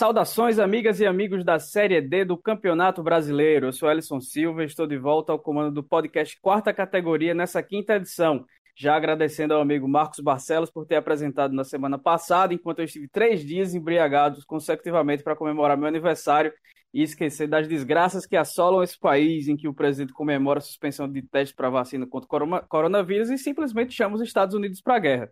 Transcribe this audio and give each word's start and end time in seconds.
Saudações, 0.00 0.58
amigas 0.58 0.98
e 0.98 1.04
amigos 1.04 1.44
da 1.44 1.58
Série 1.58 2.00
D 2.00 2.24
do 2.24 2.34
Campeonato 2.34 3.02
Brasileiro. 3.02 3.66
Eu 3.66 3.72
sou 3.74 3.90
Ellison 3.90 4.18
Silva 4.18 4.62
e 4.62 4.66
estou 4.66 4.86
de 4.86 4.96
volta 4.96 5.30
ao 5.30 5.38
comando 5.38 5.70
do 5.70 5.82
podcast 5.82 6.40
Quarta 6.40 6.72
Categoria 6.72 7.34
nessa 7.34 7.62
quinta 7.62 7.96
edição. 7.96 8.46
Já 8.74 8.96
agradecendo 8.96 9.52
ao 9.52 9.60
amigo 9.60 9.86
Marcos 9.86 10.20
Barcelos 10.20 10.70
por 10.70 10.86
ter 10.86 10.96
apresentado 10.96 11.52
na 11.52 11.64
semana 11.64 11.98
passada, 11.98 12.54
enquanto 12.54 12.78
eu 12.78 12.86
estive 12.86 13.08
três 13.08 13.44
dias 13.44 13.74
embriagados 13.74 14.42
consecutivamente 14.42 15.22
para 15.22 15.36
comemorar 15.36 15.76
meu 15.76 15.88
aniversário 15.88 16.50
e 16.94 17.02
esquecer 17.02 17.46
das 17.46 17.68
desgraças 17.68 18.24
que 18.24 18.36
assolam 18.38 18.82
esse 18.82 18.98
país, 18.98 19.48
em 19.48 19.56
que 19.56 19.68
o 19.68 19.74
presidente 19.74 20.14
comemora 20.14 20.60
a 20.60 20.62
suspensão 20.62 21.12
de 21.12 21.20
testes 21.20 21.54
para 21.54 21.68
vacina 21.68 22.06
contra 22.06 22.42
o 22.42 22.66
coronavírus 22.68 23.28
e 23.28 23.36
simplesmente 23.36 23.92
chama 23.92 24.14
os 24.14 24.22
Estados 24.22 24.54
Unidos 24.54 24.80
para 24.80 24.96
a 24.96 24.98
guerra. 24.98 25.30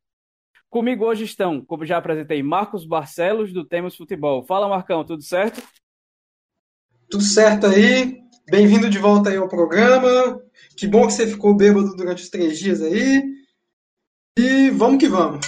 Comigo 0.70 1.06
hoje 1.06 1.24
estão, 1.24 1.64
como 1.64 1.86
já 1.86 1.96
apresentei, 1.96 2.42
Marcos 2.42 2.86
Barcelos, 2.86 3.54
do 3.54 3.64
Temos 3.64 3.96
Futebol. 3.96 4.44
Fala, 4.44 4.68
Marcão, 4.68 5.02
tudo 5.02 5.22
certo? 5.22 5.62
Tudo 7.08 7.22
certo 7.22 7.66
aí. 7.66 8.20
Bem-vindo 8.50 8.90
de 8.90 8.98
volta 8.98 9.30
aí 9.30 9.36
ao 9.36 9.48
programa. 9.48 10.42
Que 10.76 10.86
bom 10.86 11.06
que 11.06 11.14
você 11.14 11.26
ficou 11.26 11.56
bêbado 11.56 11.96
durante 11.96 12.22
os 12.22 12.28
três 12.28 12.58
dias 12.58 12.82
aí. 12.82 13.22
E 14.38 14.68
vamos 14.70 14.98
que 14.98 15.08
vamos. 15.08 15.40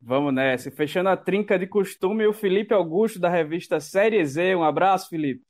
Vamos 0.00 0.34
nessa. 0.34 0.72
Fechando 0.72 1.08
a 1.08 1.16
trinca 1.16 1.56
de 1.56 1.68
costume, 1.68 2.26
o 2.26 2.32
Felipe 2.32 2.74
Augusto, 2.74 3.20
da 3.20 3.28
revista 3.28 3.78
Série 3.78 4.24
Z. 4.26 4.56
Um 4.56 4.64
abraço, 4.64 5.08
Felipe. 5.08 5.44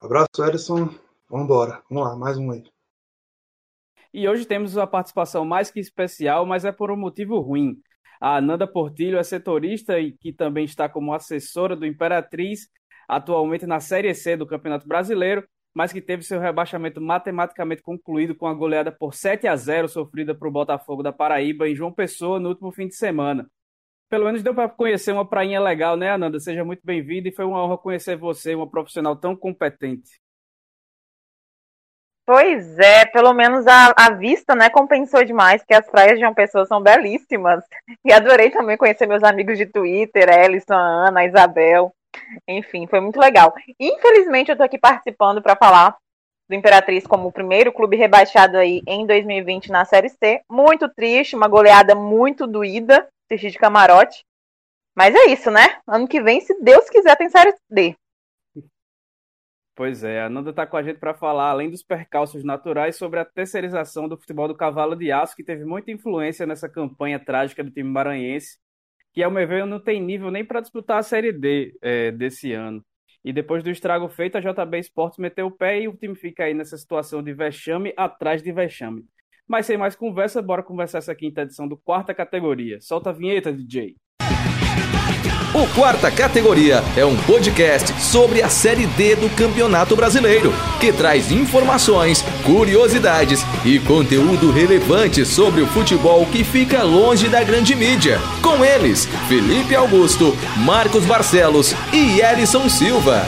Abraço, 0.00 0.44
Edson. 0.46 0.88
Vamos 1.28 1.46
embora. 1.46 1.82
Vamos 1.90 2.04
lá, 2.04 2.16
mais 2.16 2.38
um 2.38 2.52
aí. 2.52 2.73
E 4.14 4.28
hoje 4.28 4.46
temos 4.46 4.76
uma 4.76 4.86
participação 4.86 5.44
mais 5.44 5.72
que 5.72 5.80
especial, 5.80 6.46
mas 6.46 6.64
é 6.64 6.70
por 6.70 6.88
um 6.88 6.96
motivo 6.96 7.40
ruim. 7.40 7.76
A 8.20 8.36
Ananda 8.36 8.64
Portilho 8.64 9.18
é 9.18 9.24
setorista 9.24 9.98
e 9.98 10.12
que 10.12 10.32
também 10.32 10.64
está 10.64 10.88
como 10.88 11.12
assessora 11.12 11.74
do 11.74 11.84
Imperatriz, 11.84 12.68
atualmente 13.08 13.66
na 13.66 13.80
Série 13.80 14.14
C 14.14 14.36
do 14.36 14.46
Campeonato 14.46 14.86
Brasileiro, 14.86 15.44
mas 15.74 15.92
que 15.92 16.00
teve 16.00 16.22
seu 16.22 16.38
rebaixamento 16.38 17.00
matematicamente 17.00 17.82
concluído 17.82 18.36
com 18.36 18.46
a 18.46 18.54
goleada 18.54 18.92
por 18.92 19.14
7 19.14 19.48
a 19.48 19.56
0 19.56 19.88
sofrida 19.88 20.32
para 20.32 20.46
o 20.46 20.52
Botafogo 20.52 21.02
da 21.02 21.12
Paraíba 21.12 21.68
em 21.68 21.74
João 21.74 21.92
Pessoa 21.92 22.38
no 22.38 22.50
último 22.50 22.70
fim 22.70 22.86
de 22.86 22.94
semana. 22.94 23.50
Pelo 24.08 24.26
menos 24.26 24.44
deu 24.44 24.54
para 24.54 24.68
conhecer 24.68 25.10
uma 25.10 25.28
prainha 25.28 25.60
legal, 25.60 25.96
né, 25.96 26.12
Ananda? 26.12 26.38
Seja 26.38 26.64
muito 26.64 26.82
bem-vinda 26.84 27.28
e 27.28 27.34
foi 27.34 27.44
uma 27.44 27.64
honra 27.64 27.76
conhecer 27.78 28.16
você, 28.16 28.54
uma 28.54 28.70
profissional 28.70 29.16
tão 29.16 29.34
competente. 29.34 30.23
Pois 32.26 32.78
é, 32.78 33.04
pelo 33.04 33.34
menos 33.34 33.66
a, 33.66 33.92
a 33.96 34.10
vista, 34.10 34.54
né, 34.54 34.70
compensou 34.70 35.22
demais, 35.24 35.62
que 35.62 35.74
as 35.74 35.86
praias 35.86 36.18
de 36.18 36.24
uma 36.24 36.34
pessoa 36.34 36.64
são 36.64 36.80
belíssimas. 36.80 37.62
E 38.02 38.12
adorei 38.12 38.50
também 38.50 38.78
conhecer 38.78 39.06
meus 39.06 39.22
amigos 39.22 39.58
de 39.58 39.66
Twitter, 39.66 40.28
Ellison, 40.30 40.72
a 40.72 41.08
Ana, 41.08 41.20
a 41.20 41.26
Isabel. 41.26 41.92
Enfim, 42.48 42.86
foi 42.86 43.00
muito 43.00 43.20
legal. 43.20 43.54
Infelizmente, 43.78 44.50
eu 44.50 44.56
tô 44.56 44.62
aqui 44.62 44.78
participando 44.78 45.42
para 45.42 45.56
falar 45.56 45.96
do 46.48 46.54
Imperatriz 46.54 47.06
como 47.06 47.28
o 47.28 47.32
primeiro 47.32 47.72
clube 47.72 47.96
rebaixado 47.96 48.56
aí 48.56 48.82
em 48.86 49.06
2020 49.06 49.70
na 49.70 49.84
Série 49.84 50.08
C. 50.08 50.40
Muito 50.50 50.88
triste, 50.88 51.36
uma 51.36 51.48
goleada 51.48 51.94
muito 51.94 52.46
doída, 52.46 53.06
assistir 53.28 53.50
de 53.50 53.58
camarote. 53.58 54.24
Mas 54.96 55.14
é 55.14 55.26
isso, 55.26 55.50
né? 55.50 55.78
Ano 55.86 56.08
que 56.08 56.22
vem, 56.22 56.40
se 56.40 56.54
Deus 56.62 56.88
quiser, 56.88 57.16
tem 57.16 57.28
Série 57.28 57.54
D. 57.70 57.94
Pois 59.76 60.04
é, 60.04 60.22
a 60.22 60.28
Nanda 60.30 60.50
está 60.50 60.64
com 60.66 60.76
a 60.76 60.82
gente 60.82 60.98
para 61.00 61.14
falar, 61.14 61.50
além 61.50 61.68
dos 61.68 61.82
percalços 61.82 62.44
naturais, 62.44 62.96
sobre 62.96 63.18
a 63.18 63.24
terceirização 63.24 64.08
do 64.08 64.16
futebol 64.16 64.46
do 64.46 64.54
cavalo 64.54 64.94
de 64.94 65.10
aço, 65.10 65.34
que 65.34 65.42
teve 65.42 65.64
muita 65.64 65.90
influência 65.90 66.46
nessa 66.46 66.68
campanha 66.68 67.18
trágica 67.18 67.64
do 67.64 67.72
time 67.72 67.90
maranhense, 67.90 68.56
que, 69.12 69.22
ao 69.22 69.32
meu 69.32 69.46
ver, 69.48 69.66
não 69.66 69.80
tem 69.80 70.00
nível 70.00 70.30
nem 70.30 70.44
para 70.44 70.60
disputar 70.60 70.98
a 70.98 71.02
Série 71.02 71.32
D 71.32 71.76
é, 71.82 72.12
desse 72.12 72.52
ano. 72.52 72.84
E 73.24 73.32
depois 73.32 73.64
do 73.64 73.70
estrago 73.70 74.08
feito, 74.08 74.36
a 74.36 74.40
JB 74.40 74.78
Esportes 74.78 75.18
meteu 75.18 75.46
o 75.46 75.50
pé 75.50 75.80
e 75.80 75.88
o 75.88 75.96
time 75.96 76.14
fica 76.14 76.44
aí 76.44 76.54
nessa 76.54 76.76
situação 76.76 77.22
de 77.22 77.32
vexame 77.32 77.92
atrás 77.96 78.42
de 78.42 78.52
vexame. 78.52 79.04
Mas 79.46 79.66
sem 79.66 79.76
mais 79.76 79.96
conversa, 79.96 80.40
bora 80.40 80.62
conversar 80.62 80.98
essa 80.98 81.14
quinta 81.14 81.42
edição 81.42 81.66
do 81.66 81.76
quarta 81.76 82.14
categoria. 82.14 82.80
Solta 82.80 83.10
a 83.10 83.12
vinheta, 83.12 83.52
DJ. 83.52 83.96
O 85.56 85.68
Quarta 85.72 86.10
Categoria 86.10 86.80
é 86.96 87.06
um 87.06 87.16
podcast 87.16 87.92
sobre 88.02 88.42
a 88.42 88.48
Série 88.48 88.88
D 88.88 89.14
do 89.14 89.30
Campeonato 89.36 89.94
Brasileiro, 89.94 90.50
que 90.80 90.92
traz 90.92 91.30
informações, 91.30 92.22
curiosidades 92.44 93.42
e 93.64 93.78
conteúdo 93.78 94.50
relevante 94.50 95.24
sobre 95.24 95.60
o 95.60 95.66
futebol 95.68 96.26
que 96.26 96.42
fica 96.42 96.82
longe 96.82 97.28
da 97.28 97.44
grande 97.44 97.76
mídia. 97.76 98.18
Com 98.42 98.64
eles, 98.64 99.06
Felipe 99.28 99.76
Augusto, 99.76 100.32
Marcos 100.66 101.06
Barcelos 101.06 101.72
e 101.92 102.20
Elison 102.20 102.68
Silva. 102.68 103.22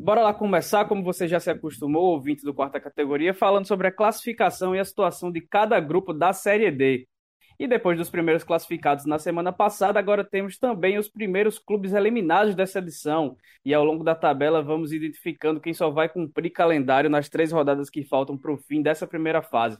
Bora 0.00 0.22
lá 0.22 0.32
começar, 0.32 0.84
como 0.84 1.02
você 1.02 1.26
já 1.26 1.40
se 1.40 1.50
acostumou, 1.50 2.12
ouvinte 2.12 2.44
do 2.44 2.54
Quarta 2.54 2.78
Categoria, 2.78 3.34
falando 3.34 3.66
sobre 3.66 3.88
a 3.88 3.92
classificação 3.92 4.72
e 4.72 4.78
a 4.78 4.84
situação 4.84 5.32
de 5.32 5.40
cada 5.40 5.80
grupo 5.80 6.12
da 6.12 6.32
Série 6.32 6.70
D. 6.70 7.08
E 7.58 7.66
depois 7.68 7.96
dos 7.96 8.10
primeiros 8.10 8.42
classificados 8.42 9.06
na 9.06 9.18
semana 9.18 9.52
passada, 9.52 9.98
agora 9.98 10.24
temos 10.24 10.58
também 10.58 10.98
os 10.98 11.08
primeiros 11.08 11.58
clubes 11.58 11.92
eliminados 11.92 12.54
dessa 12.54 12.80
edição. 12.80 13.36
E 13.64 13.72
ao 13.72 13.84
longo 13.84 14.02
da 14.02 14.14
tabela 14.14 14.62
vamos 14.62 14.92
identificando 14.92 15.60
quem 15.60 15.72
só 15.72 15.90
vai 15.90 16.08
cumprir 16.08 16.50
calendário 16.50 17.08
nas 17.08 17.28
três 17.28 17.52
rodadas 17.52 17.88
que 17.88 18.04
faltam 18.04 18.36
para 18.36 18.52
o 18.52 18.56
fim 18.56 18.82
dessa 18.82 19.06
primeira 19.06 19.42
fase. 19.42 19.78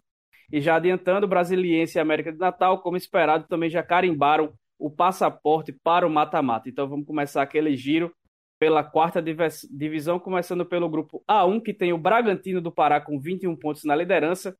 E 0.52 0.60
já 0.60 0.76
adiantando, 0.76 1.26
Brasiliense 1.26 1.98
e 1.98 2.00
América 2.00 2.32
de 2.32 2.38
Natal, 2.38 2.80
como 2.80 2.96
esperado, 2.96 3.46
também 3.48 3.70
já 3.70 3.82
carimbaram 3.82 4.52
o 4.78 4.90
passaporte 4.90 5.72
para 5.72 6.06
o 6.06 6.10
mata-mata. 6.10 6.68
Então 6.68 6.88
vamos 6.88 7.06
começar 7.06 7.42
aquele 7.42 7.76
giro 7.76 8.12
pela 8.58 8.84
quarta 8.84 9.22
divisão, 9.22 10.18
começando 10.18 10.64
pelo 10.64 10.88
grupo 10.88 11.22
A1, 11.28 11.62
que 11.62 11.74
tem 11.74 11.92
o 11.92 11.98
Bragantino 11.98 12.60
do 12.60 12.72
Pará 12.72 13.00
com 13.00 13.18
21 13.18 13.56
pontos 13.56 13.84
na 13.84 13.96
liderança, 13.96 14.56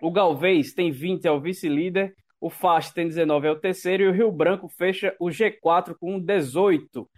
o 0.00 0.10
Galvez 0.10 0.72
tem 0.72 0.90
20, 0.90 1.26
é 1.26 1.30
o 1.30 1.40
vice-líder. 1.40 2.14
O 2.40 2.50
Fast 2.50 2.92
tem 2.92 3.08
19, 3.08 3.46
é 3.46 3.50
o 3.50 3.58
terceiro. 3.58 4.04
E 4.04 4.08
o 4.08 4.12
Rio 4.12 4.30
Branco 4.30 4.68
fecha 4.68 5.14
o 5.18 5.26
G4 5.26 5.94
com 5.98 6.20
18. 6.20 7.08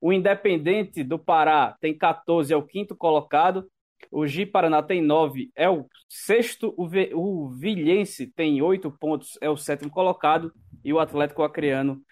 O 0.00 0.12
Independente 0.12 1.04
do 1.04 1.18
Pará 1.18 1.76
tem 1.80 1.96
14, 1.96 2.52
é 2.52 2.56
o 2.56 2.66
quinto 2.66 2.96
colocado. 2.96 3.68
O 4.10 4.26
Gi 4.26 4.44
Paraná 4.44 4.82
tem 4.82 5.00
9, 5.00 5.50
é 5.54 5.70
o 5.70 5.86
sexto. 6.08 6.74
O, 6.76 6.88
v... 6.88 7.12
o 7.14 7.50
Vilhense 7.50 8.26
tem 8.26 8.60
8 8.60 8.90
pontos, 8.98 9.38
é 9.40 9.48
o 9.48 9.56
sétimo 9.56 9.90
colocado. 9.90 10.52
E 10.84 10.92
o 10.92 10.98
Atlético 10.98 11.42
Acreano 11.42 12.02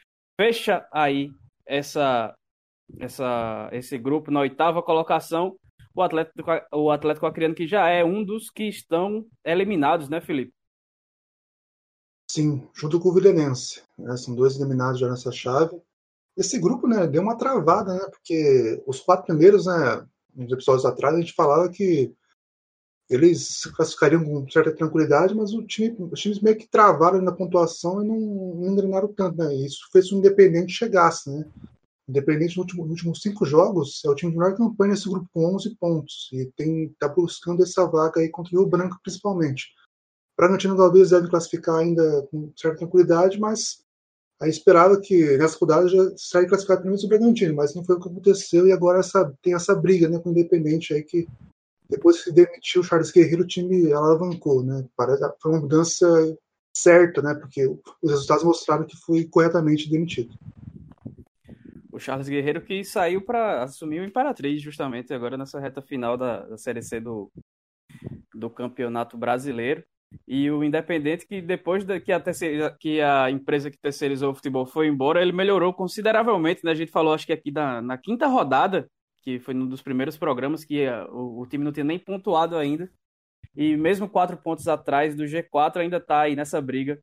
fecha 0.40 0.86
aí 0.92 1.30
essa, 1.66 2.34
essa, 2.98 3.68
esse 3.72 3.98
grupo 3.98 4.30
na 4.30 4.40
oitava 4.40 4.82
colocação 4.82 5.56
o 6.00 6.04
Atlético, 6.04 6.50
o 6.72 6.90
Atlético 6.90 7.26
Acreano, 7.26 7.54
que 7.54 7.66
já 7.66 7.88
é 7.88 8.04
um 8.04 8.24
dos 8.24 8.50
que 8.50 8.64
estão 8.64 9.26
eliminados, 9.44 10.08
né, 10.08 10.20
Felipe? 10.20 10.52
Sim, 12.30 12.68
junto 12.74 13.00
com 13.00 13.08
o 13.08 13.14
Vilhenense. 13.14 13.82
Né, 13.98 14.16
são 14.16 14.34
dois 14.34 14.56
eliminados 14.56 15.00
já 15.00 15.08
nessa 15.08 15.32
chave. 15.32 15.80
Esse 16.36 16.58
grupo, 16.58 16.86
né, 16.86 17.06
deu 17.06 17.22
uma 17.22 17.36
travada, 17.36 17.94
né, 17.94 18.06
porque 18.10 18.82
os 18.86 19.00
quatro 19.00 19.26
primeiros, 19.26 19.66
né, 19.66 20.06
uns 20.36 20.52
episódios 20.52 20.86
atrás, 20.86 21.14
a 21.14 21.20
gente 21.20 21.34
falava 21.34 21.68
que 21.68 22.14
eles 23.10 23.66
classificariam 23.74 24.24
com 24.24 24.48
certa 24.48 24.72
tranquilidade, 24.72 25.34
mas 25.34 25.50
time, 25.66 25.96
os 25.98 26.20
times 26.20 26.40
meio 26.40 26.56
que 26.56 26.68
travaram 26.68 27.20
na 27.20 27.32
pontuação 27.32 28.02
e 28.02 28.06
não, 28.06 28.16
não 28.54 28.72
engrenaram 28.72 29.12
tanto, 29.12 29.36
né? 29.36 29.52
Isso 29.52 29.88
fez 29.90 30.12
o 30.12 30.16
Independente 30.16 30.72
chegasse, 30.72 31.28
né? 31.28 31.44
Independente, 32.10 32.56
nos 32.56 32.66
últimos, 32.66 32.90
últimos 32.90 33.22
cinco 33.22 33.46
jogos, 33.46 34.02
é 34.04 34.08
o 34.10 34.14
time 34.14 34.32
de 34.32 34.38
melhor 34.38 34.56
campanha 34.56 34.92
nesse 34.92 35.08
grupo 35.08 35.28
com 35.32 35.54
11 35.54 35.76
pontos. 35.76 36.28
E 36.32 36.50
está 36.86 37.08
buscando 37.08 37.62
essa 37.62 37.86
vaga 37.86 38.20
aí 38.20 38.28
contra 38.28 38.54
o 38.54 38.60
Rio 38.60 38.68
Branco, 38.68 38.98
principalmente. 39.02 39.68
Bragantino 40.36 40.76
talvez 40.76 41.10
deve 41.10 41.28
classificar 41.28 41.76
ainda 41.76 42.26
com 42.30 42.50
certa 42.56 42.78
tranquilidade, 42.78 43.38
mas 43.38 43.82
a 44.40 44.48
esperava 44.48 44.98
que 44.98 45.36
nessa 45.36 45.58
rodada 45.58 45.86
já 45.86 46.16
saia 46.16 46.48
classificado 46.48 46.84
menos 46.84 47.04
o 47.04 47.08
Bragantino, 47.08 47.54
mas 47.54 47.74
não 47.74 47.84
foi 47.84 47.96
o 47.96 48.00
que 48.00 48.08
aconteceu 48.08 48.66
e 48.66 48.72
agora 48.72 49.00
essa, 49.00 49.32
tem 49.42 49.54
essa 49.54 49.74
briga 49.74 50.08
né, 50.08 50.18
com 50.18 50.30
o 50.30 50.32
Independente 50.32 50.94
aí 50.94 51.02
que 51.02 51.28
depois 51.90 52.22
que 52.22 52.32
demitiu 52.32 52.80
o 52.80 52.84
Charles 52.84 53.10
Guerreiro, 53.10 53.42
o 53.42 53.46
time 53.46 53.92
alavancou, 53.92 54.62
né? 54.62 54.86
Foi 55.42 55.50
uma 55.50 55.60
mudança 55.60 56.06
certa, 56.74 57.20
né? 57.20 57.34
Porque 57.34 57.66
os 57.66 58.10
resultados 58.10 58.44
mostraram 58.44 58.86
que 58.86 58.96
foi 58.96 59.24
corretamente 59.24 59.90
demitido 59.90 60.32
o 60.32 60.79
Charles 62.00 62.28
Guerreiro 62.28 62.62
que 62.62 62.82
saiu 62.84 63.22
para 63.24 63.62
assumir 63.62 64.00
o 64.00 64.04
Imperatriz 64.04 64.60
justamente 64.60 65.12
agora 65.14 65.36
nessa 65.36 65.60
reta 65.60 65.80
final 65.82 66.16
da, 66.16 66.40
da 66.46 66.56
Série 66.56 66.82
C 66.82 67.00
do, 67.00 67.30
do 68.34 68.50
Campeonato 68.50 69.16
Brasileiro. 69.16 69.84
E 70.26 70.50
o 70.50 70.64
Independente, 70.64 71.26
que 71.26 71.40
depois 71.40 71.84
da, 71.84 72.00
que, 72.00 72.10
a 72.10 72.18
terceira, 72.18 72.76
que 72.78 73.00
a 73.00 73.30
empresa 73.30 73.70
que 73.70 73.78
terceirizou 73.78 74.32
o 74.32 74.34
futebol 74.34 74.66
foi 74.66 74.88
embora, 74.88 75.22
ele 75.22 75.32
melhorou 75.32 75.72
consideravelmente. 75.72 76.64
Né? 76.64 76.72
A 76.72 76.74
gente 76.74 76.90
falou, 76.90 77.14
acho 77.14 77.26
que 77.26 77.32
aqui 77.32 77.52
na, 77.52 77.80
na 77.80 77.96
quinta 77.96 78.26
rodada, 78.26 78.90
que 79.22 79.38
foi 79.38 79.54
um 79.54 79.66
dos 79.66 79.82
primeiros 79.82 80.16
programas, 80.16 80.64
que 80.64 80.86
a, 80.86 81.06
o, 81.06 81.42
o, 81.42 81.46
time 81.46 81.62
não 81.62 81.72
tinha 81.72 81.84
nem 81.84 81.98
pontuado 81.98 82.56
ainda. 82.56 82.90
E 83.54 83.76
mesmo 83.76 84.08
quatro 84.08 84.36
pontos 84.36 84.66
atrás 84.66 85.14
do 85.14 85.24
G4, 85.24 85.76
ainda 85.76 85.98
está 85.98 86.22
aí 86.22 86.34
nessa 86.34 86.60
briga, 86.60 87.00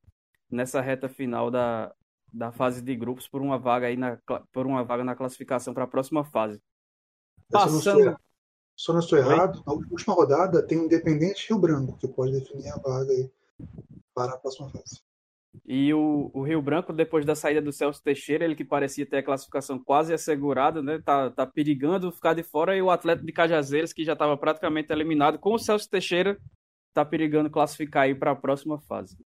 nessa 0.50 0.82
reta 0.82 1.08
final 1.08 1.50
da, 1.50 1.94
da 2.32 2.52
fase 2.52 2.82
de 2.82 2.96
grupos 2.96 3.28
por 3.28 3.42
uma 3.42 3.58
vaga 3.58 3.88
aí 3.88 3.98
na, 3.98 4.18
por 4.52 4.66
uma 4.66 4.84
vaga 4.84 5.04
na 5.04 5.16
classificação 5.16 5.74
para 5.74 5.84
a 5.86 5.88
próxima 5.88 6.24
fase. 6.24 6.62
Passando. 7.50 8.18
Só 8.76 8.94
não 8.94 9.00
estou 9.00 9.18
errado, 9.18 9.64
na 9.66 9.74
última 9.74 10.14
rodada 10.14 10.62
tem 10.62 10.78
o 10.78 10.86
Independente 10.86 11.50
Rio 11.50 11.58
Branco, 11.58 11.98
que 11.98 12.08
pode 12.08 12.32
definir 12.32 12.70
a 12.70 12.78
vaga 12.78 13.12
aí 13.12 13.28
para 14.14 14.34
a 14.34 14.38
próxima 14.38 14.70
fase. 14.70 15.02
E 15.66 15.92
o, 15.94 16.30
o, 16.32 16.44
Rio 16.44 16.62
Branco, 16.62 16.94
depois 16.94 17.26
da 17.26 17.34
saída 17.34 17.60
do 17.60 17.72
Celso 17.72 18.04
Teixeira, 18.04 18.46
ele 18.46 18.56
que 18.56 18.64
parecia 18.64 19.06
ter 19.06 19.18
a 19.18 19.24
classificação 19.24 19.80
quase 19.80 20.14
assegurada, 20.14 20.84
né? 20.84 21.02
Tá, 21.04 21.32
tá 21.32 21.48
perigando 21.48 22.12
ficar 22.12 22.36
de 22.36 22.44
fora, 22.44 22.78
e 22.78 22.82
o 22.82 22.92
atleta 22.92 23.24
de 23.24 23.32
Cajazeiras, 23.32 23.92
que 23.92 24.06
já 24.06 24.14
estava 24.14 24.38
praticamente 24.38 24.94
eliminado, 24.94 25.40
com 25.40 25.56
o 25.56 25.60
Celso 25.60 25.90
Teixeira, 25.90 26.40
tá 26.94 27.04
perigando 27.04 27.50
classificar 27.50 28.04
aí 28.04 28.14
para 28.14 28.32
a 28.32 28.36
próxima 28.36 28.80
fase. 28.82 29.18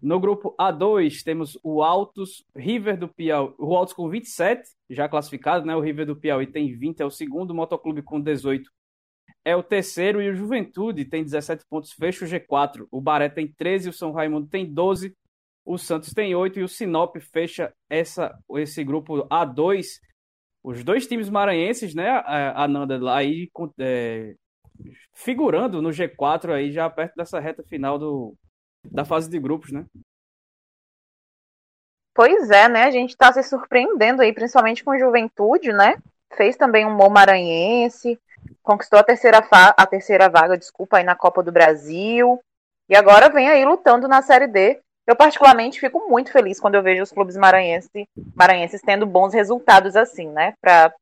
No 0.00 0.20
grupo 0.20 0.54
A2, 0.60 1.22
temos 1.24 1.58
o 1.62 1.82
Altos, 1.82 2.44
River 2.54 2.96
do 2.96 3.08
Piauí, 3.08 3.52
o 3.58 3.74
Altos 3.74 3.94
com 3.94 4.08
27, 4.08 4.62
já 4.88 5.08
classificado, 5.08 5.66
né? 5.66 5.74
O 5.74 5.80
River 5.80 6.06
do 6.06 6.16
Piauí 6.16 6.46
tem 6.46 6.76
20, 6.76 7.00
é 7.00 7.04
o 7.04 7.10
segundo, 7.10 7.50
o 7.50 7.54
Motoclube 7.54 8.02
com 8.02 8.20
18 8.20 8.70
é 9.48 9.56
o 9.56 9.62
terceiro 9.62 10.20
e 10.20 10.28
o 10.28 10.34
Juventude 10.34 11.06
tem 11.06 11.24
17 11.24 11.64
pontos, 11.70 11.92
fecha 11.92 12.22
o 12.24 12.28
G4. 12.28 12.86
O 12.90 13.00
Baré 13.00 13.30
tem 13.30 13.50
13, 13.50 13.88
o 13.88 13.92
São 13.94 14.12
Raimundo 14.12 14.46
tem 14.46 14.70
12, 14.70 15.16
o 15.64 15.78
Santos 15.78 16.12
tem 16.12 16.34
8 16.34 16.60
e 16.60 16.62
o 16.62 16.68
Sinop 16.68 17.16
fecha 17.16 17.72
essa, 17.88 18.38
esse 18.56 18.84
grupo 18.84 19.26
A2. 19.28 19.86
Os 20.62 20.84
dois 20.84 21.06
times 21.06 21.30
maranhenses, 21.30 21.94
né, 21.94 22.10
a 22.10 22.68
Nanda, 22.68 23.00
aí 23.10 23.48
é, 23.80 24.34
figurando 25.14 25.80
no 25.80 25.90
G4 25.90 26.52
aí 26.52 26.70
já 26.70 26.90
perto 26.90 27.14
dessa 27.16 27.40
reta 27.40 27.62
final 27.62 27.98
do, 27.98 28.34
da 28.84 29.04
fase 29.04 29.28
de 29.28 29.38
grupos, 29.38 29.72
né? 29.72 29.84
Pois 32.14 32.50
é, 32.50 32.68
né? 32.68 32.84
A 32.84 32.90
gente 32.90 33.10
está 33.10 33.32
se 33.32 33.42
surpreendendo 33.44 34.22
aí, 34.22 34.32
principalmente 34.32 34.82
com 34.82 34.98
Juventude, 34.98 35.72
né? 35.72 35.96
Fez 36.36 36.56
também 36.56 36.84
um 36.84 36.96
bom 36.96 37.08
maranhense, 37.08 38.18
conquistou 38.62 38.98
a 38.98 39.04
terceira, 39.04 39.38
a 39.50 39.86
terceira 39.86 40.28
vaga, 40.28 40.58
desculpa, 40.58 40.98
aí 40.98 41.04
na 41.04 41.14
Copa 41.14 41.42
do 41.42 41.52
Brasil. 41.52 42.40
E 42.88 42.96
agora 42.96 43.28
vem 43.28 43.48
aí 43.48 43.64
lutando 43.64 44.08
na 44.08 44.20
Série 44.20 44.46
D. 44.46 44.80
Eu, 45.06 45.16
particularmente, 45.16 45.80
fico 45.80 46.08
muito 46.08 46.30
feliz 46.30 46.60
quando 46.60 46.74
eu 46.74 46.82
vejo 46.82 47.02
os 47.02 47.12
clubes 47.12 47.36
maranhenses, 47.36 47.90
maranhenses 48.34 48.82
tendo 48.82 49.06
bons 49.06 49.32
resultados 49.32 49.96
assim, 49.96 50.28
né? 50.28 50.54
Para 50.60 50.92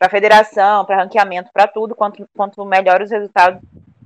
a 0.00 0.08
federação, 0.08 0.84
para 0.84 0.96
ranqueamento, 0.96 1.50
para 1.52 1.66
tudo. 1.66 1.94
Quanto, 1.94 2.28
quanto 2.36 2.64
melhor 2.64 3.00
os 3.00 3.10
resultados, 3.10 3.62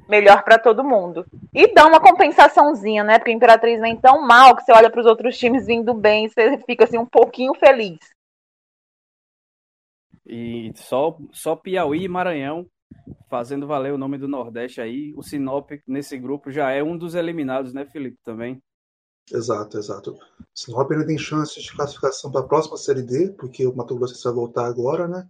melhor 0.09 0.43
para 0.43 0.59
todo 0.59 0.83
mundo. 0.83 1.27
E 1.55 1.73
dá 1.73 1.87
uma 1.87 2.01
compensaçãozinha, 2.01 3.05
né? 3.05 3.19
Porque 3.19 3.31
a 3.31 3.35
Imperatriz 3.35 3.81
vem 3.81 3.97
tão 3.97 4.27
mal 4.27 4.57
que 4.57 4.63
você 4.63 4.73
olha 4.73 4.91
para 4.91 5.01
os 5.01 5.07
outros 5.07 5.37
times 5.37 5.67
vindo 5.67 5.93
bem 5.95 6.25
e 6.25 6.29
você 6.31 6.59
fica 6.65 6.85
assim 6.85 6.99
um 6.99 7.07
pouquinho 7.07 7.55
feliz. 7.55 7.99
E 10.27 10.73
só, 10.75 11.17
só 11.33 11.57
Piauí 11.57 12.05
e 12.05 12.09
Maranhão 12.09 12.67
fazendo 13.29 13.67
valer 13.67 13.93
o 13.93 13.99
nome 13.99 14.19
do 14.19 14.29
Nordeste 14.29 14.81
aí. 14.81 15.13
O 15.17 15.23
Sinop 15.23 15.71
nesse 15.87 16.19
grupo 16.19 16.51
já 16.51 16.71
é 16.71 16.83
um 16.83 16.97
dos 16.97 17.15
eliminados, 17.15 17.73
né, 17.73 17.87
Felipe? 17.87 18.19
Também. 18.25 18.63
Exato, 19.31 19.79
exato. 19.79 20.13
O 20.13 20.19
Sinop 20.55 20.91
ainda 20.91 21.07
tem 21.07 21.19
chances 21.19 21.63
de 21.63 21.73
classificação 21.75 22.31
para 22.31 22.41
a 22.41 22.47
próxima 22.49 22.77
Série 22.77 23.03
D, 23.03 23.33
porque 23.39 23.67
o 23.67 23.75
Mato 23.75 23.95
Grosso 23.95 24.23
vai 24.23 24.33
voltar 24.33 24.67
agora, 24.67 25.07
né? 25.07 25.29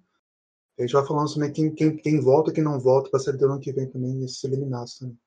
A 0.79 0.83
gente 0.83 0.93
vai 0.93 1.05
falando 1.05 1.35
também 1.35 1.53
quem, 1.53 1.75
quem, 1.75 1.97
quem 1.97 2.21
volta 2.21 2.51
e 2.51 2.55
quem 2.55 2.63
não 2.63 2.79
volta 2.79 3.11
para 3.11 3.19
a 3.19 3.23
Série 3.23 3.37
D 3.37 3.45
no 3.45 3.55
ano 3.55 3.61
que 3.61 3.73
vem 3.73 3.89
também, 3.89 4.15
nesses 4.15 4.43
eliminados 4.45 4.97
também. 4.97 5.19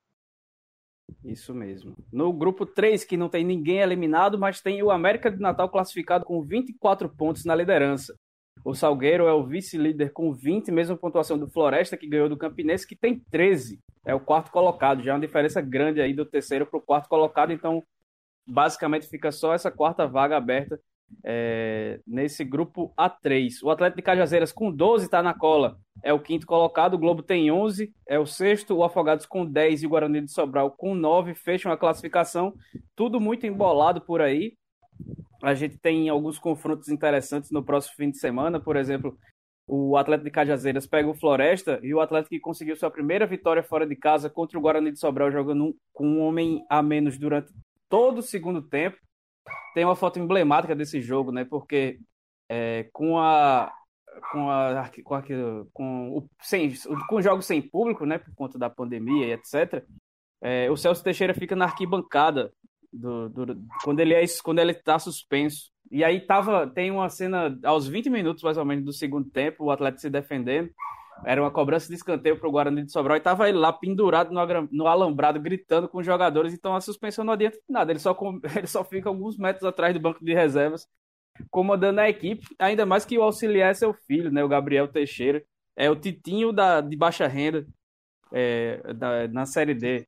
Isso 1.22 1.54
mesmo. 1.54 1.94
No 2.10 2.32
grupo 2.32 2.64
3, 2.64 3.04
que 3.04 3.18
não 3.18 3.28
tem 3.28 3.44
ninguém 3.44 3.80
eliminado, 3.80 4.38
mas 4.38 4.62
tem 4.62 4.82
o 4.82 4.90
América 4.90 5.30
de 5.30 5.38
Natal 5.38 5.68
classificado 5.68 6.24
com 6.24 6.42
24 6.42 7.06
pontos 7.10 7.44
na 7.44 7.54
liderança. 7.54 8.16
O 8.64 8.74
Salgueiro 8.74 9.26
é 9.26 9.32
o 9.32 9.44
vice-líder 9.44 10.12
com 10.12 10.32
20, 10.32 10.70
mesma 10.70 10.96
pontuação 10.96 11.38
do 11.38 11.50
Floresta, 11.50 11.98
que 11.98 12.08
ganhou 12.08 12.30
do 12.30 12.36
Campinense, 12.36 12.86
que 12.86 12.96
tem 12.96 13.18
13. 13.30 13.78
É 14.06 14.14
o 14.14 14.20
quarto 14.20 14.50
colocado. 14.50 15.02
Já 15.02 15.12
é 15.12 15.14
uma 15.14 15.20
diferença 15.20 15.60
grande 15.60 16.00
aí 16.00 16.14
do 16.14 16.24
terceiro 16.24 16.64
para 16.64 16.78
o 16.78 16.82
quarto 16.82 17.08
colocado. 17.08 17.52
Então, 17.52 17.82
basicamente, 18.46 19.06
fica 19.06 19.30
só 19.30 19.52
essa 19.52 19.70
quarta 19.70 20.06
vaga 20.06 20.36
aberta 20.36 20.80
é, 21.24 22.00
nesse 22.06 22.44
grupo 22.44 22.92
A3. 22.98 23.62
O 23.62 23.70
Atlético 23.70 23.96
de 23.98 24.02
Cajazeiras 24.02 24.52
com 24.52 24.70
12 24.70 25.04
está 25.04 25.22
na 25.22 25.34
cola. 25.34 25.76
É 26.02 26.12
o 26.12 26.20
quinto 26.20 26.46
colocado. 26.46 26.94
O 26.94 26.98
Globo 26.98 27.22
tem 27.22 27.50
11. 27.50 27.92
É 28.08 28.18
o 28.18 28.26
sexto. 28.26 28.76
O 28.76 28.84
Afogados 28.84 29.26
com 29.26 29.44
10 29.44 29.82
e 29.82 29.86
o 29.86 29.90
Guarani 29.90 30.22
de 30.22 30.32
Sobral 30.32 30.70
com 30.70 30.94
9. 30.94 31.34
Fecham 31.34 31.72
a 31.72 31.76
classificação. 31.76 32.54
Tudo 32.96 33.20
muito 33.20 33.46
embolado 33.46 34.00
por 34.00 34.20
aí 34.20 34.54
a 35.42 35.54
gente 35.54 35.76
tem 35.76 36.08
alguns 36.08 36.38
confrontos 36.38 36.88
interessantes 36.88 37.50
no 37.50 37.64
próximo 37.64 37.96
fim 37.96 38.10
de 38.10 38.18
semana. 38.18 38.60
Por 38.60 38.76
exemplo, 38.76 39.18
o 39.66 39.96
Atlético 39.96 40.26
de 40.26 40.30
Cajazeiras 40.30 40.86
pega 40.86 41.08
o 41.08 41.14
Floresta 41.14 41.80
e 41.82 41.92
o 41.92 42.00
Atlético 42.00 42.30
que 42.30 42.40
conseguiu 42.40 42.76
sua 42.76 42.90
primeira 42.90 43.26
vitória 43.26 43.62
fora 43.62 43.84
de 43.84 43.96
casa 43.96 44.30
contra 44.30 44.56
o 44.56 44.62
Guarani 44.62 44.92
de 44.92 45.00
Sobral, 45.00 45.32
jogando 45.32 45.76
com 45.92 46.06
um 46.06 46.20
homem 46.20 46.64
a 46.70 46.80
menos 46.80 47.18
durante 47.18 47.52
todo 47.88 48.18
o 48.18 48.22
segundo 48.22 48.62
tempo. 48.62 48.96
Tem 49.74 49.84
uma 49.84 49.96
foto 49.96 50.18
emblemática 50.18 50.74
desse 50.74 51.00
jogo, 51.00 51.32
né? 51.32 51.44
Porque 51.44 51.98
é, 52.48 52.88
com 52.92 53.18
a 53.18 53.72
com 54.30 54.50
a 54.50 54.90
com, 55.04 55.14
a, 55.14 55.22
com 55.72 56.18
o 56.18 56.28
sem 56.40 56.74
com 57.08 57.22
jogos 57.22 57.46
sem 57.46 57.62
público, 57.62 58.04
né, 58.04 58.18
por 58.18 58.34
conta 58.34 58.58
da 58.58 58.68
pandemia 58.68 59.26
e 59.26 59.32
etc. 59.32 59.84
É, 60.40 60.70
o 60.70 60.76
Celso 60.76 61.02
Teixeira 61.02 61.32
fica 61.34 61.56
na 61.56 61.66
arquibancada 61.66 62.52
do, 62.92 63.28
do, 63.28 63.62
quando 63.82 64.00
ele 64.00 64.12
é 64.12 64.24
quando 64.42 64.58
ele 64.58 64.72
está 64.72 64.98
suspenso. 64.98 65.70
E 65.90 66.04
aí 66.04 66.20
tava 66.20 66.66
tem 66.66 66.90
uma 66.90 67.08
cena 67.08 67.58
aos 67.64 67.88
20 67.88 68.10
minutos 68.10 68.42
mais 68.42 68.58
ou 68.58 68.64
menos 68.64 68.84
do 68.84 68.92
segundo 68.92 69.30
tempo, 69.30 69.64
o 69.64 69.70
Atlético 69.70 70.02
se 70.02 70.10
defendendo. 70.10 70.70
Era 71.24 71.40
uma 71.40 71.50
cobrança 71.50 71.88
de 71.88 71.94
escanteio 71.94 72.38
para 72.38 72.48
o 72.48 72.52
Guarani 72.52 72.84
de 72.84 72.92
Sobral 72.92 73.16
e 73.16 73.20
tava 73.20 73.48
ele 73.48 73.58
lá 73.58 73.72
pendurado 73.72 74.32
no, 74.32 74.68
no, 74.70 74.86
alambrado 74.86 75.40
gritando 75.40 75.88
com 75.88 75.98
os 75.98 76.06
jogadores, 76.06 76.52
então 76.52 76.74
a 76.74 76.80
suspensão 76.80 77.24
não 77.24 77.32
adianta 77.32 77.58
nada, 77.68 77.92
ele 77.92 77.98
só 77.98 78.16
ele 78.56 78.66
só 78.66 78.84
fica 78.84 79.08
alguns 79.08 79.36
metros 79.38 79.64
atrás 79.64 79.94
do 79.94 80.00
banco 80.00 80.24
de 80.24 80.34
reservas 80.34 80.86
comandando 81.50 82.00
a 82.00 82.08
equipe, 82.08 82.46
ainda 82.58 82.84
mais 82.84 83.04
que 83.04 83.18
o 83.18 83.22
auxiliar 83.22 83.70
é 83.70 83.74
seu 83.74 83.94
filho, 83.94 84.30
né, 84.30 84.44
o 84.44 84.48
Gabriel 84.48 84.86
Teixeira, 84.88 85.42
é 85.76 85.90
o 85.90 85.96
titinho 85.96 86.52
da 86.52 86.80
de 86.80 86.96
baixa 86.96 87.26
renda 87.26 87.66
é, 88.32 88.92
da, 88.94 89.28
na 89.28 89.46
série 89.46 89.74
D 89.74 90.06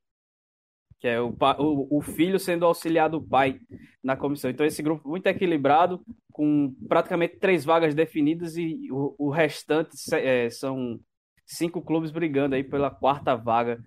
que 1.04 1.08
é 1.08 1.20
o, 1.20 1.36
o, 1.58 1.98
o 1.98 2.00
filho 2.00 2.40
sendo 2.40 2.64
auxiliar 2.64 3.10
do 3.10 3.20
pai 3.20 3.60
na 4.02 4.16
comissão. 4.16 4.50
Então, 4.50 4.64
esse 4.64 4.82
grupo 4.82 5.06
muito 5.06 5.26
equilibrado, 5.26 6.00
com 6.32 6.74
praticamente 6.88 7.36
três 7.36 7.62
vagas 7.62 7.94
definidas 7.94 8.56
e 8.56 8.90
o, 8.90 9.14
o 9.18 9.28
restante 9.28 9.90
é, 10.14 10.48
são 10.48 10.98
cinco 11.44 11.82
clubes 11.82 12.10
brigando 12.10 12.54
aí 12.54 12.64
pela 12.64 12.90
quarta 12.90 13.36
vaga 13.36 13.84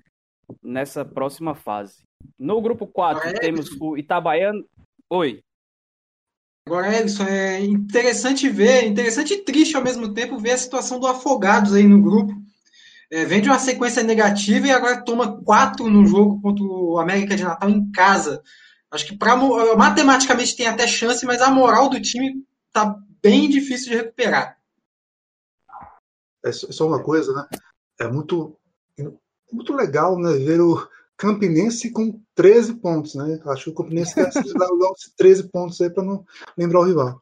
nessa 0.61 1.03
próxima 1.03 1.55
fase. 1.55 2.03
No 2.37 2.61
grupo 2.61 2.85
4 2.85 3.39
temos 3.39 3.71
o 3.81 3.97
Itabaiano. 3.97 4.63
Oi. 5.09 5.41
Agora, 6.67 6.99
Edson, 6.99 7.23
é 7.23 7.61
interessante 7.61 8.47
ver, 8.47 8.85
interessante 8.85 9.33
e 9.33 9.43
triste 9.43 9.75
ao 9.75 9.83
mesmo 9.83 10.13
tempo 10.13 10.37
ver 10.37 10.51
a 10.51 10.57
situação 10.57 10.99
do 10.99 11.07
Afogados 11.07 11.73
aí 11.73 11.87
no 11.87 11.99
grupo 11.99 12.46
é, 13.09 13.25
vem 13.25 13.41
de 13.41 13.49
uma 13.49 13.59
sequência 13.59 14.03
negativa 14.03 14.67
e 14.67 14.71
agora 14.71 15.03
toma 15.03 15.41
quatro 15.43 15.89
no 15.89 16.05
jogo 16.05 16.41
contra 16.41 16.63
o 16.63 16.99
América 16.99 17.35
de 17.35 17.43
Natal 17.43 17.69
em 17.69 17.89
casa. 17.91 18.41
Acho 18.91 19.05
que 19.05 19.17
pra, 19.17 19.35
matematicamente 19.75 20.55
tem 20.55 20.67
até 20.67 20.87
chance, 20.87 21.25
mas 21.25 21.41
a 21.41 21.49
moral 21.49 21.89
do 21.89 22.01
time 22.01 22.43
tá 22.71 22.97
bem 23.21 23.49
difícil 23.49 23.91
de 23.91 23.97
recuperar. 23.97 24.57
É 26.43 26.51
só 26.51 26.87
uma 26.87 27.01
coisa, 27.01 27.33
né? 27.33 27.47
É 27.99 28.07
muito, 28.07 28.57
muito 29.51 29.73
legal 29.73 30.17
né, 30.17 30.33
ver 30.33 30.61
o 30.61 30.87
Campinense 31.17 31.91
com 31.91 32.21
13 32.35 32.75
pontos, 32.75 33.15
né? 33.15 33.39
Acho 33.47 33.65
que 33.65 33.69
o 33.71 33.75
Campinense 33.75 34.15
dar 34.55 34.71
os 34.71 35.11
13 35.17 35.49
pontos 35.49 35.81
aí 35.81 35.89
para 35.89 36.03
não 36.03 36.25
lembrar 36.57 36.81
o 36.81 36.85
rival. 36.85 37.21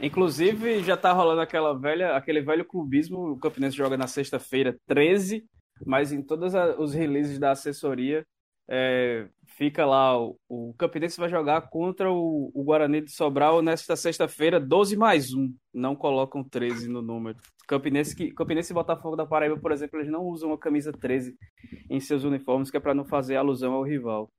Inclusive, 0.00 0.82
já 0.82 0.96
tá 0.96 1.12
rolando 1.12 1.40
aquela 1.40 1.72
velha, 1.78 2.16
aquele 2.16 2.40
velho 2.40 2.64
clubismo. 2.64 3.32
O 3.32 3.38
Campinense 3.38 3.76
joga 3.76 3.96
na 3.96 4.06
sexta-feira 4.06 4.78
13, 4.86 5.44
mas 5.84 6.12
em 6.12 6.22
todos 6.22 6.52
os 6.78 6.92
releases 6.92 7.38
da 7.38 7.52
assessoria 7.52 8.26
é, 8.68 9.28
fica 9.56 9.86
lá. 9.86 10.20
O, 10.20 10.36
o 10.48 10.74
Campinense 10.74 11.18
vai 11.18 11.28
jogar 11.28 11.62
contra 11.62 12.10
o, 12.10 12.50
o 12.54 12.64
Guarani 12.64 13.00
de 13.00 13.10
Sobral 13.10 13.62
nesta 13.62 13.96
sexta-feira, 13.96 14.60
12 14.60 14.96
mais 14.96 15.32
1. 15.32 15.54
Não 15.72 15.94
colocam 15.94 16.44
13 16.44 16.88
no 16.88 17.00
número. 17.00 17.38
Campinense, 17.66 18.14
que, 18.14 18.32
Campinense 18.32 18.72
e 18.72 18.74
Botafogo 18.74 19.16
da 19.16 19.26
Paraíba, 19.26 19.58
por 19.58 19.72
exemplo, 19.72 19.98
eles 19.98 20.10
não 20.10 20.24
usam 20.24 20.52
a 20.52 20.58
camisa 20.58 20.92
13 20.92 21.36
em 21.90 22.00
seus 22.00 22.24
uniformes, 22.24 22.70
que 22.70 22.76
é 22.76 22.80
para 22.80 22.94
não 22.94 23.04
fazer 23.04 23.36
alusão 23.36 23.72
ao 23.72 23.82
rival. 23.82 24.30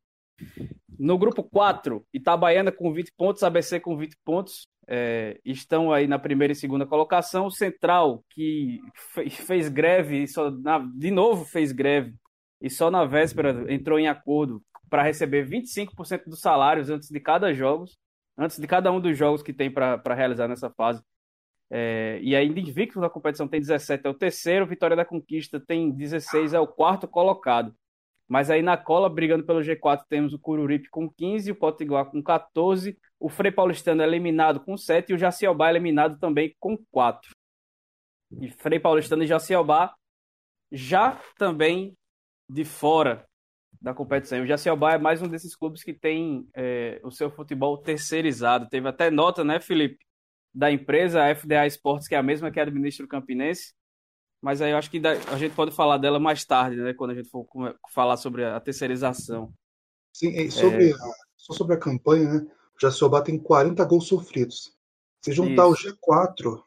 No 0.99 1.17
grupo 1.17 1.43
4, 1.43 2.03
Itabaiana 2.13 2.71
com 2.71 2.91
20 2.91 3.11
pontos, 3.17 3.43
ABC 3.43 3.79
com 3.79 3.97
20 3.97 4.17
pontos, 4.23 4.67
é, 4.87 5.39
estão 5.43 5.91
aí 5.91 6.07
na 6.07 6.17
primeira 6.17 6.53
e 6.53 6.55
segunda 6.55 6.85
colocação. 6.85 7.47
O 7.47 7.51
Central, 7.51 8.23
que 8.29 8.79
fez 9.29 9.67
greve, 9.69 10.25
só 10.27 10.49
na, 10.49 10.79
de 10.79 11.11
novo 11.11 11.45
fez 11.45 11.71
greve, 11.71 12.15
e 12.61 12.69
só 12.69 12.89
na 12.89 13.05
véspera 13.05 13.71
entrou 13.71 13.99
em 13.99 14.07
acordo 14.07 14.63
para 14.89 15.03
receber 15.03 15.47
25% 15.47 16.25
dos 16.25 16.39
salários 16.39 16.89
antes 16.89 17.09
de 17.09 17.19
cada 17.19 17.53
jogo. 17.53 17.85
antes 18.37 18.57
de 18.57 18.67
cada 18.67 18.91
um 18.91 19.01
dos 19.01 19.17
jogos 19.17 19.43
que 19.43 19.53
tem 19.53 19.69
para 19.71 20.15
realizar 20.15 20.47
nessa 20.47 20.69
fase. 20.69 21.01
É, 21.69 22.19
e 22.21 22.35
ainda 22.35 22.59
invicto 22.59 22.99
na 22.99 23.09
competição 23.09 23.47
tem 23.47 23.59
17, 23.59 24.07
é 24.07 24.09
o 24.09 24.13
terceiro, 24.13 24.65
Vitória 24.65 24.95
da 24.95 25.03
Conquista 25.03 25.59
tem 25.59 25.91
16, 25.91 26.53
é 26.53 26.59
o 26.59 26.67
quarto 26.67 27.07
colocado. 27.07 27.75
Mas 28.27 28.49
aí 28.49 28.61
na 28.61 28.77
cola, 28.77 29.09
brigando 29.09 29.45
pelo 29.45 29.61
G4, 29.61 30.03
temos 30.09 30.33
o 30.33 30.39
Cururipe 30.39 30.89
com 30.89 31.09
15, 31.09 31.51
o 31.51 31.55
Potiguar 31.55 32.05
com 32.05 32.21
14, 32.21 32.97
o 33.19 33.29
Frei 33.29 33.51
Paulistano 33.51 34.01
é 34.01 34.05
eliminado 34.05 34.59
com 34.59 34.77
7 34.77 35.09
e 35.09 35.15
o 35.15 35.17
Jaciobá 35.17 35.67
é 35.67 35.71
eliminado 35.71 36.19
também 36.19 36.55
com 36.59 36.77
4. 36.91 37.31
E 38.39 38.49
Frei 38.51 38.79
Paulistano 38.79 39.23
e 39.23 39.27
Jaciobá 39.27 39.95
já 40.71 41.19
também 41.37 41.95
de 42.49 42.63
fora 42.63 43.25
da 43.81 43.93
competição. 43.93 44.41
O 44.41 44.47
Jaciobá 44.47 44.93
é 44.93 44.97
mais 44.97 45.21
um 45.21 45.27
desses 45.27 45.55
clubes 45.55 45.83
que 45.83 45.93
tem 45.93 46.47
é, 46.53 46.99
o 47.03 47.11
seu 47.11 47.31
futebol 47.31 47.77
terceirizado. 47.77 48.67
Teve 48.69 48.87
até 48.87 49.09
nota, 49.09 49.43
né, 49.43 49.59
Felipe, 49.59 50.05
da 50.53 50.71
empresa 50.71 51.23
a 51.23 51.35
FDA 51.35 51.65
Esportes, 51.65 52.07
que 52.07 52.15
é 52.15 52.17
a 52.17 52.23
mesma 52.23 52.51
que 52.51 52.59
administra 52.59 53.05
o 53.05 53.09
Campinense, 53.09 53.73
mas 54.41 54.61
aí 54.61 54.71
eu 54.71 54.77
acho 54.77 54.89
que 54.89 55.01
a 55.05 55.37
gente 55.37 55.55
pode 55.55 55.71
falar 55.75 55.97
dela 55.97 56.19
mais 56.19 56.45
tarde, 56.45 56.77
né? 56.77 56.93
Quando 56.93 57.11
a 57.11 57.15
gente 57.15 57.29
for 57.29 57.47
falar 57.89 58.17
sobre 58.17 58.45
a 58.45 58.59
terceirização. 58.59 59.51
Sim, 60.13 60.49
sobre, 60.49 60.91
é... 60.91 60.93
só 61.35 61.53
sobre 61.53 61.75
a 61.75 61.79
campanha, 61.79 62.33
né? 62.33 62.51
O 62.77 62.81
Jaciobá 62.81 63.21
tem 63.21 63.37
40 63.39 63.83
gols 63.85 64.07
sofridos. 64.07 64.75
Se 65.21 65.31
juntar 65.31 65.69
Isso. 65.71 65.89
o 65.89 65.93
G4, 65.93 66.63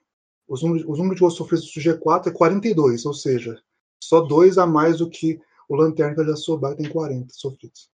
os 0.49 0.63
números, 0.63 0.85
os 0.89 0.99
números 0.99 1.17
de 1.17 1.21
gols 1.21 1.37
sofridos 1.37 1.73
do 1.73 1.81
G4 1.81 2.27
é 2.27 2.33
42, 2.33 3.07
ou 3.07 3.15
seja, 3.15 3.63
só 4.03 4.21
dois 4.21 4.59
a 4.59 4.67
mais 4.67 4.99
do 4.99 5.09
que 5.09 5.41
o 5.69 5.77
Lanterna 5.77 6.17
que 6.17 6.25
Jaciobá 6.25 6.75
tem 6.75 6.89
40 6.89 7.33
sofridos. 7.33 7.89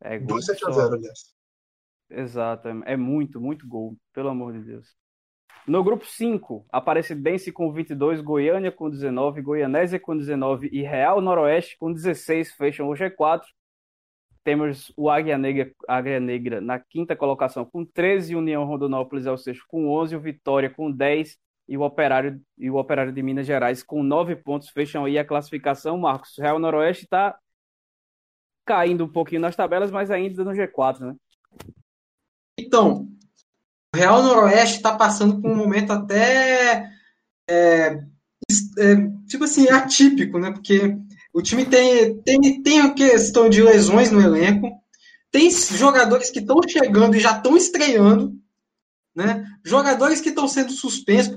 É, 0.00 0.18
2 0.18 0.44
7 0.44 0.66
a 0.66 0.70
0, 0.72 0.94
aliás. 0.94 1.34
Exato, 2.10 2.68
é, 2.68 2.82
é 2.92 2.96
muito, 2.96 3.40
muito 3.40 3.66
gol, 3.66 3.96
pelo 4.12 4.28
amor 4.28 4.52
de 4.52 4.60
Deus. 4.60 4.86
No 5.66 5.82
grupo 5.82 6.04
5, 6.04 6.66
Aparecidense 6.70 7.50
com 7.50 7.72
22, 7.72 8.20
Goiânia 8.20 8.70
com 8.70 8.90
19, 8.90 9.40
Goianésia 9.40 9.98
com 9.98 10.16
19 10.16 10.68
e 10.70 10.82
Real 10.82 11.22
Noroeste 11.22 11.78
com 11.78 11.90
16 11.90 12.52
fecham 12.52 12.88
o 12.88 12.92
G4. 12.92 13.40
Temos 14.44 14.92
o 14.94 15.08
Águia 15.08 15.38
Negra, 15.38 15.72
Águia 15.88 16.20
Negra 16.20 16.60
na 16.60 16.78
quinta 16.78 17.16
colocação 17.16 17.64
com 17.64 17.84
13, 17.84 18.36
União 18.36 18.64
Rondonópolis 18.64 19.24
é 19.24 19.32
o 19.32 19.38
sexto 19.38 19.64
com 19.66 19.88
11, 19.88 20.14
o 20.14 20.20
Vitória 20.20 20.68
com 20.68 20.90
10 20.92 21.38
e 21.66 21.78
o 21.78 21.82
Operário, 21.82 22.40
e 22.58 22.70
o 22.70 22.76
Operário 22.76 23.10
de 23.10 23.22
Minas 23.22 23.46
Gerais 23.46 23.82
com 23.82 24.02
9 24.02 24.36
pontos 24.36 24.68
fecham 24.68 25.06
aí 25.06 25.18
a 25.18 25.24
classificação. 25.24 25.96
Marcos, 25.96 26.36
Real 26.38 26.58
Noroeste 26.58 27.04
está 27.04 27.38
caindo 28.66 29.04
um 29.04 29.08
pouquinho 29.08 29.40
nas 29.40 29.56
tabelas, 29.56 29.90
mas 29.90 30.10
ainda 30.10 30.44
no 30.44 30.52
G4, 30.52 31.00
né? 31.00 31.16
Então, 32.58 33.08
o 33.94 33.96
Real 33.96 34.22
Noroeste 34.22 34.76
está 34.76 34.94
passando 34.94 35.40
por 35.40 35.50
um 35.50 35.56
momento 35.56 35.90
até 35.90 36.90
é, 37.48 37.86
é, 38.78 38.96
tipo 39.26 39.44
assim 39.44 39.68
atípico, 39.70 40.38
né? 40.38 40.52
Porque 40.52 40.96
o 41.34 41.42
time 41.42 41.66
tem 41.66 42.22
tem 42.22 42.62
tem 42.62 42.80
a 42.80 42.94
questão 42.94 43.50
de 43.50 43.60
lesões 43.60 44.10
no 44.10 44.22
elenco, 44.22 44.70
tem 45.30 45.50
jogadores 45.50 46.30
que 46.30 46.38
estão 46.38 46.60
chegando 46.66 47.16
e 47.16 47.20
já 47.20 47.36
estão 47.36 47.56
estreando, 47.56 48.32
né? 49.14 49.44
Jogadores 49.62 50.22
que 50.22 50.30
estão 50.30 50.48
sendo 50.48 50.72
suspensos 50.72 51.36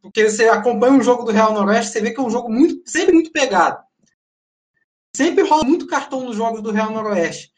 porque, 0.00 0.30
você 0.30 0.48
acompanha 0.48 0.94
um 0.94 1.02
jogo 1.02 1.24
do 1.24 1.32
Real 1.32 1.52
Noroeste, 1.52 1.92
você 1.92 2.00
vê 2.00 2.12
que 2.12 2.20
é 2.20 2.22
um 2.22 2.30
jogo 2.30 2.50
muito 2.50 2.88
sempre 2.88 3.12
muito 3.12 3.32
pegado. 3.32 3.82
Sempre 5.14 5.44
rola 5.44 5.64
muito 5.64 5.86
cartão 5.86 6.24
nos 6.24 6.36
jogos 6.36 6.62
do 6.62 6.70
Real 6.70 6.90
Noroeste 6.90 7.54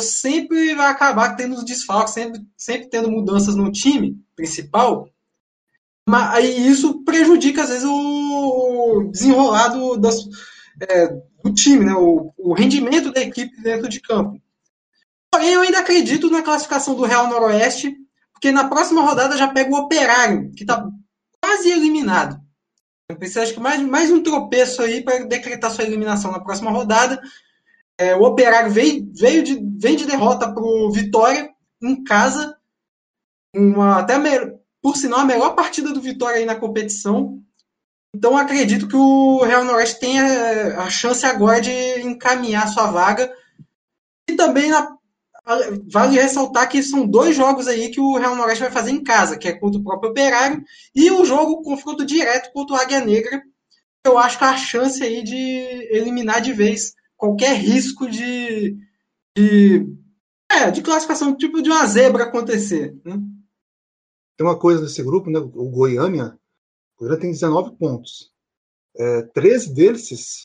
sempre 0.00 0.74
vai 0.74 0.86
acabar 0.86 1.34
tendo 1.34 1.56
os 1.56 1.64
desfalques, 1.64 2.14
sempre, 2.14 2.40
sempre 2.56 2.88
tendo 2.88 3.10
mudanças 3.10 3.56
no 3.56 3.70
time 3.70 4.16
principal. 4.36 5.08
Mas 6.08 6.34
aí 6.34 6.68
isso 6.68 7.02
prejudica, 7.04 7.62
às 7.62 7.68
vezes, 7.68 7.84
o 7.84 9.10
desenrolar 9.10 9.68
do, 9.68 9.96
das, 9.96 10.16
é, 10.82 11.08
do 11.42 11.52
time, 11.54 11.84
né? 11.84 11.94
o, 11.94 12.32
o 12.36 12.52
rendimento 12.52 13.12
da 13.12 13.20
equipe 13.20 13.60
dentro 13.60 13.88
de 13.88 14.00
campo. 14.00 14.40
Porém, 15.30 15.52
eu 15.52 15.60
ainda 15.60 15.78
acredito 15.78 16.30
na 16.30 16.42
classificação 16.42 16.94
do 16.94 17.04
Real 17.04 17.28
Noroeste, 17.28 17.96
porque 18.32 18.50
na 18.50 18.68
próxima 18.68 19.02
rodada 19.02 19.36
já 19.36 19.48
pega 19.48 19.70
o 19.70 19.78
Operário, 19.78 20.50
que 20.52 20.62
está 20.62 20.88
quase 21.42 21.70
eliminado. 21.70 22.40
Eu 23.08 23.16
pensei, 23.16 23.42
acho 23.42 23.54
que 23.54 23.60
mais, 23.60 23.80
mais 23.82 24.10
um 24.10 24.22
tropeço 24.22 24.82
aí 24.82 25.02
para 25.02 25.24
decretar 25.24 25.70
sua 25.70 25.84
eliminação 25.84 26.30
na 26.30 26.40
próxima 26.40 26.70
rodada. 26.70 27.20
É, 27.98 28.14
o 28.14 28.22
Operário 28.22 28.70
veio, 28.70 29.10
veio 29.14 29.42
de, 29.42 29.60
vem 29.76 29.96
de 29.96 30.06
derrota 30.06 30.52
para 30.52 30.62
o 30.62 30.90
Vitória 30.90 31.50
em 31.82 32.04
casa. 32.04 32.56
Uma, 33.54 34.00
até 34.00 34.14
por 34.82 34.96
sinal, 34.96 35.20
a 35.20 35.24
melhor 35.24 35.54
partida 35.54 35.92
do 35.92 36.00
Vitória 36.00 36.38
aí 36.38 36.44
na 36.44 36.54
competição. 36.54 37.42
Então 38.14 38.36
acredito 38.36 38.88
que 38.88 38.96
o 38.96 39.42
Real 39.44 39.64
Noroeste 39.64 40.00
tenha 40.00 40.78
a 40.78 40.88
chance 40.88 41.24
agora 41.26 41.60
de 41.60 41.70
encaminhar 42.00 42.68
sua 42.68 42.90
vaga. 42.90 43.32
E 44.28 44.34
também 44.34 44.70
na, 44.70 44.96
vale 45.90 46.20
ressaltar 46.20 46.68
que 46.68 46.82
são 46.82 47.06
dois 47.06 47.36
jogos 47.36 47.66
aí 47.66 47.90
que 47.90 48.00
o 48.00 48.16
Real 48.16 48.36
Noroeste 48.36 48.64
vai 48.64 48.72
fazer 48.72 48.90
em 48.90 49.02
casa, 49.02 49.36
que 49.36 49.48
é 49.48 49.52
contra 49.58 49.80
o 49.80 49.84
próprio 49.84 50.10
Operário 50.10 50.62
e 50.94 51.10
o 51.10 51.24
jogo 51.24 51.62
confronto 51.62 52.04
direto 52.04 52.52
contra 52.52 52.76
o 52.76 52.78
Águia 52.78 53.00
Negra. 53.00 53.42
Eu 54.04 54.18
acho 54.18 54.38
que 54.38 54.44
a 54.44 54.56
chance 54.56 55.02
aí 55.02 55.22
de 55.22 55.36
eliminar 55.90 56.40
de 56.40 56.52
vez 56.52 56.94
qualquer 57.16 57.56
risco 57.56 58.08
de, 58.08 58.76
de, 59.36 59.86
é, 60.50 60.70
de 60.70 60.82
classificação, 60.82 61.36
tipo 61.36 61.60
de 61.60 61.70
uma 61.70 61.84
zebra 61.86 62.24
acontecer. 62.24 62.96
Né? 63.04 63.18
Tem 64.36 64.46
uma 64.46 64.58
coisa 64.58 64.82
desse 64.82 65.02
grupo, 65.02 65.28
né? 65.30 65.38
o 65.38 65.70
Goiânia, 65.70 66.38
o 66.98 67.04
Goiânia 67.04 67.20
tem 67.20 67.30
19 67.30 67.76
pontos. 67.76 68.32
É, 68.96 69.22
13 69.22 69.72
deles 69.72 70.42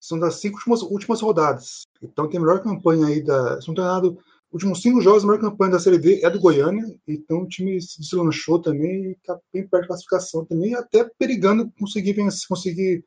são 0.00 0.18
das 0.18 0.40
cinco 0.40 0.56
últimas, 0.56 0.82
últimas 0.82 1.20
rodadas. 1.20 1.82
Então 2.02 2.28
tem 2.28 2.38
a 2.38 2.40
melhor 2.40 2.60
campanha 2.60 3.06
aí 3.06 3.22
da. 3.22 3.60
Se 3.60 3.68
não 3.68 3.74
tem 3.74 3.84
nada, 3.84 4.08
últimos 4.52 4.82
cinco 4.82 5.00
jogos, 5.00 5.22
a 5.22 5.26
melhor 5.26 5.40
campanha 5.40 5.72
da 5.72 5.78
Série 5.78 5.98
D 5.98 6.24
é 6.24 6.28
do 6.28 6.40
Goiânia. 6.40 6.84
Então 7.06 7.42
o 7.42 7.48
time 7.48 7.80
se 7.80 8.00
deslanchou 8.00 8.60
também 8.60 9.04
e 9.04 9.12
está 9.12 9.38
bem 9.52 9.66
perto 9.66 9.82
da 9.82 9.88
classificação 9.88 10.44
também, 10.44 10.74
até 10.74 11.08
perigando 11.16 11.70
conseguir 11.78 12.14
vencer, 12.14 12.48
conseguir 12.48 13.04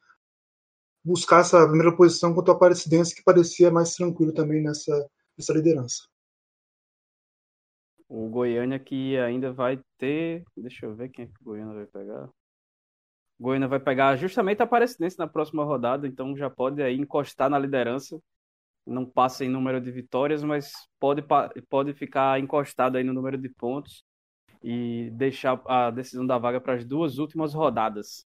buscar 1.04 1.42
essa 1.42 1.68
primeira 1.68 1.96
posição 1.96 2.34
contra 2.34 2.54
o 2.54 2.56
Aparecidense, 2.56 3.14
que 3.14 3.24
parecia 3.24 3.70
mais 3.70 3.94
tranquilo 3.94 4.34
também 4.34 4.64
nessa, 4.64 5.08
nessa 5.38 5.54
liderança. 5.54 6.08
O 8.08 8.30
Goiânia 8.30 8.80
que 8.80 9.18
ainda 9.18 9.52
vai 9.52 9.80
ter. 9.98 10.44
Deixa 10.56 10.86
eu 10.86 10.96
ver 10.96 11.10
quem 11.10 11.26
é 11.26 11.28
que 11.28 11.42
o 11.42 11.44
Goiânia 11.44 11.74
vai 11.74 11.86
pegar. 11.86 12.30
Goiânia 13.40 13.68
vai 13.68 13.80
pegar 13.80 14.16
justamente 14.16 14.62
a 14.62 14.64
Aparecidense 14.64 15.20
na 15.20 15.28
próxima 15.28 15.64
rodada, 15.64 16.08
então 16.08 16.36
já 16.36 16.50
pode 16.50 16.82
aí 16.82 16.96
encostar 16.96 17.50
na 17.50 17.60
liderança. 17.60 18.20
Não 18.86 19.06
passa 19.06 19.44
em 19.44 19.50
número 19.50 19.82
de 19.82 19.92
vitórias, 19.92 20.44
mas 20.44 20.72
pode, 21.00 21.24
pode 21.70 21.94
ficar 21.94 22.40
encostado 22.40 22.98
aí 22.98 23.04
no 23.04 23.14
número 23.14 23.38
de 23.38 23.50
pontos 23.50 24.04
e 24.64 25.10
deixar 25.14 25.62
a 25.66 25.92
decisão 25.92 26.26
da 26.26 26.38
vaga 26.38 26.62
para 26.62 26.76
as 26.76 26.86
duas 26.86 27.18
últimas 27.18 27.54
rodadas. 27.54 28.26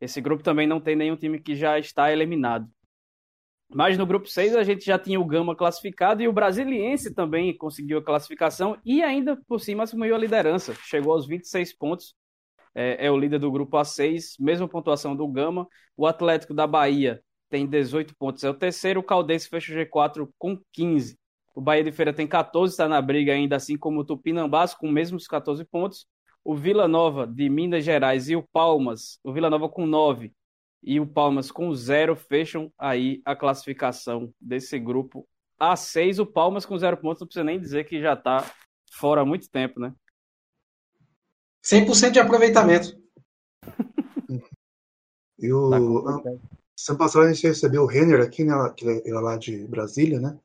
Esse 0.00 0.20
grupo 0.20 0.42
também 0.42 0.66
não 0.66 0.80
tem 0.80 0.96
nenhum 0.96 1.16
time 1.16 1.40
que 1.40 1.54
já 1.54 1.78
está 1.78 2.12
eliminado. 2.12 2.68
Mas 3.68 3.98
no 3.98 4.06
grupo 4.06 4.28
6 4.28 4.54
a 4.54 4.62
gente 4.62 4.84
já 4.84 4.98
tinha 4.98 5.20
o 5.20 5.24
Gama 5.24 5.56
classificado 5.56 6.22
e 6.22 6.28
o 6.28 6.32
Brasiliense 6.32 7.12
também 7.12 7.56
conseguiu 7.56 7.98
a 7.98 8.04
classificação 8.04 8.78
e 8.84 9.02
ainda 9.02 9.36
por 9.48 9.60
cima 9.60 9.82
assumiu 9.82 10.14
a 10.14 10.18
liderança. 10.18 10.74
Chegou 10.84 11.12
aos 11.12 11.26
26 11.26 11.72
pontos. 11.76 12.14
É, 12.76 13.06
é 13.06 13.10
o 13.10 13.16
líder 13.16 13.38
do 13.38 13.50
grupo 13.50 13.76
A6, 13.76 14.36
mesma 14.38 14.68
pontuação 14.68 15.16
do 15.16 15.26
Gama. 15.26 15.66
O 15.96 16.06
Atlético 16.06 16.52
da 16.52 16.66
Bahia 16.66 17.22
tem 17.48 17.66
18 17.66 18.14
pontos, 18.16 18.44
é 18.44 18.50
o 18.50 18.54
terceiro. 18.54 19.00
O 19.00 19.02
Caldense 19.02 19.48
fecha 19.48 19.72
o 19.72 19.76
G4 19.76 20.28
com 20.38 20.60
15. 20.72 21.18
O 21.54 21.60
Bahia 21.60 21.82
de 21.82 21.92
Feira 21.92 22.12
tem 22.12 22.26
14, 22.26 22.74
está 22.74 22.86
na 22.86 23.00
briga 23.00 23.32
ainda, 23.32 23.56
assim 23.56 23.78
como 23.78 24.00
o 24.00 24.04
Tupinambás, 24.04 24.74
com 24.74 24.90
mesmos 24.90 25.26
14 25.26 25.64
pontos 25.64 26.06
o 26.46 26.54
Vila 26.54 26.86
Nova 26.86 27.26
de 27.26 27.48
Minas 27.48 27.84
Gerais 27.84 28.28
e 28.28 28.36
o 28.36 28.42
Palmas, 28.52 29.18
o 29.24 29.32
Vila 29.32 29.50
Nova 29.50 29.68
com 29.68 29.84
9 29.84 30.32
e 30.80 31.00
o 31.00 31.06
Palmas 31.06 31.50
com 31.50 31.74
0 31.74 32.14
fecham 32.14 32.72
aí 32.78 33.20
a 33.24 33.34
classificação 33.34 34.32
desse 34.40 34.78
grupo 34.78 35.26
A6. 35.60 36.20
O 36.20 36.26
Palmas 36.26 36.64
com 36.64 36.78
0 36.78 36.98
pontos, 36.98 37.20
não 37.20 37.26
precisa 37.26 37.42
nem 37.42 37.58
dizer 37.58 37.82
que 37.82 38.00
já 38.00 38.12
está 38.12 38.48
fora 38.92 39.22
há 39.22 39.24
muito 39.24 39.50
tempo, 39.50 39.80
né? 39.80 39.92
100% 41.68 42.12
de 42.12 42.20
aproveitamento. 42.20 42.96
e 45.38 45.52
o 45.52 46.02
tá 46.02 46.30
semana 46.76 47.04
passada 47.04 47.26
a 47.26 47.32
gente 47.32 47.46
recebeu 47.46 47.82
o 47.82 47.86
Renner 47.86 48.20
aqui, 48.20 48.44
né, 48.44 48.54
que 48.76 49.02
é 49.04 49.14
lá 49.14 49.36
de 49.36 49.66
Brasília, 49.66 50.20
né? 50.20 50.38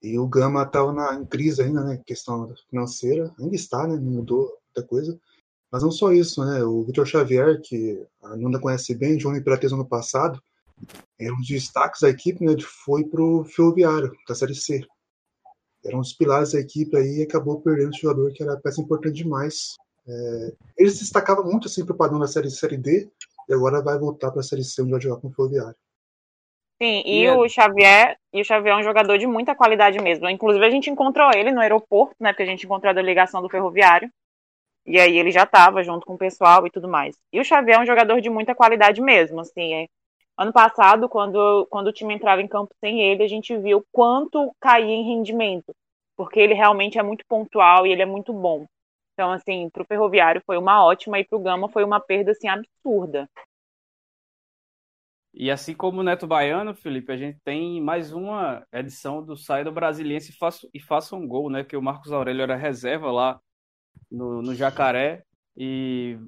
E 0.00 0.18
o 0.18 0.28
Gama 0.28 0.62
estava 0.62 0.92
na, 0.92 1.14
em 1.14 1.24
crise 1.24 1.62
ainda, 1.62 1.82
né? 1.82 2.00
Questão 2.06 2.54
financeira. 2.70 3.34
Ainda 3.40 3.56
está, 3.56 3.88
né? 3.88 3.96
Não 3.96 4.12
mudou 4.12 4.56
muita 4.66 4.88
coisa. 4.88 5.18
Mas 5.72 5.82
não 5.82 5.90
só 5.90 6.12
isso, 6.12 6.44
né? 6.44 6.62
O 6.62 6.84
Vitor 6.84 7.06
Xavier, 7.06 7.60
que 7.60 8.06
a 8.22 8.36
Nanda 8.36 8.60
conhece 8.60 8.94
bem, 8.94 9.16
de 9.16 9.26
uma 9.26 9.36
Imperatriz 9.36 9.72
ano 9.72 9.84
passado, 9.84 10.40
era 11.18 11.34
um 11.34 11.38
dos 11.38 11.48
destaques 11.48 12.02
da 12.02 12.10
equipe, 12.10 12.44
né? 12.44 12.54
Foi 12.84 13.04
pro 13.04 13.44
Ferroviário, 13.44 14.12
da 14.28 14.34
Série 14.34 14.54
C. 14.54 14.86
era 15.84 15.96
um 15.96 16.02
dos 16.02 16.12
pilares 16.12 16.52
da 16.52 16.60
equipe 16.60 16.96
aí 16.96 17.18
e 17.18 17.22
acabou 17.22 17.60
perdendo 17.60 17.90
o 17.90 17.98
jogador 17.98 18.32
que 18.32 18.44
era 18.44 18.60
peça 18.60 18.80
importante 18.80 19.16
demais. 19.16 19.74
É, 20.08 20.52
ele 20.78 20.90
se 20.90 21.00
destacava 21.00 21.42
muito 21.42 21.66
assim 21.66 21.84
para 21.84 21.94
o 21.94 21.96
padrão 21.96 22.18
da 22.18 22.28
série, 22.28 22.50
série 22.50 22.76
D 22.76 23.10
e 23.48 23.54
agora 23.54 23.82
vai 23.82 23.98
voltar 23.98 24.30
para 24.30 24.40
a 24.40 24.44
série 24.44 24.62
C 24.62 24.82
onde 24.82 24.92
vai 24.92 25.00
jogar 25.00 25.20
com 25.20 25.28
o 25.28 25.32
Ferroviário. 25.32 25.76
Sim, 26.80 27.02
e, 27.06 27.22
e 27.22 27.30
o 27.30 27.48
Xavier, 27.48 28.18
e 28.32 28.40
o 28.40 28.44
Xavier 28.44 28.74
é 28.74 28.78
um 28.78 28.82
jogador 28.82 29.16
de 29.16 29.26
muita 29.26 29.54
qualidade 29.54 29.98
mesmo. 29.98 30.28
Inclusive 30.28 30.64
a 30.64 30.70
gente 30.70 30.90
encontrou 30.90 31.30
ele 31.34 31.50
no 31.50 31.60
aeroporto, 31.60 32.14
né, 32.20 32.32
porque 32.32 32.42
a 32.42 32.46
gente 32.46 32.66
encontrou 32.66 32.90
a 32.90 32.94
delegação 32.94 33.40
do 33.40 33.48
Ferroviário. 33.48 34.10
E 34.84 35.00
aí 35.00 35.16
ele 35.18 35.32
já 35.32 35.42
estava 35.42 35.82
junto 35.82 36.06
com 36.06 36.14
o 36.14 36.18
pessoal 36.18 36.66
e 36.66 36.70
tudo 36.70 36.86
mais. 36.86 37.16
E 37.32 37.40
o 37.40 37.44
Xavier 37.44 37.78
é 37.78 37.82
um 37.82 37.86
jogador 37.86 38.20
de 38.20 38.30
muita 38.30 38.54
qualidade 38.54 39.00
mesmo, 39.00 39.40
assim. 39.40 39.74
É. 39.74 39.86
Ano 40.38 40.52
passado, 40.52 41.08
quando, 41.08 41.66
quando 41.70 41.88
o 41.88 41.92
time 41.92 42.14
entrava 42.14 42.42
em 42.42 42.46
campo 42.46 42.72
sem 42.78 43.00
ele, 43.00 43.24
a 43.24 43.28
gente 43.28 43.56
viu 43.56 43.84
quanto 43.90 44.54
caía 44.60 44.94
em 44.94 45.16
rendimento. 45.16 45.74
Porque 46.14 46.38
ele 46.38 46.54
realmente 46.54 46.98
é 46.98 47.02
muito 47.02 47.24
pontual 47.26 47.86
e 47.86 47.90
ele 47.90 48.02
é 48.02 48.06
muito 48.06 48.32
bom. 48.32 48.66
Então, 49.16 49.32
assim, 49.32 49.70
para 49.70 49.82
o 49.82 49.86
Ferroviário 49.86 50.42
foi 50.44 50.58
uma 50.58 50.84
ótima 50.84 51.18
e 51.18 51.24
para 51.24 51.38
o 51.38 51.42
Gama 51.42 51.70
foi 51.70 51.82
uma 51.82 51.98
perda, 51.98 52.32
assim, 52.32 52.48
absurda. 52.48 53.26
E 55.32 55.50
assim 55.50 55.74
como 55.74 56.00
o 56.00 56.02
Neto 56.02 56.26
Baiano, 56.26 56.74
Felipe, 56.74 57.10
a 57.12 57.16
gente 57.16 57.38
tem 57.42 57.80
mais 57.80 58.12
uma 58.12 58.66
edição 58.70 59.24
do 59.24 59.34
Sai 59.34 59.64
do 59.64 59.72
Brasiliense 59.72 60.32
e 60.32 60.36
faça, 60.36 60.68
e 60.72 60.78
faça 60.78 61.16
um 61.16 61.26
gol, 61.26 61.48
né? 61.48 61.64
Que 61.64 61.78
o 61.78 61.82
Marcos 61.82 62.12
Aurélio 62.12 62.42
era 62.42 62.56
reserva 62.56 63.10
lá 63.10 63.40
no, 64.10 64.42
no 64.42 64.54
Jacaré 64.54 65.24
e 65.56 66.18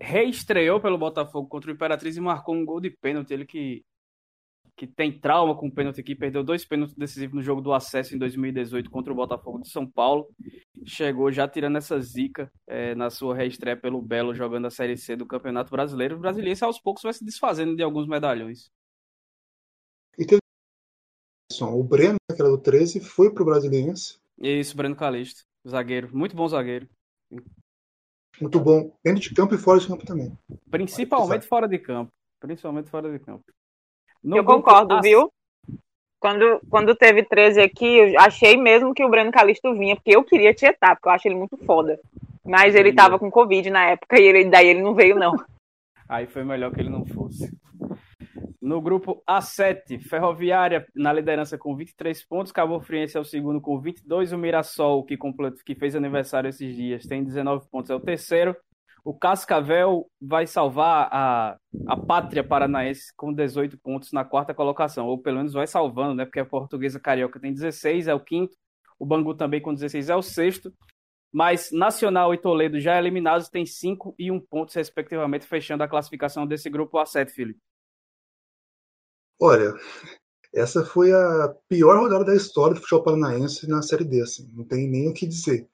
reestreou 0.00 0.80
pelo 0.80 0.96
Botafogo 0.96 1.46
contra 1.46 1.70
o 1.70 1.74
Imperatriz 1.74 2.16
e 2.16 2.20
marcou 2.22 2.54
um 2.54 2.64
gol 2.64 2.80
de 2.80 2.88
pênalti. 2.88 3.34
Ele 3.34 3.44
que, 3.44 3.84
que 4.80 4.86
tem 4.86 5.12
trauma 5.12 5.54
com 5.54 5.66
o 5.66 5.70
pênalti 5.70 6.00
aqui, 6.00 6.14
perdeu 6.14 6.42
dois 6.42 6.64
pênaltis 6.64 6.96
decisivos 6.96 7.36
no 7.36 7.42
jogo 7.42 7.60
do 7.60 7.70
acesso 7.70 8.14
em 8.14 8.18
2018 8.18 8.90
contra 8.90 9.12
o 9.12 9.16
Botafogo 9.16 9.60
de 9.60 9.68
São 9.68 9.86
Paulo. 9.86 10.28
Chegou 10.86 11.30
já 11.30 11.46
tirando 11.46 11.76
essa 11.76 12.00
zica 12.00 12.50
é, 12.66 12.94
na 12.94 13.10
sua 13.10 13.34
reestreia 13.34 13.76
pelo 13.76 14.00
Belo, 14.00 14.34
jogando 14.34 14.66
a 14.66 14.70
Série 14.70 14.96
C 14.96 15.16
do 15.16 15.26
Campeonato 15.26 15.70
Brasileiro. 15.70 16.16
O 16.16 16.20
brasileiro 16.20 16.64
aos 16.64 16.80
poucos 16.80 17.02
vai 17.02 17.12
se 17.12 17.22
desfazendo 17.22 17.76
de 17.76 17.82
alguns 17.82 18.08
medalhões. 18.08 18.70
E 20.18 20.24
teve 20.24 20.40
o 21.60 21.84
Breno, 21.84 22.16
que 22.34 22.40
era 22.40 22.50
do 22.50 22.56
13, 22.56 23.00
foi 23.00 23.30
pro 23.30 23.44
Brasiliense. 23.44 24.18
Isso, 24.38 24.74
Breno 24.74 24.96
Calixto, 24.96 25.42
zagueiro, 25.68 26.08
muito 26.16 26.34
bom 26.34 26.48
zagueiro. 26.48 26.88
Muito 28.40 28.58
bom, 28.58 28.96
dentro 29.04 29.20
de 29.20 29.34
campo 29.34 29.54
e 29.54 29.58
fora 29.58 29.78
de 29.78 29.86
campo 29.86 30.06
também. 30.06 30.32
Principalmente 30.70 31.46
fora 31.46 31.68
de 31.68 31.78
campo. 31.78 32.10
Principalmente 32.40 32.88
fora 32.88 33.12
de 33.12 33.18
campo. 33.18 33.44
No 34.22 34.36
eu 34.36 34.44
concordo, 34.44 35.00
viu? 35.00 35.30
Quando, 36.18 36.60
quando 36.68 36.94
teve 36.94 37.22
13 37.22 37.60
aqui, 37.62 37.96
eu 37.96 38.20
achei 38.20 38.56
mesmo 38.56 38.92
que 38.92 39.04
o 39.04 39.08
Breno 39.08 39.32
Calixto 39.32 39.72
vinha, 39.74 39.96
porque 39.96 40.14
eu 40.14 40.22
queria 40.22 40.52
tietar, 40.52 40.94
porque 40.96 41.08
eu 41.08 41.12
acho 41.12 41.28
ele 41.28 41.34
muito 41.34 41.56
foda. 41.64 41.98
Mas 42.44 42.74
ele 42.74 42.92
tava 42.92 43.18
com 43.18 43.30
Covid 43.30 43.70
na 43.70 43.86
época 43.86 44.20
e 44.20 44.24
ele, 44.24 44.44
daí 44.44 44.68
ele 44.68 44.82
não 44.82 44.94
veio, 44.94 45.16
não. 45.16 45.32
Aí 46.10 46.26
foi 46.26 46.42
melhor 46.42 46.72
que 46.72 46.80
ele 46.80 46.90
não 46.90 47.06
fosse. 47.06 47.48
No 48.60 48.80
grupo 48.80 49.22
A7, 49.28 50.00
Ferroviária 50.00 50.84
na 50.94 51.12
liderança 51.12 51.56
com 51.56 51.74
23 51.74 52.24
pontos, 52.26 52.52
Cabo 52.52 52.80
Friense 52.80 53.16
é 53.16 53.20
o 53.20 53.24
segundo 53.24 53.60
com 53.60 53.80
22, 53.80 54.32
o 54.32 54.38
Mirassol, 54.38 55.04
que, 55.04 55.16
completo, 55.16 55.64
que 55.64 55.74
fez 55.74 55.94
aniversário 55.94 56.48
esses 56.48 56.74
dias, 56.74 57.06
tem 57.06 57.22
19 57.22 57.68
pontos, 57.70 57.90
é 57.90 57.94
o 57.94 58.00
terceiro. 58.00 58.56
O 59.04 59.14
Cascavel 59.14 60.10
vai 60.20 60.46
salvar 60.46 61.08
a, 61.10 61.56
a 61.86 61.96
pátria 61.96 62.44
paranaense 62.44 63.12
com 63.16 63.32
18 63.32 63.78
pontos 63.78 64.12
na 64.12 64.24
quarta 64.24 64.54
colocação, 64.54 65.06
ou 65.06 65.18
pelo 65.18 65.38
menos 65.38 65.52
vai 65.52 65.66
salvando, 65.66 66.14
né? 66.14 66.24
Porque 66.24 66.40
a 66.40 66.44
portuguesa 66.44 67.00
carioca 67.00 67.40
tem 67.40 67.52
16, 67.52 68.08
é 68.08 68.14
o 68.14 68.20
quinto, 68.20 68.56
o 68.98 69.06
Bangu 69.06 69.34
também 69.34 69.62
com 69.62 69.72
16 69.72 70.10
é 70.10 70.16
o 70.16 70.22
sexto, 70.22 70.72
mas 71.32 71.70
Nacional 71.70 72.34
e 72.34 72.38
Toledo 72.38 72.78
já 72.78 72.98
eliminados 72.98 73.48
têm 73.48 73.64
5 73.64 74.14
e 74.18 74.30
1 74.30 74.40
pontos, 74.40 74.74
respectivamente, 74.74 75.46
fechando 75.46 75.82
a 75.82 75.88
classificação 75.88 76.46
desse 76.46 76.68
grupo 76.68 76.98
A7, 76.98 77.30
Felipe. 77.30 77.60
Olha, 79.40 79.74
essa 80.52 80.84
foi 80.84 81.12
a 81.12 81.54
pior 81.68 81.98
rodada 81.98 82.24
da 82.24 82.34
história 82.34 82.74
do 82.74 82.80
futebol 82.80 83.04
paranaense 83.04 83.68
na 83.68 83.80
Série 83.80 84.04
D, 84.04 84.20
assim, 84.20 84.50
não 84.52 84.64
tem 84.64 84.86
nem 84.86 85.08
o 85.08 85.14
que 85.14 85.26
dizer. 85.26 85.68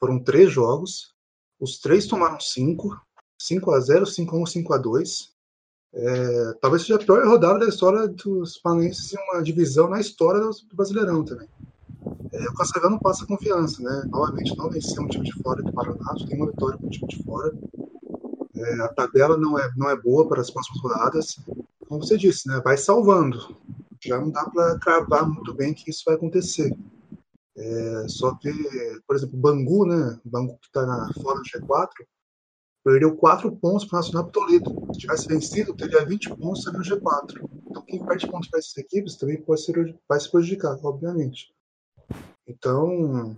Foram 0.00 0.22
três 0.22 0.50
jogos, 0.50 1.14
os 1.60 1.78
três 1.78 2.06
tomaram 2.06 2.38
cinco, 2.40 3.00
5 3.40 3.70
a 3.70 3.80
0 3.80 4.06
5 4.06 4.36
a 4.36 4.40
1 4.40 4.46
5 4.46 4.72
a 4.74 4.78
2 4.78 5.32
é, 5.94 6.52
talvez 6.60 6.82
seja 6.82 6.96
a 6.96 6.98
pior 6.98 7.26
rodada 7.26 7.60
da 7.60 7.68
história 7.68 8.06
dos 8.06 8.58
paranaenses 8.58 9.12
em 9.12 9.18
uma 9.30 9.42
divisão 9.42 9.88
na 9.88 10.00
história 10.00 10.40
do 10.40 10.76
Brasileirão 10.76 11.24
também. 11.24 11.48
É, 12.32 12.48
o 12.50 12.54
Cascavel 12.54 12.90
não 12.90 12.98
passa 12.98 13.26
confiança, 13.26 13.82
né? 13.82 14.02
Novamente, 14.06 14.54
não 14.56 14.68
venceu 14.68 15.02
um 15.02 15.08
time 15.08 15.24
de 15.24 15.42
fora 15.42 15.62
do 15.62 15.72
Paraná, 15.72 16.14
tem 16.28 16.36
uma 16.36 16.50
vitória 16.50 16.78
com 16.78 16.86
o 16.86 16.90
time 16.90 17.08
de 17.08 17.22
fora. 17.24 17.52
É, 18.54 18.80
a 18.82 18.88
tabela 18.88 19.36
não 19.38 19.58
é, 19.58 19.70
não 19.76 19.88
é 19.88 19.96
boa 19.96 20.28
para 20.28 20.42
as 20.42 20.50
próximas 20.50 20.82
rodadas 20.82 21.38
como 21.88 22.04
você 22.04 22.18
disse, 22.18 22.46
né, 22.46 22.60
vai 22.62 22.76
salvando. 22.76 23.56
Já 24.00 24.20
não 24.20 24.30
dá 24.30 24.44
para 24.44 24.78
cravar 24.78 25.26
muito 25.26 25.54
bem 25.54 25.72
que 25.72 25.90
isso 25.90 26.02
vai 26.06 26.14
acontecer. 26.14 26.70
É, 27.58 28.08
só 28.08 28.36
que, 28.36 28.52
por 29.04 29.16
exemplo, 29.16 29.36
Bangu, 29.36 29.84
né, 29.84 30.20
Bangu 30.24 30.56
que 30.58 30.66
está 30.66 31.10
fora 31.20 31.40
do 31.40 31.42
G4, 31.42 31.90
perdeu 32.84 33.16
4 33.16 33.50
pontos 33.56 33.84
para 33.84 33.96
o 33.96 34.00
Nacional 34.00 34.30
Toledo. 34.30 34.70
Se 34.92 35.00
tivesse 35.00 35.26
vencido, 35.26 35.74
teria 35.74 36.04
20 36.04 36.36
pontos 36.36 36.64
no 36.66 36.80
G4. 36.80 37.48
Então, 37.68 37.82
quem 37.82 38.04
perde 38.04 38.30
pontos 38.30 38.48
para 38.48 38.60
essas 38.60 38.76
equipes 38.76 39.16
também 39.16 39.42
pode 39.42 39.64
ser, 39.64 39.98
vai 40.08 40.20
se 40.20 40.30
prejudicar, 40.30 40.78
obviamente. 40.84 41.52
Então, 42.46 43.36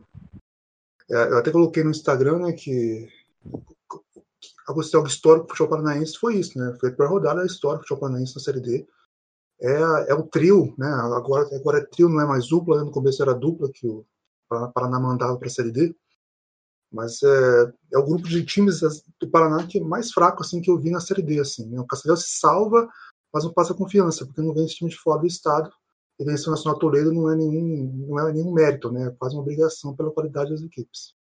é, 1.10 1.14
eu 1.14 1.38
até 1.38 1.50
coloquei 1.50 1.82
no 1.82 1.90
Instagram 1.90 2.40
né, 2.40 2.52
que 2.52 3.08
a 4.68 4.70
algo 4.70 4.82
histórico 4.82 5.46
do 5.46 5.56
futebol 5.56 5.78
paranaense 5.78 6.18
foi 6.18 6.36
isso, 6.36 6.58
né? 6.58 6.76
Foi 6.78 6.90
a 6.90 6.92
pior 6.92 7.08
rodada 7.08 7.40
da 7.40 7.46
história 7.46 7.78
do 7.78 7.82
futebol 7.82 8.00
paranaense 8.00 8.36
na 8.36 8.42
Série 8.42 8.60
D. 8.60 8.86
É, 9.62 10.12
é 10.12 10.14
o 10.14 10.22
trio, 10.22 10.74
né? 10.78 10.88
Agora, 10.88 11.48
agora 11.54 11.78
é 11.78 11.84
trio, 11.84 12.08
não 12.08 12.20
é 12.20 12.26
mais 12.26 12.48
dupla, 12.48 12.78
né? 12.78 12.84
no 12.84 12.90
começo 12.90 13.22
era 13.22 13.34
dupla 13.34 13.70
que 13.72 13.86
o 13.86 14.06
Paraná 14.48 14.98
mandava 14.98 15.36
para 15.38 15.48
a 15.48 15.50
Série 15.50 15.70
D. 15.70 15.94
Mas 16.92 17.22
é, 17.22 17.72
é 17.94 17.98
o 17.98 18.04
grupo 18.04 18.26
de 18.26 18.44
times 18.44 18.80
do 19.20 19.30
Paraná 19.30 19.66
que 19.66 19.78
é 19.78 19.82
mais 19.82 20.10
fraco 20.12 20.42
assim 20.42 20.60
que 20.60 20.70
eu 20.70 20.78
vi 20.78 20.90
na 20.90 21.00
Série 21.00 21.22
D. 21.22 21.38
Assim, 21.40 21.66
né? 21.68 21.80
O 21.80 21.86
Cascavel 21.86 22.16
se 22.16 22.38
salva, 22.38 22.88
mas 23.32 23.44
não 23.44 23.52
passa 23.52 23.74
confiança, 23.74 24.26
porque 24.26 24.40
não 24.40 24.54
vem 24.54 24.64
esse 24.64 24.76
time 24.76 24.90
de 24.90 24.96
fora 24.96 25.20
do 25.20 25.26
estado. 25.26 25.70
E 26.18 26.24
vencer 26.24 26.48
o 26.48 26.50
Nacional 26.50 26.78
Toledo 26.78 27.12
não 27.12 27.30
é 27.30 27.36
nenhum, 27.36 28.06
não 28.08 28.18
é 28.18 28.32
nenhum 28.32 28.52
mérito, 28.52 28.90
né? 28.90 29.08
É 29.08 29.10
quase 29.10 29.34
uma 29.34 29.42
obrigação 29.42 29.94
pela 29.94 30.10
qualidade 30.10 30.50
das 30.50 30.62
equipes. 30.62 31.14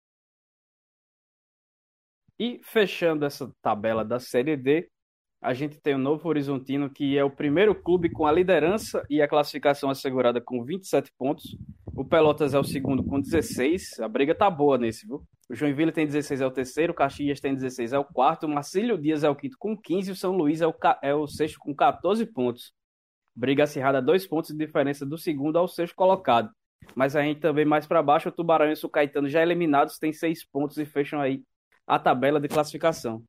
E 2.38 2.60
fechando 2.62 3.24
essa 3.24 3.50
tabela 3.62 4.04
da 4.04 4.20
Série 4.20 4.56
D, 4.56 4.90
a 5.46 5.54
gente 5.54 5.78
tem 5.78 5.94
o 5.94 5.98
Novo 5.98 6.28
Horizontino, 6.28 6.90
que 6.90 7.16
é 7.16 7.22
o 7.22 7.30
primeiro 7.30 7.72
clube 7.72 8.10
com 8.10 8.26
a 8.26 8.32
liderança 8.32 9.06
e 9.08 9.22
a 9.22 9.28
classificação 9.28 9.88
assegurada 9.88 10.40
com 10.40 10.64
27 10.64 11.12
pontos. 11.16 11.56
O 11.94 12.04
Pelotas 12.04 12.52
é 12.52 12.58
o 12.58 12.64
segundo 12.64 13.04
com 13.04 13.20
16. 13.20 14.00
A 14.00 14.08
briga 14.08 14.34
tá 14.34 14.50
boa 14.50 14.76
nesse, 14.76 15.06
viu? 15.06 15.22
O 15.48 15.54
Joinville 15.54 15.92
tem 15.92 16.04
16, 16.04 16.40
é 16.40 16.46
o 16.46 16.50
terceiro. 16.50 16.92
O 16.92 16.96
Caxias 16.96 17.38
tem 17.38 17.54
16, 17.54 17.92
é 17.92 17.98
o 17.98 18.04
quarto. 18.04 18.46
O 18.46 18.48
Marcílio 18.48 18.98
Dias 18.98 19.22
é 19.22 19.30
o 19.30 19.36
quinto 19.36 19.56
com 19.56 19.76
15. 19.80 20.10
O 20.10 20.16
São 20.16 20.32
Luís 20.32 20.60
é 20.60 20.66
o, 20.66 20.74
é 21.00 21.14
o 21.14 21.28
sexto 21.28 21.60
com 21.60 21.72
14 21.72 22.26
pontos. 22.26 22.72
Briga 23.32 23.62
acirrada, 23.62 24.02
dois 24.02 24.26
pontos 24.26 24.50
de 24.50 24.58
diferença 24.58 25.06
do 25.06 25.16
segundo 25.16 25.60
ao 25.60 25.68
sexto 25.68 25.94
colocado. 25.94 26.50
Mas 26.92 27.14
a 27.14 27.22
gente 27.22 27.38
também 27.38 27.64
mais 27.64 27.86
para 27.86 28.02
baixo, 28.02 28.30
o 28.30 28.32
Tubarão 28.32 28.68
e 28.68 28.74
o 28.82 28.88
Caetano 28.88 29.28
já 29.28 29.42
eliminados 29.42 29.96
têm 29.96 30.12
seis 30.12 30.44
pontos 30.44 30.76
e 30.76 30.84
fecham 30.84 31.20
aí 31.20 31.44
a 31.86 32.00
tabela 32.00 32.40
de 32.40 32.48
classificação. 32.48 33.22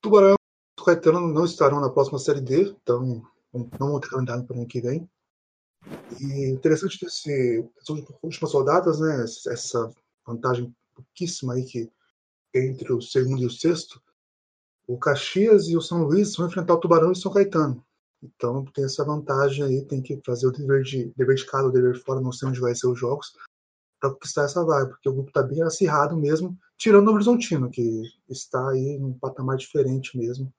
Tubarão 0.00 0.34
e 0.78 0.84
Caetano 0.84 1.20
não 1.28 1.44
estarão 1.44 1.80
na 1.80 1.90
próxima 1.90 2.18
Série 2.18 2.40
D, 2.40 2.62
então 2.70 3.22
não 3.52 3.68
vão 3.78 4.00
ter 4.00 4.08
calendário 4.08 4.44
para 4.44 4.54
o 4.54 4.58
ano 4.60 4.68
que 4.68 4.80
vem. 4.80 5.08
E 6.20 6.50
interessante 6.50 6.98
desse, 7.04 7.64
essas 7.76 8.04
últimas 8.22 8.52
rodadas, 8.52 9.00
né, 9.00 9.24
essa 9.24 9.92
vantagem 10.26 10.74
pouquíssima 10.94 11.54
aí 11.54 11.64
que 11.64 11.90
entre 12.54 12.92
o 12.92 13.00
segundo 13.00 13.42
e 13.42 13.46
o 13.46 13.50
sexto, 13.50 14.02
o 14.86 14.98
Caxias 14.98 15.68
e 15.68 15.76
o 15.76 15.82
São 15.82 16.04
Luís 16.04 16.34
vão 16.36 16.46
enfrentar 16.46 16.74
o 16.74 16.80
Tubarão 16.80 17.08
e 17.08 17.12
o 17.12 17.16
São 17.16 17.32
Caetano. 17.32 17.84
Então 18.22 18.64
tem 18.66 18.84
essa 18.84 19.04
vantagem 19.04 19.64
aí, 19.64 19.84
tem 19.84 20.02
que 20.02 20.20
fazer 20.24 20.46
o 20.46 20.52
dever 20.52 20.82
de, 20.82 21.12
dever 21.16 21.36
de 21.36 21.46
casa, 21.46 21.68
o 21.68 21.72
dever 21.72 21.92
de 21.92 22.00
fora, 22.00 22.20
não 22.20 22.32
sei 22.32 22.48
onde 22.48 22.60
vai 22.60 22.74
ser 22.74 22.88
os 22.88 22.98
jogos, 22.98 23.32
para 24.00 24.10
conquistar 24.10 24.44
essa 24.44 24.64
vaga, 24.64 24.90
porque 24.90 25.08
o 25.08 25.12
grupo 25.12 25.28
está 25.28 25.42
bem 25.42 25.62
acirrado 25.62 26.16
mesmo, 26.16 26.56
tirando 26.76 27.08
o 27.08 27.14
Horizontino, 27.14 27.70
que 27.70 28.02
está 28.28 28.70
aí 28.70 28.98
num 28.98 29.18
patamar 29.18 29.56
diferente 29.56 30.16
mesmo, 30.16 30.52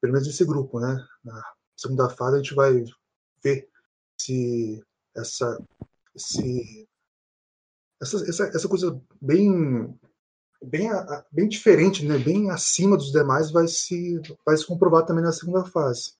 pelo 0.00 0.12
menos 0.12 0.28
esse 0.28 0.44
grupo, 0.44 0.80
né? 0.80 1.04
Na 1.24 1.42
segunda 1.76 2.08
fase 2.08 2.36
a 2.36 2.38
gente 2.38 2.54
vai 2.54 2.84
ver 3.42 3.68
se 4.18 4.82
essa, 5.16 5.62
se, 6.16 6.88
essa, 8.00 8.16
essa, 8.28 8.44
essa 8.44 8.68
coisa 8.68 9.00
bem 9.20 9.98
bem, 10.64 10.88
bem 11.30 11.48
diferente, 11.48 12.06
né? 12.06 12.18
bem 12.18 12.50
acima 12.50 12.96
dos 12.96 13.10
demais, 13.10 13.50
vai 13.50 13.66
se, 13.66 14.20
vai 14.44 14.56
se 14.56 14.66
comprovar 14.66 15.04
também 15.04 15.24
na 15.24 15.32
segunda 15.32 15.64
fase. 15.64 16.14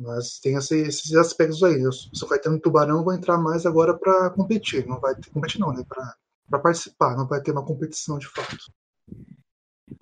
Mas 0.00 0.38
tem 0.40 0.56
esses 0.56 1.14
aspectos 1.14 1.62
aí. 1.62 1.86
O 1.86 1.92
São 1.92 2.26
Caetano 2.26 2.56
e 2.56 2.60
Tubarão 2.60 3.04
vão 3.04 3.14
entrar 3.14 3.36
mais 3.36 3.66
agora 3.66 3.96
para 3.96 4.30
competir. 4.30 4.86
Não 4.86 4.98
vai 4.98 5.14
ter, 5.14 5.30
competir 5.30 5.60
não, 5.60 5.72
né? 5.72 5.84
Para 6.48 6.58
participar, 6.58 7.14
não 7.16 7.28
vai 7.28 7.42
ter 7.42 7.52
uma 7.52 7.64
competição 7.64 8.18
de 8.18 8.26
fato. 8.26 8.56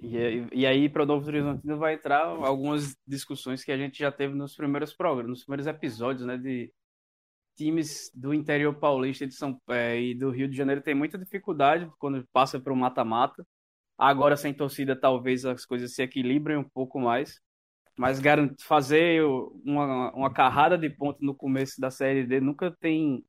E, 0.00 0.46
e 0.52 0.66
aí, 0.66 0.88
para 0.88 1.02
o 1.02 1.06
Novo 1.06 1.26
Horizontino 1.26 1.76
vai 1.78 1.94
entrar 1.94 2.26
algumas 2.26 2.96
discussões 3.04 3.64
que 3.64 3.72
a 3.72 3.76
gente 3.76 3.98
já 3.98 4.12
teve 4.12 4.34
nos 4.34 4.54
primeiros 4.54 4.94
programas, 4.94 5.30
nos 5.30 5.44
primeiros 5.44 5.66
episódios, 5.66 6.24
né? 6.24 6.38
De 6.38 6.72
times 7.56 8.08
do 8.14 8.32
interior 8.32 8.72
paulista 8.78 9.26
de 9.26 9.34
São 9.34 9.60
é, 9.68 10.00
e 10.00 10.14
do 10.14 10.30
Rio 10.30 10.48
de 10.48 10.56
Janeiro 10.56 10.80
tem 10.80 10.94
muita 10.94 11.18
dificuldade 11.18 11.90
quando 11.98 12.24
passa 12.32 12.60
para 12.60 12.72
o 12.72 12.76
mata-mata. 12.76 13.44
Agora, 13.98 14.36
sem 14.36 14.54
torcida, 14.54 14.94
talvez 14.94 15.44
as 15.44 15.66
coisas 15.66 15.92
se 15.92 16.02
equilibrem 16.04 16.56
um 16.56 16.62
pouco 16.62 17.00
mais. 17.00 17.40
Mas 17.98 18.20
fazer 18.60 19.24
uma, 19.64 20.12
uma 20.14 20.32
carrada 20.32 20.78
de 20.78 20.88
pontos 20.88 21.20
no 21.20 21.34
começo 21.34 21.80
da 21.80 21.90
Série 21.90 22.24
D 22.24 22.40
nunca 22.40 22.70
tem 22.70 23.24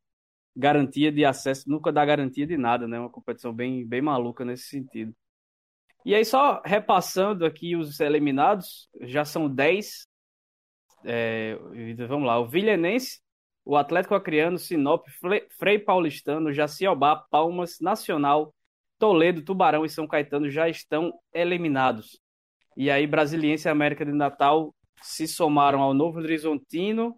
garantia 0.55 1.11
de 1.11 1.25
acesso, 1.25 1.67
nunca 1.67 1.91
dá 1.91 2.05
garantia 2.05 2.45
de 2.45 2.55
nada, 2.55 2.87
né? 2.87 2.99
Uma 2.99 3.09
competição 3.09 3.51
bem, 3.51 3.83
bem 3.83 4.01
maluca 4.01 4.45
nesse 4.45 4.65
sentido. 4.65 5.11
E 6.05 6.13
aí, 6.13 6.23
só 6.23 6.61
repassando 6.63 7.45
aqui 7.45 7.75
os 7.75 7.99
eliminados, 7.99 8.87
já 9.01 9.25
são 9.25 9.49
10. 9.49 10.07
É, 11.03 11.57
vamos 12.07 12.27
lá, 12.27 12.39
o 12.39 12.47
Vilhenense, 12.47 13.21
o 13.65 13.75
Atlético 13.75 14.15
Acreano, 14.15 14.59
Sinop, 14.59 15.05
Frei 15.57 15.79
Paulistano, 15.79 16.53
Jaciobá, 16.53 17.15
Palmas, 17.15 17.79
Nacional, 17.79 18.53
Toledo, 18.99 19.41
Tubarão 19.41 19.83
e 19.83 19.89
São 19.89 20.07
Caetano 20.07 20.49
já 20.49 20.69
estão 20.69 21.13
eliminados. 21.33 22.19
E 22.77 22.89
aí, 22.89 23.05
Brasiliense 23.05 23.67
e 23.67 23.71
América 23.71 24.05
de 24.05 24.13
Natal 24.13 24.73
se 25.01 25.27
somaram 25.27 25.81
ao 25.81 25.93
Novo 25.93 26.19
Horizontino, 26.19 27.15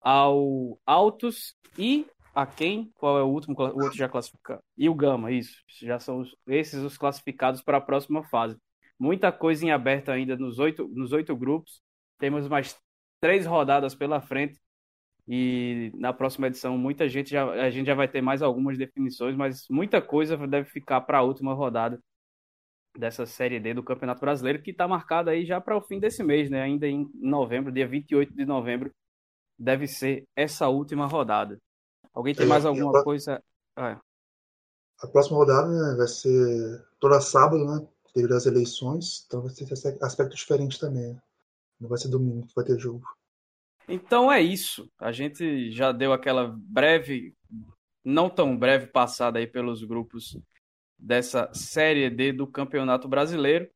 ao 0.00 0.78
Altos 0.86 1.54
e 1.78 2.06
a 2.34 2.46
quem? 2.46 2.90
Qual 2.94 3.18
é 3.18 3.22
o 3.22 3.28
último? 3.28 3.54
O 3.58 3.82
outro 3.82 3.96
já 3.96 4.08
classificado. 4.08 4.62
E 4.76 4.88
o 4.88 4.94
Gama, 4.94 5.30
isso. 5.30 5.62
Já 5.80 5.98
são 5.98 6.20
os, 6.20 6.34
esses 6.46 6.82
os 6.82 6.96
classificados 6.96 7.62
para 7.62 7.78
a 7.78 7.80
próxima 7.80 8.22
fase. 8.24 8.56
Muita 8.98 9.30
coisa 9.30 9.64
em 9.64 9.70
aberto 9.70 10.10
ainda 10.10 10.36
nos 10.36 10.58
oito, 10.58 10.88
nos 10.88 11.12
oito 11.12 11.36
grupos. 11.36 11.82
Temos 12.18 12.48
mais 12.48 12.78
três 13.20 13.46
rodadas 13.46 13.94
pela 13.94 14.20
frente. 14.20 14.58
E 15.28 15.92
na 15.94 16.12
próxima 16.12 16.48
edição, 16.48 16.76
muita 16.76 17.08
gente 17.08 17.30
já, 17.30 17.48
a 17.48 17.70
gente 17.70 17.86
já 17.86 17.94
vai 17.94 18.08
ter 18.08 18.20
mais 18.20 18.42
algumas 18.42 18.76
definições, 18.76 19.36
mas 19.36 19.66
muita 19.70 20.02
coisa 20.02 20.36
deve 20.48 20.68
ficar 20.68 21.00
para 21.02 21.18
a 21.18 21.22
última 21.22 21.54
rodada 21.54 22.02
dessa 22.96 23.24
Série 23.26 23.58
D 23.58 23.74
do 23.74 23.82
Campeonato 23.82 24.20
Brasileiro, 24.20 24.62
que 24.62 24.70
está 24.70 24.86
marcada 24.86 25.30
aí 25.30 25.44
já 25.44 25.60
para 25.60 25.76
o 25.76 25.80
fim 25.80 25.98
desse 25.98 26.22
mês, 26.22 26.50
né? 26.50 26.62
Ainda 26.62 26.86
em 26.86 27.10
novembro, 27.14 27.72
dia 27.72 27.86
28 27.86 28.34
de 28.34 28.44
novembro, 28.44 28.92
deve 29.58 29.86
ser 29.86 30.24
essa 30.36 30.68
última 30.68 31.06
rodada. 31.06 31.58
Alguém 32.12 32.34
tem 32.34 32.44
é, 32.44 32.48
mais 32.48 32.64
alguma 32.66 33.00
a 33.00 33.04
coisa? 33.04 33.42
Ah, 33.76 34.00
A 35.00 35.06
próxima 35.06 35.38
rodada 35.38 35.68
né, 35.68 35.96
vai 35.96 36.06
ser 36.06 36.84
toda 37.00 37.20
sábado, 37.20 37.64
né? 37.64 37.86
Devido 38.14 38.34
às 38.34 38.44
eleições, 38.44 39.24
então 39.26 39.40
vai 39.40 39.52
ter 39.54 39.64
esse 39.72 39.98
aspecto 40.02 40.36
diferente 40.36 40.78
também. 40.78 41.14
Né? 41.14 41.22
Não 41.80 41.88
vai 41.88 41.96
ser 41.96 42.08
domingo 42.08 42.46
que 42.46 42.54
vai 42.54 42.64
ter 42.64 42.78
jogo. 42.78 43.02
Então 43.88 44.30
é 44.30 44.40
isso. 44.40 44.90
A 44.98 45.10
gente 45.10 45.72
já 45.72 45.92
deu 45.92 46.12
aquela 46.12 46.54
breve, 46.54 47.34
não 48.04 48.28
tão 48.28 48.56
breve 48.56 48.86
passada 48.86 49.38
aí 49.38 49.46
pelos 49.46 49.82
grupos 49.82 50.38
dessa 51.02 51.50
Série 51.52 52.08
D 52.08 52.32
do 52.32 52.46
Campeonato 52.46 53.08
Brasileiro. 53.08 53.68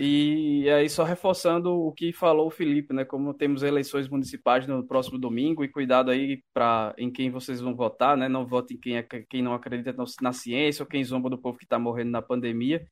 E 0.00 0.70
aí, 0.70 0.88
só 0.88 1.02
reforçando 1.02 1.72
o 1.72 1.92
que 1.92 2.12
falou 2.12 2.46
o 2.46 2.50
Felipe, 2.50 2.94
né? 2.94 3.04
Como 3.04 3.34
temos 3.34 3.64
eleições 3.64 4.08
municipais 4.08 4.64
no 4.64 4.86
próximo 4.86 5.18
domingo, 5.18 5.64
e 5.64 5.68
cuidado 5.68 6.12
aí 6.12 6.40
para 6.54 6.94
em 6.96 7.10
quem 7.10 7.30
vocês 7.30 7.60
vão 7.60 7.74
votar, 7.74 8.16
né? 8.16 8.28
Não 8.28 8.46
vote 8.46 8.74
em 8.74 8.78
quem, 8.78 8.96
é, 8.96 9.02
quem 9.02 9.42
não 9.42 9.54
acredita 9.54 9.92
na 10.22 10.32
ciência 10.32 10.84
ou 10.84 10.88
quem 10.88 11.02
zomba 11.02 11.28
do 11.28 11.36
povo 11.36 11.58
que 11.58 11.64
está 11.64 11.80
morrendo 11.80 12.12
na 12.12 12.22
pandemia. 12.22 12.86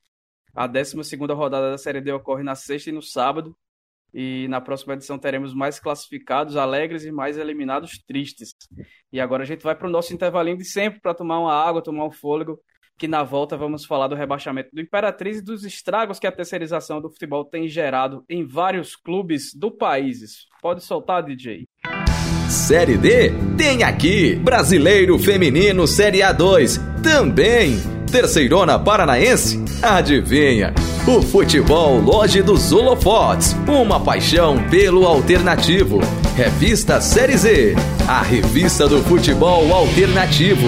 A 0.53 0.67
12 0.67 0.97
rodada 1.33 1.71
da 1.71 1.77
Série 1.77 2.01
D 2.01 2.11
ocorre 2.11 2.43
na 2.43 2.55
sexta 2.55 2.89
e 2.89 2.93
no 2.93 3.01
sábado. 3.01 3.55
E 4.13 4.47
na 4.49 4.59
próxima 4.59 4.93
edição 4.93 5.17
teremos 5.17 5.53
mais 5.53 5.79
classificados 5.79 6.57
alegres 6.57 7.05
e 7.05 7.11
mais 7.11 7.37
eliminados 7.37 7.99
tristes. 8.05 8.53
E 9.13 9.19
agora 9.19 9.43
a 9.43 9.45
gente 9.45 9.63
vai 9.63 9.75
para 9.75 9.87
o 9.87 9.91
nosso 9.91 10.13
intervalinho 10.13 10.57
de 10.57 10.65
sempre 10.65 10.99
para 10.99 11.13
tomar 11.13 11.39
uma 11.39 11.53
água, 11.53 11.81
tomar 11.81 12.05
um 12.05 12.11
fôlego 12.11 12.59
que 12.97 13.07
na 13.07 13.23
volta 13.23 13.55
vamos 13.55 13.85
falar 13.85 14.07
do 14.07 14.15
rebaixamento 14.15 14.69
do 14.73 14.81
Imperatriz 14.81 15.37
e 15.37 15.43
dos 15.43 15.63
estragos 15.63 16.19
que 16.19 16.27
a 16.27 16.31
terceirização 16.31 16.99
do 16.99 17.09
futebol 17.09 17.45
tem 17.45 17.67
gerado 17.67 18.23
em 18.27 18.45
vários 18.45 18.95
clubes 18.95 19.53
do 19.53 19.69
país. 19.69 20.47
Pode 20.61 20.83
soltar, 20.83 21.23
DJ. 21.23 21.67
Série 22.49 22.97
D 22.97 23.31
tem 23.57 23.83
aqui 23.83 24.35
Brasileiro 24.35 25.19
Feminino 25.19 25.85
Série 25.85 26.19
A2 26.19 26.79
também. 27.03 27.77
Terceirona 28.11 28.79
Paranaense? 28.79 29.63
Adivinha? 29.83 30.73
O 31.05 31.21
futebol 31.21 31.99
Loja 31.99 32.41
dos 32.41 32.71
Holofotes, 32.71 33.53
uma 33.67 33.99
paixão 33.99 34.57
pelo 34.69 35.05
alternativo. 35.05 35.99
Revista 36.35 37.01
Série 37.01 37.37
Z, 37.37 37.75
a 38.07 38.21
revista 38.21 38.87
do 38.87 39.01
futebol 39.03 39.73
alternativo. 39.73 40.67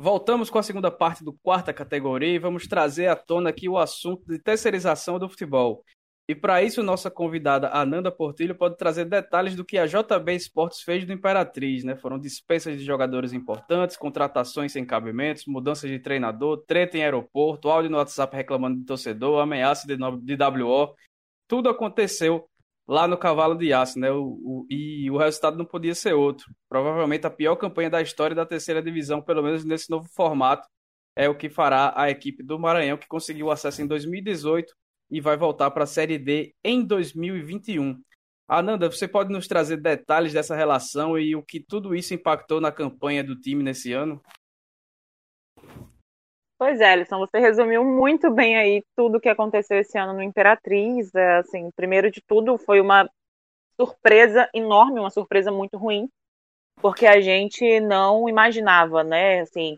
Voltamos 0.00 0.48
com 0.48 0.58
a 0.58 0.62
segunda 0.62 0.92
parte 0.92 1.24
do 1.24 1.32
quarta 1.32 1.72
categoria 1.72 2.28
e 2.28 2.38
vamos 2.38 2.68
trazer 2.68 3.08
à 3.08 3.16
tona 3.16 3.50
aqui 3.50 3.68
o 3.68 3.76
assunto 3.76 4.24
de 4.28 4.38
terceirização 4.38 5.18
do 5.18 5.28
futebol. 5.28 5.84
E 6.30 6.36
para 6.36 6.62
isso, 6.62 6.84
nossa 6.84 7.10
convidada 7.10 7.70
Ananda 7.72 8.12
Portilho 8.12 8.54
pode 8.54 8.76
trazer 8.76 9.06
detalhes 9.06 9.56
do 9.56 9.64
que 9.64 9.76
a 9.76 9.86
JB 9.86 10.36
Esportes 10.36 10.82
fez 10.82 11.04
do 11.04 11.12
Imperatriz, 11.12 11.82
né? 11.82 11.96
Foram 11.96 12.16
dispensas 12.16 12.78
de 12.78 12.84
jogadores 12.84 13.32
importantes, 13.32 13.96
contratações 13.96 14.70
sem 14.70 14.84
cabimentos, 14.84 15.46
mudanças 15.46 15.90
de 15.90 15.98
treinador, 15.98 16.58
treta 16.64 16.96
em 16.96 17.02
aeroporto, 17.02 17.68
áudio 17.68 17.90
no 17.90 17.96
WhatsApp 17.96 18.36
reclamando 18.36 18.78
de 18.78 18.84
torcedor, 18.84 19.40
ameaça 19.40 19.84
de, 19.84 19.96
de 19.96 20.36
WO. 20.44 20.94
Tudo 21.48 21.70
aconteceu 21.70 22.46
lá 22.88 23.06
no 23.06 23.18
Cavalo 23.18 23.54
de 23.54 23.72
Aço, 23.72 23.98
né? 23.98 24.10
O, 24.10 24.24
o, 24.42 24.66
e 24.70 25.10
o 25.10 25.18
resultado 25.18 25.58
não 25.58 25.66
podia 25.66 25.94
ser 25.94 26.14
outro. 26.14 26.46
Provavelmente 26.68 27.26
a 27.26 27.30
pior 27.30 27.54
campanha 27.56 27.90
da 27.90 28.00
história 28.00 28.34
da 28.34 28.46
terceira 28.46 28.82
divisão, 28.82 29.20
pelo 29.20 29.42
menos 29.42 29.64
nesse 29.64 29.90
novo 29.90 30.08
formato, 30.16 30.66
é 31.14 31.28
o 31.28 31.36
que 31.36 31.50
fará 31.50 31.92
a 31.94 32.08
equipe 32.10 32.42
do 32.42 32.58
Maranhão, 32.58 32.96
que 32.96 33.06
conseguiu 33.06 33.50
acesso 33.50 33.82
em 33.82 33.86
2018 33.86 34.72
e 35.10 35.20
vai 35.20 35.36
voltar 35.36 35.70
para 35.70 35.84
a 35.84 35.86
Série 35.86 36.18
D 36.18 36.54
em 36.64 36.82
2021. 36.84 38.00
Ananda, 38.48 38.90
você 38.90 39.06
pode 39.06 39.30
nos 39.30 39.46
trazer 39.46 39.76
detalhes 39.76 40.32
dessa 40.32 40.56
relação 40.56 41.18
e 41.18 41.36
o 41.36 41.42
que 41.42 41.60
tudo 41.60 41.94
isso 41.94 42.14
impactou 42.14 42.60
na 42.60 42.72
campanha 42.72 43.22
do 43.22 43.36
time 43.38 43.62
nesse 43.62 43.92
ano? 43.92 44.22
Pois 46.58 46.80
é, 46.80 46.90
Alisson, 46.92 47.18
você 47.20 47.38
resumiu 47.38 47.84
muito 47.84 48.32
bem 48.32 48.56
aí 48.56 48.82
tudo 48.96 49.18
o 49.18 49.20
que 49.20 49.28
aconteceu 49.28 49.78
esse 49.78 49.96
ano 49.96 50.12
no 50.12 50.22
Imperatriz. 50.22 51.14
É, 51.14 51.36
assim, 51.38 51.70
primeiro 51.76 52.10
de 52.10 52.20
tudo, 52.20 52.58
foi 52.58 52.80
uma 52.80 53.08
surpresa 53.80 54.48
enorme, 54.52 54.98
uma 54.98 55.10
surpresa 55.10 55.52
muito 55.52 55.78
ruim, 55.78 56.08
porque 56.80 57.06
a 57.06 57.20
gente 57.20 57.80
não 57.80 58.28
imaginava, 58.28 59.04
né? 59.04 59.40
Assim, 59.40 59.76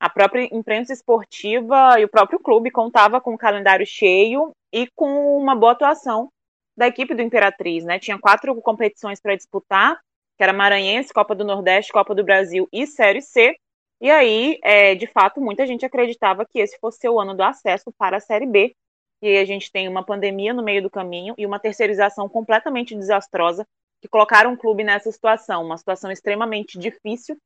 a 0.00 0.08
própria 0.08 0.48
imprensa 0.50 0.94
esportiva 0.94 2.00
e 2.00 2.04
o 2.04 2.08
próprio 2.08 2.40
clube 2.40 2.70
contava 2.70 3.20
com 3.20 3.34
um 3.34 3.38
calendário 3.38 3.86
cheio 3.86 4.52
e 4.72 4.88
com 4.96 5.36
uma 5.36 5.54
boa 5.54 5.72
atuação 5.72 6.30
da 6.76 6.86
equipe 6.86 7.14
do 7.14 7.22
Imperatriz, 7.22 7.84
né? 7.84 7.98
Tinha 7.98 8.18
quatro 8.18 8.54
competições 8.62 9.20
para 9.20 9.36
disputar, 9.36 9.98
que 10.38 10.42
era 10.42 10.54
Maranhense, 10.54 11.12
Copa 11.12 11.34
do 11.34 11.44
Nordeste, 11.44 11.92
Copa 11.92 12.14
do 12.14 12.24
Brasil 12.24 12.66
e 12.72 12.86
Série 12.86 13.20
C. 13.20 13.56
E 14.00 14.10
aí, 14.10 14.58
é, 14.62 14.94
de 14.94 15.06
fato, 15.06 15.40
muita 15.40 15.66
gente 15.66 15.86
acreditava 15.86 16.44
que 16.44 16.58
esse 16.58 16.78
fosse 16.78 17.08
o 17.08 17.20
ano 17.20 17.34
do 17.34 17.42
acesso 17.42 17.92
para 17.96 18.16
a 18.16 18.20
Série 18.20 18.46
B. 18.46 18.74
E 19.22 19.38
a 19.38 19.44
gente 19.44 19.70
tem 19.72 19.88
uma 19.88 20.04
pandemia 20.04 20.52
no 20.52 20.62
meio 20.62 20.82
do 20.82 20.90
caminho 20.90 21.34
e 21.38 21.46
uma 21.46 21.58
terceirização 21.58 22.28
completamente 22.28 22.94
desastrosa 22.94 23.66
que 24.02 24.08
colocaram 24.08 24.52
o 24.52 24.58
clube 24.58 24.84
nessa 24.84 25.10
situação, 25.10 25.64
uma 25.64 25.78
situação 25.78 26.10
extremamente 26.10 26.78
difícil. 26.78 27.38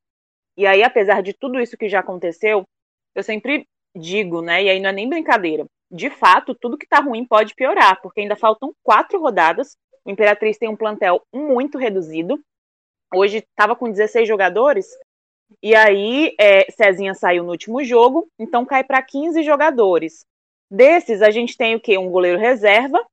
E 0.57 0.65
aí, 0.65 0.83
apesar 0.83 1.21
de 1.23 1.33
tudo 1.33 1.59
isso 1.61 1.77
que 1.77 1.87
já 1.87 2.01
aconteceu, 2.01 2.65
eu 3.15 3.23
sempre 3.23 3.65
digo, 3.95 4.41
né? 4.41 4.63
E 4.63 4.69
aí 4.69 4.79
não 4.79 4.89
é 4.89 4.93
nem 4.93 5.07
brincadeira. 5.07 5.65
De 5.89 6.09
fato, 6.09 6.53
tudo 6.53 6.77
que 6.77 6.85
tá 6.85 6.99
ruim 6.99 7.25
pode 7.25 7.55
piorar, 7.55 8.01
porque 8.01 8.21
ainda 8.21 8.35
faltam 8.35 8.73
quatro 8.83 9.19
rodadas. 9.19 9.77
O 10.03 10.11
Imperatriz 10.11 10.57
tem 10.57 10.67
um 10.67 10.75
plantel 10.75 11.21
muito 11.33 11.77
reduzido. 11.77 12.39
Hoje 13.13 13.37
estava 13.37 13.75
com 13.75 13.89
16 13.89 14.27
jogadores, 14.27 14.87
e 15.61 15.75
aí 15.75 16.35
é, 16.39 16.69
Cezinha 16.71 17.13
saiu 17.13 17.43
no 17.43 17.51
último 17.51 17.83
jogo, 17.83 18.29
então 18.37 18.65
cai 18.65 18.83
para 18.83 19.01
15 19.01 19.43
jogadores. 19.43 20.25
Desses, 20.69 21.21
a 21.21 21.31
gente 21.31 21.57
tem 21.57 21.75
o 21.75 21.79
quê? 21.79 21.97
Um 21.97 22.09
goleiro 22.09 22.39
reserva, 22.39 23.03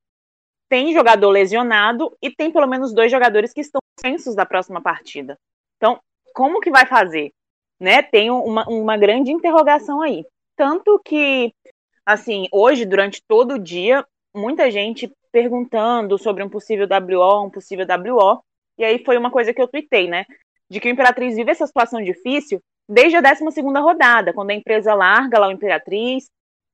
tem 0.69 0.93
jogador 0.93 1.31
lesionado 1.31 2.17
e 2.21 2.31
tem 2.31 2.51
pelo 2.51 2.67
menos 2.67 2.93
dois 2.93 3.11
jogadores 3.11 3.53
que 3.53 3.61
estão 3.61 3.81
suspensos 3.99 4.35
da 4.35 4.45
próxima 4.45 4.81
partida. 4.81 5.39
Então, 5.77 5.99
como 6.35 6.61
que 6.61 6.71
vai 6.71 6.87
fazer? 6.87 7.33
Né? 7.81 8.03
Tem 8.03 8.31
uma, 8.31 8.69
uma 8.69 8.97
grande 8.97 9.33
interrogação 9.33 10.03
aí. 10.03 10.25
Tanto 10.57 11.01
que, 11.05 11.53
assim, 12.05 12.47
hoje, 12.53 12.85
durante 12.85 13.23
todo 13.27 13.55
o 13.55 13.59
dia, 13.59 14.05
muita 14.35 14.71
gente 14.71 15.11
perguntando 15.31 16.19
sobre 16.19 16.43
um 16.43 16.49
possível 16.49 16.87
WO, 16.87 17.47
um 17.47 17.51
possível 17.51 17.87
WO, 17.87 18.43
e 18.79 18.85
aí 18.85 19.03
foi 19.05 19.17
uma 19.17 19.31
coisa 19.31 19.53
que 19.53 19.61
eu 19.61 19.69
tuitei, 19.69 20.09
né? 20.09 20.25
De 20.71 20.81
que 20.81 20.89
o 20.89 20.93
Imperatriz 20.93 21.37
vive 21.37 21.51
essa 21.51 21.67
situação 21.67 22.03
difícil 22.03 22.61
desde 22.89 23.17
a 23.17 23.21
12 23.21 23.45
rodada, 23.81 24.33
quando 24.33 24.51
a 24.51 24.55
empresa 24.55 24.95
larga 24.95 25.39
lá 25.39 25.49
o 25.49 25.53
Imperatriz, 25.53 26.27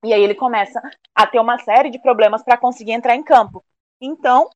e 0.05 0.13
aí 0.13 0.23
ele 0.23 0.35
começa 0.35 0.81
a 1.15 1.27
ter 1.27 1.39
uma 1.39 1.59
série 1.59 1.91
de 1.91 1.99
problemas 1.99 2.43
para 2.43 2.57
conseguir 2.57 2.93
entrar 2.93 3.15
em 3.15 3.23
campo. 3.23 3.65
Então, 4.01 4.51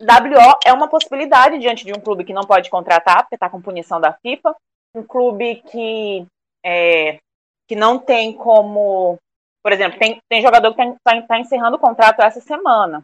WO 0.00 0.58
é 0.64 0.72
uma 0.72 0.88
possibilidade 0.88 1.58
diante 1.58 1.84
de 1.84 1.92
um 1.92 2.00
clube 2.00 2.24
que 2.24 2.32
não 2.32 2.42
pode 2.42 2.70
contratar, 2.70 3.22
porque 3.22 3.34
está 3.34 3.50
com 3.50 3.60
punição 3.60 4.00
da 4.00 4.12
FIFA, 4.12 4.54
um 4.94 5.02
clube 5.02 5.56
que, 5.66 6.26
é, 6.64 7.18
que 7.66 7.74
não 7.74 7.98
tem 7.98 8.32
como. 8.32 9.18
Por 9.62 9.72
exemplo, 9.72 9.98
tem, 9.98 10.20
tem 10.28 10.42
jogador 10.42 10.74
que 10.74 10.82
está 10.82 11.22
tá 11.22 11.38
encerrando 11.38 11.76
o 11.76 11.80
contrato 11.80 12.20
essa 12.20 12.40
semana. 12.40 13.02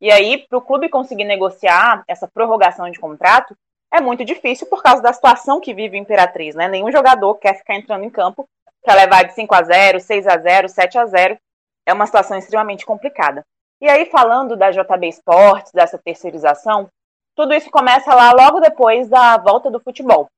E 0.00 0.10
aí, 0.12 0.46
para 0.46 0.58
o 0.58 0.62
clube 0.62 0.88
conseguir 0.88 1.24
negociar 1.24 2.04
essa 2.06 2.28
prorrogação 2.28 2.90
de 2.90 3.00
contrato, 3.00 3.56
é 3.92 4.00
muito 4.00 4.24
difícil 4.24 4.66
por 4.66 4.82
causa 4.82 5.02
da 5.02 5.12
situação 5.12 5.60
que 5.60 5.74
vive 5.74 5.96
o 5.96 6.00
Imperatriz, 6.00 6.54
né? 6.54 6.68
Nenhum 6.68 6.92
jogador 6.92 7.34
quer 7.36 7.54
ficar 7.54 7.74
entrando 7.74 8.04
em 8.04 8.10
campo 8.10 8.48
para 8.82 8.94
levar 8.94 9.24
de 9.24 9.34
5 9.34 9.54
a 9.54 9.62
0, 9.62 10.00
6 10.00 10.26
a 10.26 10.38
0, 10.38 10.68
7 10.68 10.98
a 10.98 11.06
0. 11.06 11.38
É 11.86 11.92
uma 11.92 12.06
situação 12.06 12.36
extremamente 12.36 12.84
complicada. 12.84 13.44
E 13.80 13.88
aí, 13.88 14.06
falando 14.06 14.56
da 14.56 14.70
JB 14.70 15.08
Esportes, 15.08 15.72
dessa 15.72 15.98
terceirização, 15.98 16.88
tudo 17.34 17.54
isso 17.54 17.70
começa 17.70 18.14
lá 18.14 18.32
logo 18.32 18.60
depois 18.60 19.08
da 19.08 19.36
volta 19.38 19.70
do 19.70 19.80
futebol. 19.80 20.28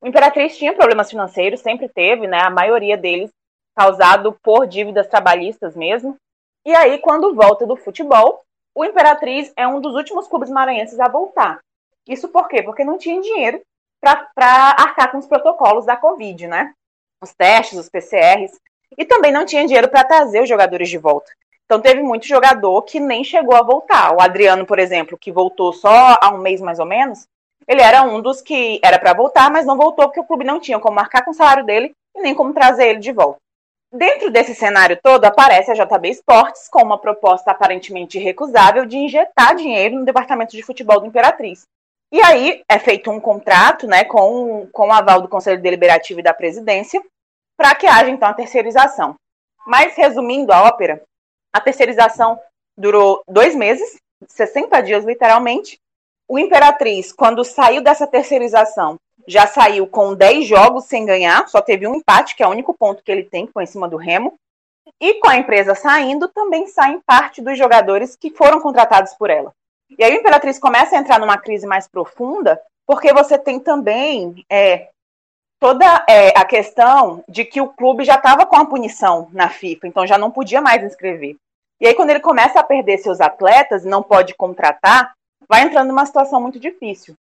O 0.00 0.06
Imperatriz 0.06 0.56
tinha 0.56 0.74
problemas 0.74 1.08
financeiros, 1.08 1.60
sempre 1.60 1.88
teve, 1.88 2.26
né? 2.26 2.40
A 2.40 2.50
maioria 2.50 2.96
deles 2.96 3.30
causado 3.76 4.36
por 4.42 4.66
dívidas 4.66 5.06
trabalhistas 5.06 5.76
mesmo. 5.76 6.16
E 6.66 6.74
aí, 6.74 6.98
quando 6.98 7.34
volta 7.34 7.64
do 7.64 7.76
futebol, 7.76 8.42
o 8.74 8.84
Imperatriz 8.84 9.52
é 9.56 9.66
um 9.66 9.80
dos 9.80 9.94
últimos 9.94 10.26
clubes 10.26 10.50
maranhenses 10.50 10.98
a 10.98 11.08
voltar. 11.08 11.60
Isso 12.08 12.28
por 12.28 12.48
quê? 12.48 12.62
Porque 12.62 12.84
não 12.84 12.96
tinha 12.96 13.20
dinheiro 13.20 13.60
para 14.00 14.74
arcar 14.78 15.12
com 15.12 15.18
os 15.18 15.26
protocolos 15.26 15.84
da 15.84 15.96
Covid, 15.96 16.46
né? 16.48 16.72
Os 17.22 17.34
testes, 17.34 17.78
os 17.78 17.88
PCRs. 17.88 18.58
E 18.96 19.04
também 19.04 19.30
não 19.30 19.44
tinha 19.44 19.66
dinheiro 19.66 19.88
para 19.88 20.04
trazer 20.04 20.42
os 20.42 20.48
jogadores 20.48 20.88
de 20.88 20.96
volta. 20.96 21.30
Então 21.66 21.82
teve 21.82 22.02
muito 22.02 22.26
jogador 22.26 22.80
que 22.82 22.98
nem 22.98 23.22
chegou 23.22 23.54
a 23.54 23.62
voltar. 23.62 24.16
O 24.16 24.22
Adriano, 24.22 24.64
por 24.64 24.78
exemplo, 24.78 25.18
que 25.18 25.30
voltou 25.30 25.72
só 25.72 26.16
há 26.18 26.30
um 26.30 26.38
mês 26.38 26.62
mais 26.62 26.78
ou 26.78 26.86
menos, 26.86 27.26
ele 27.66 27.82
era 27.82 28.02
um 28.02 28.22
dos 28.22 28.40
que 28.40 28.80
era 28.82 28.98
para 28.98 29.12
voltar, 29.12 29.50
mas 29.50 29.66
não 29.66 29.76
voltou 29.76 30.06
porque 30.06 30.20
o 30.20 30.24
clube 30.24 30.44
não 30.44 30.58
tinha 30.58 30.78
como 30.78 30.96
marcar 30.96 31.22
com 31.22 31.32
o 31.32 31.34
salário 31.34 31.66
dele 31.66 31.94
e 32.16 32.22
nem 32.22 32.34
como 32.34 32.54
trazer 32.54 32.88
ele 32.88 33.00
de 33.00 33.12
volta. 33.12 33.38
Dentro 33.92 34.30
desse 34.30 34.54
cenário 34.54 34.98
todo, 35.02 35.24
aparece 35.26 35.70
a 35.70 35.74
JB 35.74 36.08
Esportes 36.08 36.68
com 36.68 36.82
uma 36.82 36.98
proposta 36.98 37.50
aparentemente 37.50 38.18
recusável 38.18 38.86
de 38.86 38.96
injetar 38.96 39.54
dinheiro 39.54 39.98
no 39.98 40.04
departamento 40.06 40.56
de 40.56 40.62
futebol 40.62 41.00
do 41.00 41.06
Imperatriz. 41.06 41.66
E 42.10 42.20
aí 42.22 42.62
é 42.68 42.78
feito 42.78 43.10
um 43.10 43.20
contrato 43.20 43.86
né, 43.86 44.04
com, 44.04 44.66
com 44.72 44.88
o 44.88 44.92
aval 44.92 45.20
do 45.20 45.28
Conselho 45.28 45.60
Deliberativo 45.60 46.20
e 46.20 46.22
da 46.22 46.32
Presidência 46.32 47.02
para 47.56 47.74
que 47.74 47.86
haja 47.86 48.08
então 48.08 48.28
a 48.28 48.34
terceirização. 48.34 49.16
Mas, 49.66 49.96
resumindo 49.96 50.52
a 50.52 50.62
ópera, 50.62 51.02
a 51.52 51.60
terceirização 51.60 52.38
durou 52.76 53.22
dois 53.28 53.54
meses, 53.54 53.96
60 54.26 54.80
dias 54.82 55.04
literalmente. 55.04 55.78
O 56.28 56.38
Imperatriz, 56.38 57.12
quando 57.12 57.44
saiu 57.44 57.82
dessa 57.82 58.06
terceirização, 58.06 58.96
já 59.26 59.46
saiu 59.46 59.86
com 59.86 60.14
10 60.14 60.46
jogos 60.46 60.84
sem 60.84 61.04
ganhar, 61.04 61.48
só 61.48 61.60
teve 61.60 61.86
um 61.86 61.96
empate, 61.96 62.36
que 62.36 62.42
é 62.42 62.46
o 62.46 62.50
único 62.50 62.72
ponto 62.72 63.02
que 63.02 63.10
ele 63.10 63.24
tem, 63.24 63.46
que 63.46 63.52
foi 63.52 63.64
em 63.64 63.66
cima 63.66 63.88
do 63.88 63.96
Remo. 63.96 64.34
E 65.00 65.14
com 65.14 65.28
a 65.28 65.36
empresa 65.36 65.74
saindo, 65.74 66.28
também 66.28 66.66
saem 66.66 67.00
parte 67.00 67.42
dos 67.42 67.58
jogadores 67.58 68.16
que 68.16 68.30
foram 68.30 68.60
contratados 68.60 69.12
por 69.14 69.28
ela. 69.28 69.52
E 69.96 70.04
aí 70.04 70.12
o 70.14 70.20
Imperatriz 70.20 70.58
começa 70.58 70.96
a 70.96 70.98
entrar 70.98 71.18
numa 71.18 71.38
crise 71.38 71.66
mais 71.66 71.86
profunda, 71.86 72.60
porque 72.86 73.12
você 73.12 73.38
tem 73.38 73.60
também 73.60 74.44
é, 74.50 74.88
toda 75.60 76.04
é, 76.08 76.28
a 76.38 76.44
questão 76.44 77.22
de 77.28 77.44
que 77.44 77.60
o 77.60 77.68
clube 77.68 78.04
já 78.04 78.16
estava 78.16 78.46
com 78.46 78.56
a 78.56 78.66
punição 78.66 79.28
na 79.32 79.48
FIFA, 79.48 79.86
então 79.86 80.06
já 80.06 80.18
não 80.18 80.30
podia 80.30 80.60
mais 80.60 80.82
inscrever. 80.82 81.36
E 81.80 81.86
aí, 81.86 81.94
quando 81.94 82.10
ele 82.10 82.20
começa 82.20 82.58
a 82.58 82.64
perder 82.64 82.98
seus 82.98 83.20
atletas 83.20 83.84
e 83.84 83.88
não 83.88 84.02
pode 84.02 84.34
contratar, 84.34 85.14
vai 85.48 85.62
entrando 85.62 85.88
numa 85.88 86.04
situação 86.04 86.40
muito 86.40 86.58
difícil 86.58 87.14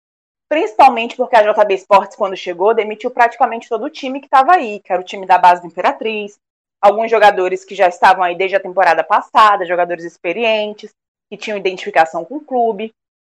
principalmente 0.48 1.16
porque 1.16 1.36
a 1.36 1.42
JB 1.42 1.74
Esportes, 1.74 2.16
quando 2.16 2.36
chegou, 2.36 2.74
demitiu 2.74 3.10
praticamente 3.10 3.68
todo 3.68 3.84
o 3.84 3.90
time 3.90 4.20
que 4.20 4.26
estava 4.26 4.52
aí, 4.52 4.80
que 4.80 4.92
era 4.92 5.00
o 5.00 5.04
time 5.04 5.26
da 5.26 5.38
base 5.38 5.60
do 5.60 5.66
Imperatriz, 5.66 6.38
alguns 6.80 7.10
jogadores 7.10 7.64
que 7.64 7.74
já 7.74 7.88
estavam 7.88 8.22
aí 8.22 8.36
desde 8.36 8.56
a 8.56 8.60
temporada 8.60 9.02
passada, 9.02 9.66
jogadores 9.66 10.04
experientes, 10.04 10.90
que 11.30 11.36
tinham 11.36 11.58
identificação 11.58 12.24
com 12.24 12.36
o 12.36 12.44
clube. 12.44 12.92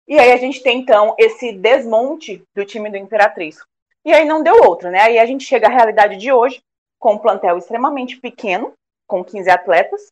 E 0.09 0.19
aí 0.19 0.33
a 0.33 0.37
gente 0.37 0.63
tem, 0.63 0.81
então, 0.81 1.15
esse 1.19 1.53
desmonte 1.53 2.43
do 2.55 2.65
time 2.65 2.91
do 2.91 2.97
Imperatriz. 2.97 3.59
E 4.05 4.13
aí 4.13 4.25
não 4.25 4.43
deu 4.43 4.65
outra, 4.65 4.91
né? 4.91 5.01
Aí 5.01 5.19
a 5.19 5.27
gente 5.27 5.45
chega 5.45 5.69
à 5.69 5.71
realidade 5.71 6.17
de 6.17 6.33
hoje, 6.33 6.61
com 6.99 7.15
um 7.15 7.19
plantel 7.19 7.57
extremamente 7.59 8.17
pequeno, 8.17 8.73
com 9.07 9.25
15 9.25 9.51
atletas, 9.51 10.09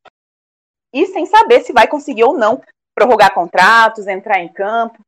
e 0.93 1.07
sem 1.07 1.27
saber 1.27 1.61
se 1.63 1.73
vai 1.73 1.87
conseguir 1.87 2.25
ou 2.25 2.37
não 2.37 2.63
prorrogar 2.95 3.33
contratos, 3.33 4.07
entrar 4.07 4.41
em 4.41 4.49
campo, 4.49 5.01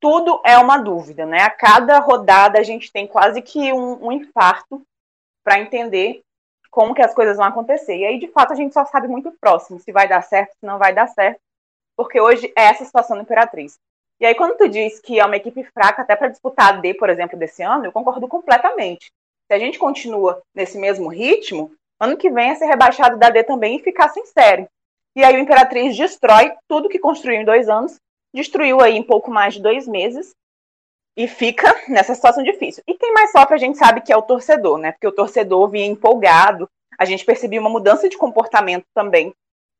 tudo 0.00 0.40
é 0.44 0.58
uma 0.58 0.76
dúvida, 0.78 1.24
né? 1.24 1.42
A 1.42 1.50
cada 1.50 1.98
rodada 1.98 2.58
a 2.58 2.62
gente 2.62 2.92
tem 2.92 3.06
quase 3.06 3.40
que 3.40 3.72
um, 3.72 4.06
um 4.06 4.12
infarto 4.12 4.82
para 5.42 5.58
entender 5.58 6.20
como 6.70 6.94
que 6.94 7.02
as 7.02 7.14
coisas 7.14 7.36
vão 7.36 7.46
acontecer. 7.46 7.96
E 7.96 8.04
aí, 8.04 8.18
de 8.18 8.28
fato, 8.28 8.52
a 8.52 8.56
gente 8.56 8.74
só 8.74 8.84
sabe 8.84 9.08
muito 9.08 9.32
próximo 9.40 9.80
se 9.80 9.92
vai 9.92 10.06
dar 10.06 10.22
certo, 10.22 10.52
se 10.52 10.66
não 10.66 10.78
vai 10.78 10.92
dar 10.92 11.06
certo, 11.06 11.40
porque 11.96 12.20
hoje 12.20 12.52
é 12.56 12.64
essa 12.64 12.84
situação 12.84 13.16
do 13.16 13.22
Imperatriz. 13.22 13.78
E 14.20 14.26
aí, 14.26 14.34
quando 14.34 14.56
tu 14.56 14.68
diz 14.68 15.00
que 15.00 15.18
é 15.18 15.24
uma 15.24 15.36
equipe 15.36 15.64
fraca 15.64 16.02
até 16.02 16.14
para 16.14 16.28
disputar 16.28 16.74
a 16.74 16.76
D, 16.78 16.94
por 16.94 17.10
exemplo, 17.10 17.38
desse 17.38 17.62
ano, 17.62 17.84
eu 17.84 17.92
concordo 17.92 18.28
completamente. 18.28 19.10
Se 19.46 19.54
a 19.54 19.58
gente 19.58 19.78
continua 19.78 20.40
nesse 20.54 20.78
mesmo 20.78 21.08
ritmo, 21.08 21.72
ano 22.00 22.16
que 22.16 22.30
vem 22.30 22.50
é 22.50 22.54
ser 22.54 22.66
rebaixado 22.66 23.18
da 23.18 23.28
D 23.28 23.42
também 23.42 23.76
e 23.76 23.82
ficar 23.82 24.08
sem 24.08 24.24
série. 24.26 24.68
E 25.16 25.22
aí 25.24 25.36
o 25.36 25.40
Imperatriz 25.40 25.96
destrói 25.96 26.52
tudo 26.68 26.88
que 26.88 26.98
construiu 26.98 27.40
em 27.40 27.44
dois 27.44 27.68
anos 27.68 27.98
destruiu 28.34 28.80
aí 28.80 28.96
em 28.96 29.02
pouco 29.02 29.30
mais 29.30 29.54
de 29.54 29.62
dois 29.62 29.86
meses 29.86 30.34
e 31.16 31.28
fica 31.28 31.72
nessa 31.88 32.14
situação 32.14 32.42
difícil. 32.42 32.82
E 32.86 32.94
quem 32.94 33.12
mais 33.14 33.30
sofre 33.30 33.54
a 33.54 33.58
gente 33.58 33.78
sabe 33.78 34.00
que 34.00 34.12
é 34.12 34.16
o 34.16 34.22
torcedor, 34.22 34.76
né? 34.78 34.90
Porque 34.90 35.06
o 35.06 35.12
torcedor 35.12 35.70
vinha 35.70 35.86
empolgado, 35.86 36.68
a 36.98 37.04
gente 37.04 37.24
percebia 37.24 37.60
uma 37.60 37.70
mudança 37.70 38.08
de 38.08 38.18
comportamento 38.18 38.84
também 38.92 39.32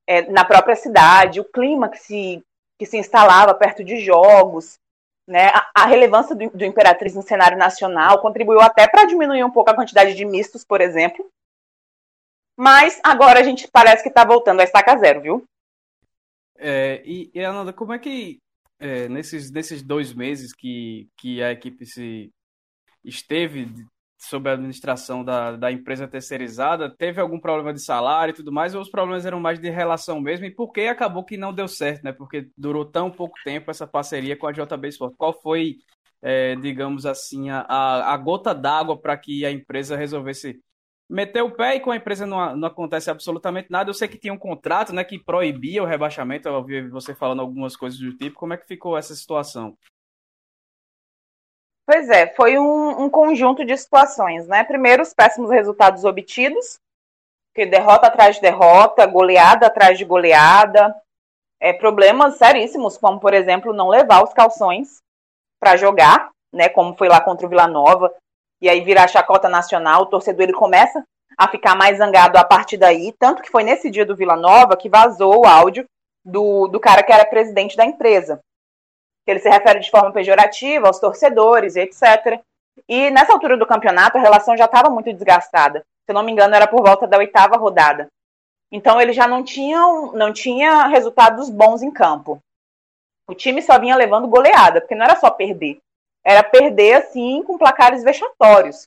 é, 0.07 0.23
na 0.31 0.45
própria 0.45 0.77
cidade, 0.77 1.41
o 1.41 1.45
clima 1.45 1.89
que 1.89 1.99
se, 1.99 2.43
que 2.79 2.87
se 2.87 2.97
instalava 2.97 3.55
perto 3.55 3.85
de 3.85 4.01
jogos, 4.01 4.79
né? 5.27 5.49
A, 5.49 5.71
a 5.83 5.87
relevância 5.87 6.35
do, 6.35 6.51
do 6.51 6.65
Imperatriz 6.65 7.15
no 7.15 7.23
cenário 7.23 7.57
nacional 7.57 8.21
contribuiu 8.21 8.61
até 8.61 8.87
para 8.87 9.07
diminuir 9.07 9.43
um 9.45 9.51
pouco 9.51 9.71
a 9.71 9.75
quantidade 9.75 10.15
de 10.15 10.25
mistos, 10.25 10.65
por 10.65 10.81
exemplo. 10.81 11.27
Mas 12.57 13.01
agora 13.03 13.41
a 13.41 13.43
gente 13.43 13.69
parece 13.71 14.03
que 14.03 14.09
está 14.09 14.25
voltando 14.25 14.61
a 14.61 14.65
estaca 14.65 14.97
zero, 14.97 15.21
viu? 15.21 15.45
É, 16.57 17.03
e, 17.05 17.31
e 17.35 17.45
Ananda, 17.45 17.73
como 17.73 17.93
é 17.93 17.99
que 17.99 18.39
é, 18.79 19.09
nesses, 19.09 19.51
nesses 19.51 19.83
dois 19.83 20.15
meses 20.15 20.53
que, 20.53 21.09
que 21.19 21.43
a 21.43 21.51
equipe 21.51 21.85
se 21.85 22.31
esteve 23.05 23.67
sob 24.29 24.49
a 24.49 24.55
administração 24.55 25.25
da, 25.25 25.57
da 25.57 25.71
empresa 25.73 26.09
terceirizada, 26.09 26.91
teve 26.91 27.21
algum 27.21 27.39
problema 27.39 27.73
de 27.73 27.81
salário 27.81 28.33
e 28.33 28.35
tudo 28.35 28.53
mais, 28.53 28.75
ou 28.75 28.81
os 28.81 28.91
problemas 28.91 29.27
eram 29.27 29.41
mais 29.41 29.59
de 29.59 29.71
relação 29.71 30.21
mesmo, 30.21 30.47
e 30.47 30.51
por 30.51 30.73
que 30.73 30.83
acabou 30.83 31.25
que 31.25 31.37
não 31.37 31.53
deu 31.53 31.69
certo, 31.69 32.05
né? 32.05 32.13
Porque 32.13 32.49
durou 32.57 32.85
tão 32.85 33.11
pouco 33.11 33.35
tempo 33.45 33.71
essa 33.71 33.87
parceria 33.87 34.37
com 34.37 34.47
a 34.47 34.53
JB 34.53 34.89
Sport. 34.89 35.15
Qual 35.17 35.33
foi, 35.41 35.77
é, 36.23 36.57
digamos 36.57 37.07
assim, 37.07 37.51
a, 37.51 37.65
a 37.69 38.17
gota 38.17 38.55
d'água 38.55 39.01
para 39.01 39.17
que 39.17 39.45
a 39.45 39.51
empresa 39.51 39.97
resolvesse 39.97 40.61
meteu 41.09 41.47
o 41.47 41.51
pé 41.51 41.77
e 41.77 41.81
com 41.81 41.91
a 41.91 41.97
empresa 41.97 42.27
não, 42.27 42.57
não 42.57 42.69
acontece 42.69 43.11
absolutamente 43.11 43.71
nada. 43.71 43.91
Eu 43.91 43.95
sei 43.95 44.09
que 44.09 44.19
tinha 44.19 44.33
um 44.33 44.39
contrato 44.39 44.93
né, 44.93 45.05
que 45.05 45.19
proibia 45.19 45.83
o 45.83 45.87
rebaixamento, 45.87 46.49
eu 46.49 46.55
ouvi 46.55 46.89
você 46.89 47.15
falando 47.15 47.41
algumas 47.41 47.77
coisas 47.77 47.99
do 47.99 48.17
tipo. 48.17 48.39
Como 48.39 48.53
é 48.55 48.57
que 48.57 48.67
ficou 48.67 48.97
essa 48.97 49.15
situação? 49.15 49.77
Pois 51.87 52.09
é, 52.09 52.29
foi 52.35 52.59
um, 52.59 53.05
um 53.05 53.11
conjunto 53.11 53.65
de 53.65 53.77
situações, 53.77 54.47
né? 54.47 54.65
Primeiro, 54.65 55.03
os 55.03 55.13
péssimos 55.13 55.51
resultados 55.51 56.05
obtidos, 56.05 56.79
que 57.55 57.67
derrota 57.67 58.07
atrás 58.07 58.37
de 58.37 58.43
derrota, 58.43 59.07
goleada 59.07 59.67
atrás 59.67 59.99
de 59.99 60.05
goleada, 60.05 60.95
é, 61.61 61.73
problemas 61.73 62.37
seríssimos, 62.37 62.97
como, 62.97 63.21
por 63.21 63.35
exemplo, 63.35 63.73
não 63.73 63.89
levar 63.89 64.25
os 64.25 64.33
calções 64.33 65.03
para 65.61 65.77
jogar, 65.77 66.31
né, 66.53 66.69
como 66.69 66.97
foi 66.97 67.09
lá 67.09 67.21
contra 67.21 67.47
o 67.47 67.49
Vila 67.49 67.67
Nova, 67.67 68.15
e 68.61 68.69
aí 68.69 68.81
virar 68.81 69.09
chacota 69.09 69.49
nacional, 69.49 70.03
o 70.03 70.07
torcedor 70.07 70.45
ele 70.45 70.53
começa 70.53 71.05
a 71.37 71.49
ficar 71.49 71.75
mais 71.75 71.99
zangado 71.99 72.39
a 72.39 72.45
partir 72.45 72.77
daí, 72.77 73.13
tanto 73.19 73.43
que 73.43 73.51
foi 73.51 73.63
nesse 73.63 73.91
dia 73.91 74.07
do 74.07 74.17
Vila 74.17 74.37
Nova 74.37 74.77
que 74.77 74.89
vazou 74.89 75.43
o 75.43 75.47
áudio 75.47 75.85
do, 76.25 76.69
do 76.69 76.81
cara 76.81 77.03
que 77.03 77.13
era 77.13 77.25
presidente 77.25 77.77
da 77.77 77.85
empresa. 77.85 78.41
Ele 79.27 79.41
se 79.41 79.49
refere 79.49 79.81
de 79.81 79.91
forma 79.91 80.13
pejorativa 80.13 80.87
aos 80.87 80.99
torcedores, 80.99 81.77
etc. 81.77 82.41
E 82.89 83.11
nessa 83.11 83.33
altura 83.33 83.57
do 83.57 83.67
campeonato, 83.67 84.19
a 84.19 84.21
relação 84.21 84.57
já 84.57 84.67
estava 84.67 84.91
muito 84.91 85.13
desgastada. 85.13 85.81
Se 85.81 86.11
eu 86.11 86.15
não 86.15 86.23
me 86.23 86.33
engano, 86.33 86.55
era 86.55 86.67
por 86.67 86.83
volta 86.83 87.07
da 87.07 87.19
oitava 87.19 87.57
rodada. 87.57 88.09
Então, 88.71 89.01
ele 89.01 89.13
já 89.13 89.27
não 89.27 89.43
tinha, 89.43 89.79
não 90.13 90.33
tinha 90.33 90.87
resultados 90.87 91.49
bons 91.49 91.83
em 91.83 91.91
campo. 91.91 92.39
O 93.27 93.35
time 93.35 93.63
só 93.63 93.79
vinha 93.79 93.97
levando 93.97 94.29
goleada, 94.29 94.81
porque 94.81 94.95
não 94.95 95.05
era 95.05 95.17
só 95.17 95.31
perder. 95.31 95.79
Era 96.25 96.43
perder, 96.43 96.95
assim, 96.95 97.43
com 97.43 97.57
placares 97.57 98.03
vexatórios. 98.03 98.87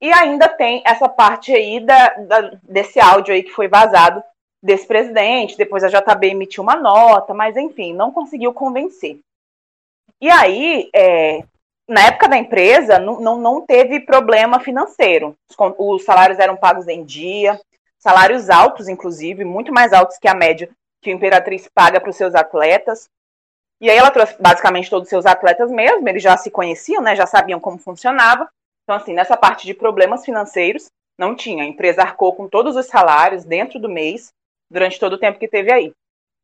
E 0.00 0.12
ainda 0.12 0.48
tem 0.48 0.82
essa 0.86 1.08
parte 1.08 1.52
aí 1.52 1.80
da, 1.80 2.08
da, 2.14 2.40
desse 2.62 3.00
áudio 3.00 3.34
aí 3.34 3.42
que 3.42 3.50
foi 3.50 3.68
vazado 3.68 4.22
desse 4.62 4.86
presidente. 4.86 5.56
Depois 5.56 5.82
a 5.82 5.88
JB 5.88 6.28
emitiu 6.28 6.62
uma 6.62 6.76
nota, 6.76 7.34
mas 7.34 7.56
enfim, 7.56 7.92
não 7.92 8.12
conseguiu 8.12 8.54
convencer. 8.54 9.18
E 10.20 10.28
aí, 10.30 10.90
é, 10.94 11.42
na 11.88 12.06
época 12.06 12.28
da 12.28 12.36
empresa, 12.36 12.98
não, 12.98 13.20
não, 13.20 13.38
não 13.38 13.60
teve 13.64 14.00
problema 14.00 14.60
financeiro. 14.60 15.36
Os, 15.48 15.56
os, 15.78 16.04
salários 16.04 16.38
eram 16.38 16.56
pagos 16.56 16.86
em 16.88 17.04
dia, 17.04 17.58
salários 17.98 18.50
altos, 18.50 18.88
inclusive, 18.88 19.44
muito 19.44 19.72
mais 19.72 19.92
altos 19.92 20.18
que 20.18 20.28
a 20.28 20.34
média 20.34 20.68
que 21.00 21.10
o 21.10 21.14
Imperatriz 21.14 21.68
paga 21.72 22.00
para 22.00 22.10
os 22.10 22.16
seus 22.16 22.34
atletas. 22.34 23.08
E 23.80 23.88
aí 23.88 23.96
ela 23.96 24.10
trouxe 24.10 24.34
basicamente 24.40 24.90
todos 24.90 25.06
os 25.06 25.10
seus 25.10 25.24
atletas 25.24 25.70
mesmo, 25.70 26.08
eles 26.08 26.22
já 26.22 26.36
se 26.36 26.50
conheciam, 26.50 27.00
né, 27.00 27.14
já 27.14 27.26
sabiam 27.26 27.60
como 27.60 27.78
funcionava. 27.78 28.48
Então, 28.82 28.96
assim, 28.96 29.14
nessa 29.14 29.36
parte 29.36 29.66
de 29.66 29.74
problemas 29.74 30.24
financeiros, 30.24 30.90
não 31.16 31.34
tinha. 31.34 31.62
A 31.62 31.66
empresa 31.66 32.02
arcou 32.02 32.34
com 32.34 32.48
todos 32.48 32.74
os 32.76 32.86
salários 32.86 33.44
dentro 33.44 33.78
do 33.78 33.88
mês, 33.88 34.32
durante 34.70 34.98
todo 34.98 35.14
o 35.14 35.18
tempo 35.18 35.38
que 35.38 35.48
teve 35.48 35.72
aí. 35.72 35.92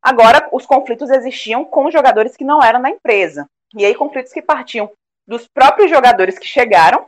Agora, 0.05 0.47
os 0.51 0.67
conflitos 0.67 1.09
existiam 1.09 1.65
com 1.65 1.89
jogadores 1.89 2.37
que 2.37 2.45
não 2.45 2.61
eram 2.61 2.79
da 2.79 2.91
empresa. 2.91 3.49
E 3.75 3.83
aí, 3.83 3.95
conflitos 3.95 4.31
que 4.31 4.39
partiam 4.39 4.91
dos 5.27 5.47
próprios 5.47 5.89
jogadores 5.89 6.37
que 6.37 6.45
chegaram 6.45 7.07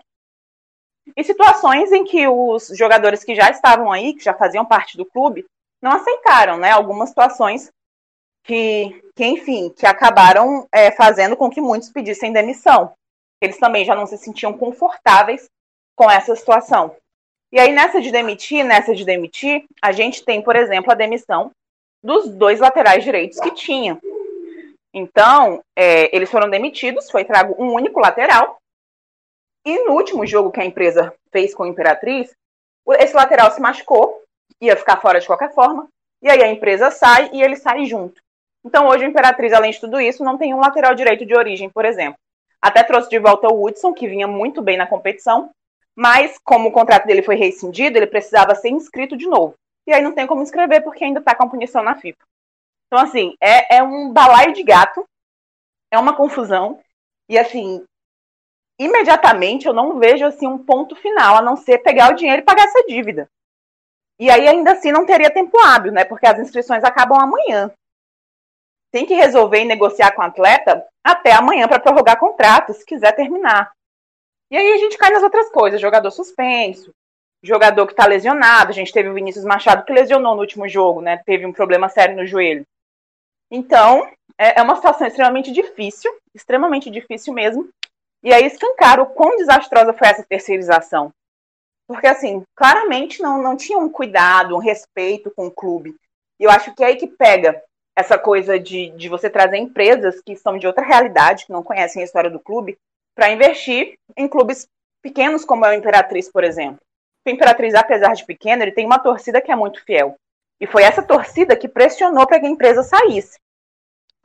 e 1.15 1.23
situações 1.23 1.91
em 1.91 2.03
que 2.03 2.27
os 2.27 2.69
jogadores 2.69 3.23
que 3.23 3.35
já 3.35 3.51
estavam 3.51 3.91
aí, 3.91 4.15
que 4.15 4.23
já 4.23 4.33
faziam 4.33 4.65
parte 4.65 4.97
do 4.97 5.05
clube, 5.05 5.45
não 5.79 5.91
aceitaram, 5.91 6.57
né? 6.57 6.71
Algumas 6.71 7.09
situações 7.09 7.69
que, 8.43 8.99
que 9.15 9.23
enfim, 9.23 9.69
que 9.69 9.85
acabaram 9.85 10.67
é, 10.73 10.89
fazendo 10.89 11.37
com 11.37 11.51
que 11.51 11.61
muitos 11.61 11.91
pedissem 11.91 12.33
demissão. 12.33 12.93
Eles 13.39 13.59
também 13.59 13.85
já 13.85 13.93
não 13.93 14.07
se 14.07 14.17
sentiam 14.17 14.57
confortáveis 14.57 15.47
com 15.95 16.09
essa 16.09 16.35
situação. 16.35 16.95
E 17.51 17.59
aí, 17.59 17.71
nessa 17.71 18.01
de 18.01 18.11
demitir, 18.11 18.65
nessa 18.65 18.95
de 18.95 19.05
demitir, 19.05 19.65
a 19.83 19.91
gente 19.91 20.25
tem, 20.25 20.41
por 20.41 20.55
exemplo, 20.55 20.91
a 20.91 20.95
demissão 20.95 21.51
dos 22.07 22.29
dois 22.29 22.61
laterais 22.61 23.03
direitos 23.03 23.37
que 23.37 23.51
tinham. 23.51 23.99
Então, 24.93 25.61
é, 25.75 26.15
eles 26.15 26.31
foram 26.31 26.49
demitidos, 26.49 27.11
foi 27.11 27.25
trago 27.25 27.53
um 27.61 27.73
único 27.73 27.99
lateral. 27.99 28.57
E 29.65 29.83
no 29.83 29.91
último 29.91 30.25
jogo 30.25 30.49
que 30.49 30.61
a 30.61 30.65
empresa 30.65 31.13
fez 31.33 31.53
com 31.53 31.63
a 31.63 31.67
Imperatriz, 31.67 32.33
esse 32.91 33.13
lateral 33.13 33.51
se 33.51 33.59
machucou, 33.59 34.23
ia 34.61 34.77
ficar 34.77 35.01
fora 35.01 35.19
de 35.19 35.27
qualquer 35.27 35.53
forma. 35.53 35.89
E 36.21 36.29
aí 36.29 36.41
a 36.41 36.49
empresa 36.49 36.89
sai 36.89 37.29
e 37.33 37.43
ele 37.43 37.57
sai 37.57 37.83
junto. 37.83 38.21
Então, 38.65 38.87
hoje, 38.87 39.03
a 39.03 39.07
Imperatriz, 39.09 39.51
além 39.51 39.71
de 39.71 39.81
tudo 39.81 39.99
isso, 39.99 40.23
não 40.23 40.37
tem 40.37 40.53
um 40.53 40.61
lateral 40.61 40.95
direito 40.95 41.25
de 41.25 41.35
origem, 41.35 41.69
por 41.69 41.83
exemplo. 41.83 42.17
Até 42.61 42.83
trouxe 42.83 43.09
de 43.09 43.19
volta 43.19 43.49
o 43.49 43.59
Woodson, 43.59 43.93
que 43.93 44.07
vinha 44.07 44.27
muito 44.27 44.61
bem 44.61 44.77
na 44.77 44.87
competição, 44.87 45.49
mas 45.93 46.37
como 46.41 46.69
o 46.69 46.71
contrato 46.71 47.05
dele 47.05 47.21
foi 47.21 47.35
rescindido, 47.35 47.97
ele 47.97 48.07
precisava 48.07 48.55
ser 48.55 48.69
inscrito 48.69 49.17
de 49.17 49.27
novo. 49.27 49.55
E 49.87 49.93
aí 49.93 50.01
não 50.01 50.13
tem 50.13 50.27
como 50.27 50.43
inscrever 50.43 50.83
porque 50.83 51.05
ainda 51.05 51.19
está 51.19 51.33
com 51.33 51.49
punição 51.49 51.81
na 51.81 51.95
FIFA. 51.95 52.17
Então, 52.87 52.99
assim, 52.99 53.35
é, 53.41 53.77
é 53.77 53.83
um 53.83 54.11
balaio 54.11 54.53
de 54.53 54.61
gato, 54.61 55.05
é 55.91 55.97
uma 55.97 56.15
confusão, 56.15 56.81
e 57.29 57.37
assim, 57.37 57.85
imediatamente 58.79 59.65
eu 59.65 59.73
não 59.73 59.97
vejo 59.97 60.25
assim 60.25 60.45
um 60.45 60.63
ponto 60.63 60.95
final, 60.95 61.37
a 61.37 61.41
não 61.41 61.55
ser 61.55 61.79
pegar 61.79 62.11
o 62.11 62.15
dinheiro 62.15 62.41
e 62.41 62.45
pagar 62.45 62.65
essa 62.65 62.85
dívida. 62.85 63.29
E 64.19 64.29
aí 64.29 64.47
ainda 64.47 64.73
assim 64.73 64.91
não 64.91 65.05
teria 65.05 65.33
tempo 65.33 65.57
hábil, 65.59 65.91
né? 65.91 66.03
Porque 66.03 66.25
as 66.25 66.39
inscrições 66.39 66.83
acabam 66.83 67.19
amanhã. 67.19 67.71
Tem 68.91 69.05
que 69.05 69.13
resolver 69.13 69.61
e 69.61 69.65
negociar 69.65 70.11
com 70.11 70.21
o 70.21 70.25
atleta 70.25 70.85
até 71.03 71.33
amanhã 71.33 71.67
para 71.67 71.79
prorrogar 71.79 72.19
contrato, 72.19 72.73
se 72.73 72.85
quiser 72.85 73.13
terminar. 73.15 73.71
E 74.49 74.57
aí 74.57 74.73
a 74.73 74.77
gente 74.77 74.97
cai 74.97 75.11
nas 75.11 75.23
outras 75.23 75.49
coisas, 75.51 75.79
jogador 75.79 76.09
suspenso, 76.09 76.91
jogador 77.43 77.85
que 77.85 77.93
está 77.93 78.05
lesionado. 78.05 78.71
A 78.71 78.73
gente 78.73 78.91
teve 78.91 79.09
o 79.09 79.13
Vinícius 79.13 79.45
Machado 79.45 79.85
que 79.85 79.93
lesionou 79.93 80.35
no 80.35 80.41
último 80.41 80.67
jogo, 80.67 81.01
né? 81.01 81.21
Teve 81.25 81.45
um 81.45 81.53
problema 81.53 81.89
sério 81.89 82.15
no 82.15 82.25
joelho. 82.25 82.65
Então, 83.51 84.09
é, 84.37 84.59
é 84.59 84.63
uma 84.63 84.75
situação 84.75 85.07
extremamente 85.07 85.51
difícil, 85.51 86.11
extremamente 86.33 86.89
difícil 86.89 87.33
mesmo. 87.33 87.69
E 88.23 88.33
aí 88.33 88.45
escancar 88.45 88.99
o 88.99 89.05
quão 89.05 89.37
desastrosa 89.37 89.93
foi 89.93 90.07
essa 90.07 90.23
terceirização. 90.23 91.11
Porque, 91.87 92.07
assim, 92.07 92.43
claramente 92.55 93.21
não, 93.21 93.41
não 93.41 93.55
tinha 93.55 93.77
um 93.77 93.89
cuidado, 93.89 94.55
um 94.55 94.59
respeito 94.59 95.31
com 95.31 95.47
o 95.47 95.51
clube. 95.51 95.95
E 96.39 96.43
eu 96.43 96.51
acho 96.51 96.73
que 96.75 96.83
é 96.83 96.87
aí 96.87 96.95
que 96.97 97.07
pega 97.07 97.61
essa 97.95 98.17
coisa 98.17 98.59
de, 98.59 98.91
de 98.91 99.09
você 99.09 99.29
trazer 99.29 99.57
empresas 99.57 100.21
que 100.21 100.35
são 100.35 100.57
de 100.57 100.67
outra 100.67 100.85
realidade, 100.85 101.45
que 101.45 101.51
não 101.51 101.63
conhecem 101.63 102.01
a 102.01 102.05
história 102.05 102.29
do 102.29 102.39
clube, 102.39 102.77
para 103.15 103.31
investir 103.31 103.97
em 104.15 104.27
clubes 104.27 104.67
pequenos 105.01 105.43
como 105.43 105.65
é 105.65 105.69
o 105.69 105.73
Imperatriz, 105.73 106.29
por 106.29 106.43
exemplo. 106.43 106.79
O 107.27 107.29
Imperatriz, 107.29 107.75
apesar 107.75 108.13
de 108.13 108.25
pequeno, 108.25 108.63
ele 108.63 108.71
tem 108.71 108.85
uma 108.85 108.99
torcida 108.99 109.41
que 109.41 109.51
é 109.51 109.55
muito 109.55 109.83
fiel. 109.83 110.15
E 110.61 110.65
foi 110.65 110.83
essa 110.83 111.03
torcida 111.03 111.57
que 111.57 111.67
pressionou 111.67 112.25
para 112.25 112.39
que 112.39 112.45
a 112.45 112.49
empresa 112.49 112.83
saísse. 112.83 113.37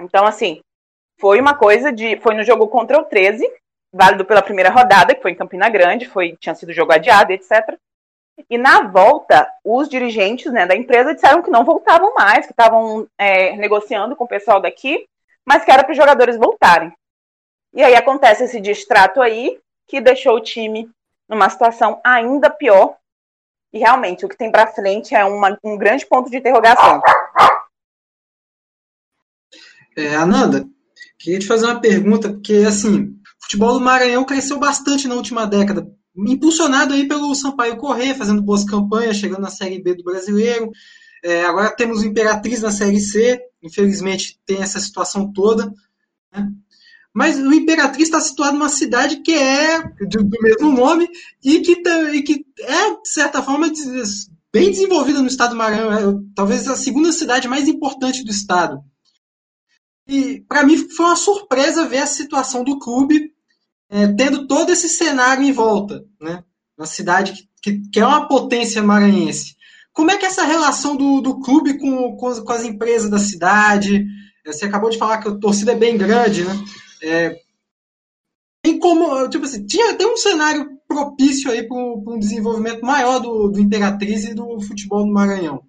Então, 0.01 0.25
assim, 0.25 0.61
foi 1.19 1.41
uma 1.41 1.55
coisa 1.55 1.93
de. 1.93 2.17
Foi 2.21 2.35
no 2.35 2.45
jogo 2.45 2.69
contra 2.69 2.99
o 2.99 3.05
13, 3.05 3.45
válido 3.93 4.25
pela 4.25 4.41
primeira 4.41 4.71
rodada, 4.71 5.15
que 5.15 5.21
foi 5.21 5.33
em 5.33 5.37
Campina 5.37 5.69
Grande, 5.69 6.09
foi, 6.09 6.37
tinha 6.39 6.55
sido 6.55 6.73
jogo 6.73 6.93
adiado, 6.93 7.33
etc. 7.33 7.77
E 8.49 8.57
na 8.57 8.83
volta, 8.83 9.53
os 9.65 9.89
dirigentes 9.89 10.53
né, 10.53 10.65
da 10.65 10.77
empresa 10.77 11.15
disseram 11.15 11.43
que 11.43 11.51
não 11.51 11.65
voltavam 11.65 12.15
mais, 12.15 12.47
que 12.47 12.53
estavam 12.53 13.07
é, 13.19 13.57
negociando 13.57 14.15
com 14.17 14.25
o 14.25 14.29
pessoal 14.29 14.61
daqui, 14.61 15.07
mas 15.45 15.65
que 15.65 15.71
era 15.71 15.83
para 15.83 15.93
os 15.93 15.99
jogadores 15.99 16.37
voltarem. 16.37 16.93
E 17.75 17.83
aí 17.83 17.95
acontece 17.95 18.45
esse 18.45 18.61
distrato 18.61 19.21
aí, 19.21 19.61
que 19.89 20.01
deixou 20.01 20.37
o 20.37 20.41
time 20.41 20.89
numa 21.33 21.49
situação 21.49 22.01
ainda 22.05 22.51
pior 22.51 22.97
e 23.73 23.79
realmente, 23.79 24.27
o 24.27 24.29
que 24.29 24.37
tem 24.37 24.53
para 24.53 24.67
frente 24.67 25.15
é 25.15 25.25
uma, 25.25 25.59
um 25.65 25.79
grande 25.79 26.05
ponto 26.07 26.31
de 26.31 26.37
interrogação. 26.37 27.01
É, 29.97 30.15
Ananda, 30.15 30.67
queria 31.19 31.39
te 31.39 31.47
fazer 31.47 31.65
uma 31.65 31.81
pergunta, 31.81 32.29
porque 32.29 32.65
assim, 32.69 33.05
o 33.05 33.45
futebol 33.45 33.73
do 33.73 33.81
Maranhão 33.81 34.25
cresceu 34.25 34.59
bastante 34.59 35.09
na 35.09 35.15
última 35.15 35.47
década, 35.47 35.91
impulsionado 36.15 36.93
aí 36.93 37.09
pelo 37.09 37.35
Sampaio 37.35 37.79
Corrêa, 37.79 38.15
fazendo 38.15 38.43
boas 38.43 38.65
campanhas, 38.65 39.17
chegando 39.17 39.41
na 39.41 39.51
Série 39.51 39.83
B 39.83 39.95
do 39.95 40.05
Brasileiro. 40.05 40.71
É, 41.25 41.45
agora 41.45 41.75
temos 41.75 42.03
o 42.03 42.07
Imperatriz 42.07 42.61
na 42.61 42.71
Série 42.71 43.01
C, 43.01 43.41
infelizmente 43.63 44.39
tem 44.45 44.61
essa 44.61 44.81
situação 44.81 45.33
toda. 45.33 45.73
Né? 46.31 46.47
Mas 47.15 47.37
o 47.37 47.53
Imperatriz 47.53 48.09
está 48.09 48.21
situado 48.21 48.57
numa 48.57 48.71
cidade 48.71 49.19
que 49.19 49.33
é 49.33 49.83
do, 49.83 50.25
do 50.25 50.43
mesmo 50.43 50.73
nome 50.73 51.09
e 51.45 51.61
que, 51.61 51.73
e 51.73 52.23
que 52.23 52.47
é, 52.61 52.91
de 52.91 53.09
certa 53.09 53.43
forma, 53.43 53.71
bem 54.53 54.71
desenvolvida 54.71 55.21
no 55.21 55.27
estado 55.27 55.51
do 55.51 55.57
Maranhão. 55.57 55.93
É, 55.93 56.23
talvez 56.35 56.67
a 56.69 56.77
segunda 56.77 57.13
cidade 57.13 57.49
mais 57.49 57.69
importante 57.69 58.25
do 58.25 58.31
estado. 58.31 58.83
E 60.09 60.41
para 60.49 60.65
mim 60.65 60.77
foi 60.77 61.07
uma 61.07 61.17
surpresa 61.17 61.87
ver 61.87 61.99
a 61.99 62.07
situação 62.07 62.65
do 62.65 62.79
clube 62.79 63.33
é, 63.91 64.09
tendo 64.09 64.47
todo 64.47 64.71
esse 64.71 64.89
cenário 64.89 65.45
em 65.45 65.53
volta. 65.53 66.03
Né? 66.21 66.43
Uma 66.77 66.87
cidade 66.87 67.33
que, 67.33 67.49
que, 67.63 67.91
que, 67.91 68.01
é 68.01 68.07
uma 68.07 68.27
potência 68.27 68.83
maranhense. 68.83 69.55
Como 69.93 70.11
é 70.11 70.17
que 70.17 70.25
é 70.25 70.29
essa 70.29 70.45
relação 70.45 70.97
do, 70.97 71.21
do 71.21 71.41
clube 71.41 71.79
com, 71.79 72.17
com, 72.17 72.33
com 72.43 72.53
as 72.53 72.65
empresas 72.65 73.11
da 73.11 73.19
cidade? 73.19 74.07
Você 74.47 74.65
acabou 74.65 74.89
de 74.89 74.97
falar 74.99 75.19
que 75.19 75.29
a 75.29 75.35
torcida 75.35 75.73
é 75.73 75.77
bem 75.77 75.97
grande, 75.97 76.43
né? 76.45 76.53
É, 77.03 77.41
tem 78.63 78.79
como, 78.79 79.29
tipo 79.29 79.45
assim, 79.45 79.67
tinha, 79.67 79.97
tem 79.97 80.07
um 80.07 80.17
cenário 80.17 80.79
propício 80.87 81.51
aí 81.51 81.67
para 81.67 81.77
um 81.77 82.19
desenvolvimento 82.19 82.85
maior 82.85 83.19
do, 83.19 83.49
do 83.49 83.61
Imperatriz 83.61 84.25
e 84.25 84.35
do 84.35 84.61
futebol 84.61 85.05
do 85.05 85.13
Maranhão. 85.13 85.65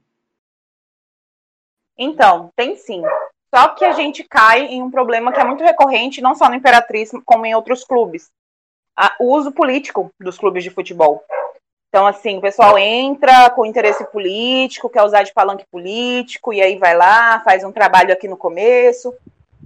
Então, 1.97 2.51
tem 2.55 2.75
sim. 2.75 3.01
Só 3.53 3.69
que 3.69 3.83
a 3.85 3.93
gente 3.93 4.23
cai 4.23 4.65
em 4.65 4.81
um 4.81 4.91
problema 4.91 5.31
que 5.31 5.39
é 5.39 5.43
muito 5.43 5.63
recorrente, 5.63 6.21
não 6.21 6.35
só 6.35 6.49
no 6.49 6.55
Imperatriz, 6.55 7.11
como 7.25 7.45
em 7.45 7.55
outros 7.55 7.83
clubes. 7.83 8.31
o 9.19 9.35
uso 9.35 9.51
político 9.51 10.11
dos 10.19 10.37
clubes 10.37 10.63
de 10.63 10.69
futebol. 10.69 11.23
Então, 11.89 12.07
assim, 12.07 12.37
o 12.37 12.41
pessoal 12.41 12.77
entra 12.77 13.49
com 13.51 13.65
interesse 13.65 14.03
político, 14.11 14.89
quer 14.89 15.03
usar 15.03 15.23
de 15.23 15.33
palanque 15.33 15.65
político, 15.71 16.51
e 16.51 16.61
aí 16.61 16.77
vai 16.77 16.97
lá, 16.97 17.39
faz 17.41 17.63
um 17.63 17.71
trabalho 17.71 18.11
aqui 18.11 18.27
no 18.27 18.35
começo, 18.37 19.13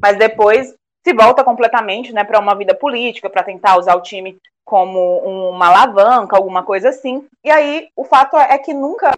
mas 0.01 0.18
depois 0.18 0.76
se 1.08 1.14
volta 1.14 1.41
completamente 1.41 2.12
né, 2.12 2.26
para 2.26 2.38
uma 2.38 2.53
vida 2.53 2.76
política, 2.76 3.30
para 3.30 3.41
tentar 3.41 3.78
usar 3.78 3.95
o 3.95 4.01
time 4.01 4.38
como 4.66 5.20
uma 5.49 5.68
alavanca, 5.68 6.36
alguma 6.36 6.64
coisa 6.64 6.89
assim. 6.89 7.26
E 7.45 7.49
aí 7.49 7.88
o 7.95 8.03
fato 8.03 8.36
é 8.36 8.58
que 8.58 8.74
nunca, 8.74 9.14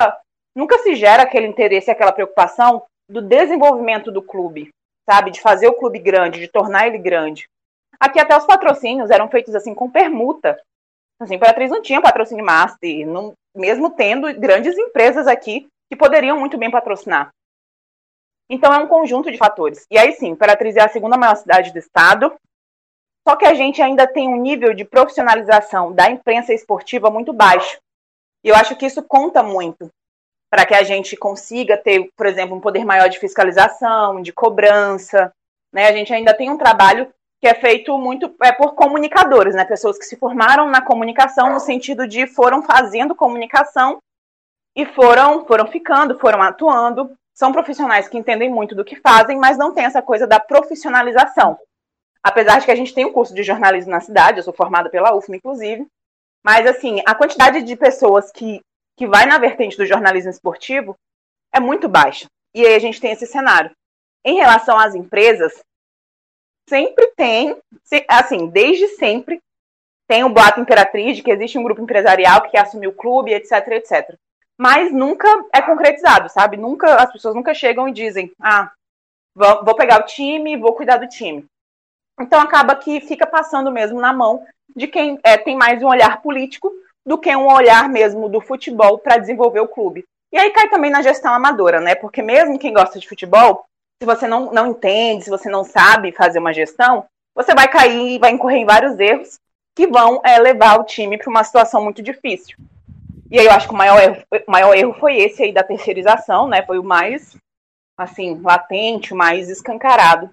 nunca 0.56 0.78
se 0.78 0.94
gera 0.94 1.24
aquele 1.24 1.48
interesse, 1.48 1.90
aquela 1.90 2.12
preocupação 2.12 2.84
do 3.10 3.24
desenvolvimento 3.24 4.12
do 4.12 4.22
clube, 4.22 4.70
sabe? 5.10 5.32
De 5.32 5.42
fazer 5.42 5.68
o 5.68 5.74
clube 5.74 5.98
grande, 5.98 6.40
de 6.40 6.48
tornar 6.48 6.86
ele 6.86 7.00
grande. 7.00 7.50
Aqui 8.00 8.20
até 8.20 8.38
os 8.38 8.46
patrocínios 8.46 9.10
eram 9.10 9.28
feitos 9.28 9.56
assim 9.56 9.74
com 9.74 9.90
permuta. 9.90 10.62
Assim, 11.20 11.34
a 11.34 11.38
Imperatriz 11.38 11.72
não 11.72 11.82
tinha 11.82 12.00
patrocínio 12.00 12.46
master, 12.46 13.08
não, 13.08 13.34
mesmo 13.58 13.90
tendo 13.90 14.32
grandes 14.40 14.78
empresas 14.78 15.26
aqui 15.26 15.68
que 15.90 15.98
poderiam 15.98 16.40
muito 16.40 16.56
bem 16.56 16.70
patrocinar. 16.70 17.32
Então 18.50 18.74
é 18.74 18.78
um 18.78 18.88
conjunto 18.88 19.32
de 19.32 19.38
fatores. 19.38 19.86
E 19.92 19.98
aí 19.98 20.14
sim, 20.14 20.30
Imperatriz 20.30 20.76
é 20.76 20.82
a 20.82 20.90
segunda 20.90 21.18
maior 21.18 21.36
cidade 21.36 21.72
do 21.72 21.78
estado, 21.78 22.34
só 23.28 23.36
que 23.36 23.46
a 23.46 23.54
gente 23.54 23.82
ainda 23.82 24.08
tem 24.08 24.28
um 24.28 24.42
nível 24.42 24.74
de 24.74 24.84
profissionalização 24.84 25.94
da 25.94 26.10
imprensa 26.10 26.54
esportiva 26.54 27.12
muito 27.12 27.32
baixo. 27.32 27.80
E 28.44 28.50
eu 28.50 28.56
acho 28.56 28.76
que 28.76 28.86
isso 28.86 29.04
conta 29.04 29.44
muito 29.44 29.90
para 30.50 30.66
que 30.66 30.74
a 30.74 30.84
gente 30.84 31.16
consiga 31.16 31.78
ter, 31.78 32.10
por 32.18 32.26
exemplo, 32.26 32.56
um 32.56 32.62
poder 32.62 32.84
maior 32.84 33.08
de 33.08 33.20
fiscalização, 33.20 34.22
de 34.22 34.34
cobrança. 34.34 35.32
Né? 35.72 35.88
A 35.88 35.92
gente 35.92 36.12
ainda 36.14 36.34
tem 36.34 36.50
um 36.50 36.58
trabalho 36.58 37.14
que 37.40 37.48
é 37.48 37.54
feito 37.54 37.98
muito 37.98 38.36
é, 38.42 38.52
por 38.52 38.74
comunicadores, 38.74 39.54
né? 39.54 39.64
pessoas 39.64 39.98
que 39.98 40.06
se 40.06 40.18
formaram 40.18 40.68
na 40.68 40.82
comunicação 40.82 41.54
no 41.54 41.60
sentido 41.60 42.08
de 42.08 42.26
foram 42.26 42.64
fazendo 42.64 43.16
comunicação 43.16 44.00
e 44.76 44.86
foram, 44.88 45.46
foram 45.46 45.68
ficando, 45.68 46.18
foram 46.20 46.42
atuando. 46.42 47.16
São 47.40 47.54
profissionais 47.54 48.10
que 48.10 48.18
entendem 48.18 48.50
muito 48.50 48.76
do 48.76 48.84
que 48.84 48.98
fazem, 48.98 49.38
mas 49.38 49.58
não 49.58 49.74
tem 49.74 49.86
essa 49.86 50.02
coisa 50.02 50.28
da 50.28 50.42
profissionalização. 50.42 51.58
Apesar 52.22 52.60
de 52.60 52.66
que 52.66 52.72
a 52.72 52.76
gente 52.76 52.94
tem 52.94 53.06
um 53.06 53.14
curso 53.14 53.34
de 53.34 53.44
jornalismo 53.44 53.92
na 53.92 54.02
cidade, 54.02 54.40
eu 54.40 54.44
sou 54.44 54.52
formada 54.52 54.90
pela 54.90 55.16
UFM, 55.16 55.36
inclusive. 55.36 55.88
Mas, 56.44 56.68
assim, 56.68 57.02
a 57.06 57.16
quantidade 57.16 57.62
de 57.62 57.78
pessoas 57.78 58.30
que, 58.30 58.60
que 58.98 59.08
vai 59.08 59.26
na 59.26 59.38
vertente 59.38 59.78
do 59.78 59.86
jornalismo 59.86 60.30
esportivo 60.30 60.98
é 61.54 61.62
muito 61.62 61.88
baixa. 61.88 62.28
E 62.54 62.66
aí 62.66 62.76
a 62.76 62.80
gente 62.80 63.00
tem 63.00 63.14
esse 63.14 63.26
cenário. 63.26 63.72
Em 64.26 64.36
relação 64.36 64.78
às 64.78 64.94
empresas, 64.94 65.64
sempre 66.68 67.08
tem, 67.16 67.58
assim, 68.10 68.50
desde 68.50 68.86
sempre, 68.98 69.40
tem 70.10 70.26
o 70.26 70.30
boato 70.30 70.60
imperatriz 70.60 71.16
de 71.16 71.24
que 71.24 71.32
existe 71.32 71.58
um 71.58 71.64
grupo 71.64 71.82
empresarial 71.82 72.42
que 72.42 72.50
quer 72.50 72.64
assumir 72.64 72.88
o 72.88 72.96
clube, 72.96 73.32
etc, 73.32 73.66
etc. 73.70 74.20
Mas 74.60 74.92
nunca 74.92 75.28
é 75.54 75.62
concretizado, 75.62 76.28
sabe? 76.28 76.58
Nunca, 76.58 76.96
as 76.96 77.12
pessoas 77.14 77.34
nunca 77.34 77.54
chegam 77.54 77.88
e 77.88 77.94
dizem, 77.94 78.32
ah, 78.42 78.70
vou 79.34 79.74
pegar 79.74 80.02
o 80.02 80.06
time, 80.06 80.58
vou 80.58 80.74
cuidar 80.74 80.98
do 80.98 81.08
time. 81.08 81.46
Então 82.20 82.42
acaba 82.42 82.76
que 82.76 83.00
fica 83.00 83.26
passando 83.26 83.72
mesmo 83.72 84.02
na 84.02 84.12
mão 84.12 84.46
de 84.76 84.86
quem 84.88 85.18
é, 85.24 85.38
tem 85.38 85.56
mais 85.56 85.82
um 85.82 85.88
olhar 85.88 86.22
político 86.22 86.72
do 87.06 87.18
que 87.18 87.34
um 87.34 87.48
olhar 87.48 87.88
mesmo 87.88 88.28
do 88.28 88.42
futebol 88.42 88.98
para 88.98 89.18
desenvolver 89.18 89.62
o 89.62 89.68
clube. 89.68 90.04
E 90.32 90.38
aí 90.38 90.52
cai 90.52 90.70
também 90.70 90.92
na 90.92 91.02
gestão 91.02 91.34
amadora, 91.34 91.80
né? 91.80 91.96
Porque 91.96 92.22
mesmo 92.22 92.60
quem 92.60 92.74
gosta 92.74 93.00
de 93.00 93.08
futebol, 93.08 93.66
se 94.02 94.06
você 94.06 94.28
não, 94.28 94.52
não 94.52 94.68
entende, 94.68 95.24
se 95.24 95.30
você 95.30 95.50
não 95.50 95.64
sabe 95.64 96.12
fazer 96.12 96.40
uma 96.40 96.54
gestão, 96.54 97.06
você 97.34 97.56
vai 97.56 97.70
cair 97.70 98.16
e 98.16 98.20
vai 98.20 98.32
incorrer 98.32 98.60
em 98.60 98.66
vários 98.66 99.00
erros 99.00 99.40
que 99.74 99.88
vão 99.88 100.20
é, 100.26 100.38
levar 100.38 100.78
o 100.78 100.84
time 100.84 101.18
para 101.18 101.30
uma 101.30 101.44
situação 101.46 101.82
muito 101.82 102.02
difícil. 102.04 102.58
E 103.32 103.40
aí 103.40 103.46
eu 103.46 103.52
acho 103.52 103.68
que 103.68 103.74
o 103.74 103.78
maior 103.78 104.02
erro, 104.02 104.24
o 104.48 104.52
maior 104.52 104.76
erro 104.76 104.94
foi 104.94 105.18
esse 105.18 105.44
aí 105.44 105.54
da 105.54 105.64
terceirização, 105.64 106.48
né? 106.48 106.66
Foi 106.66 106.80
o 106.80 106.84
mais, 106.84 107.38
assim, 107.98 108.40
latente, 108.42 109.14
o 109.14 109.18
mais 109.18 109.50
escancarado 109.50 110.32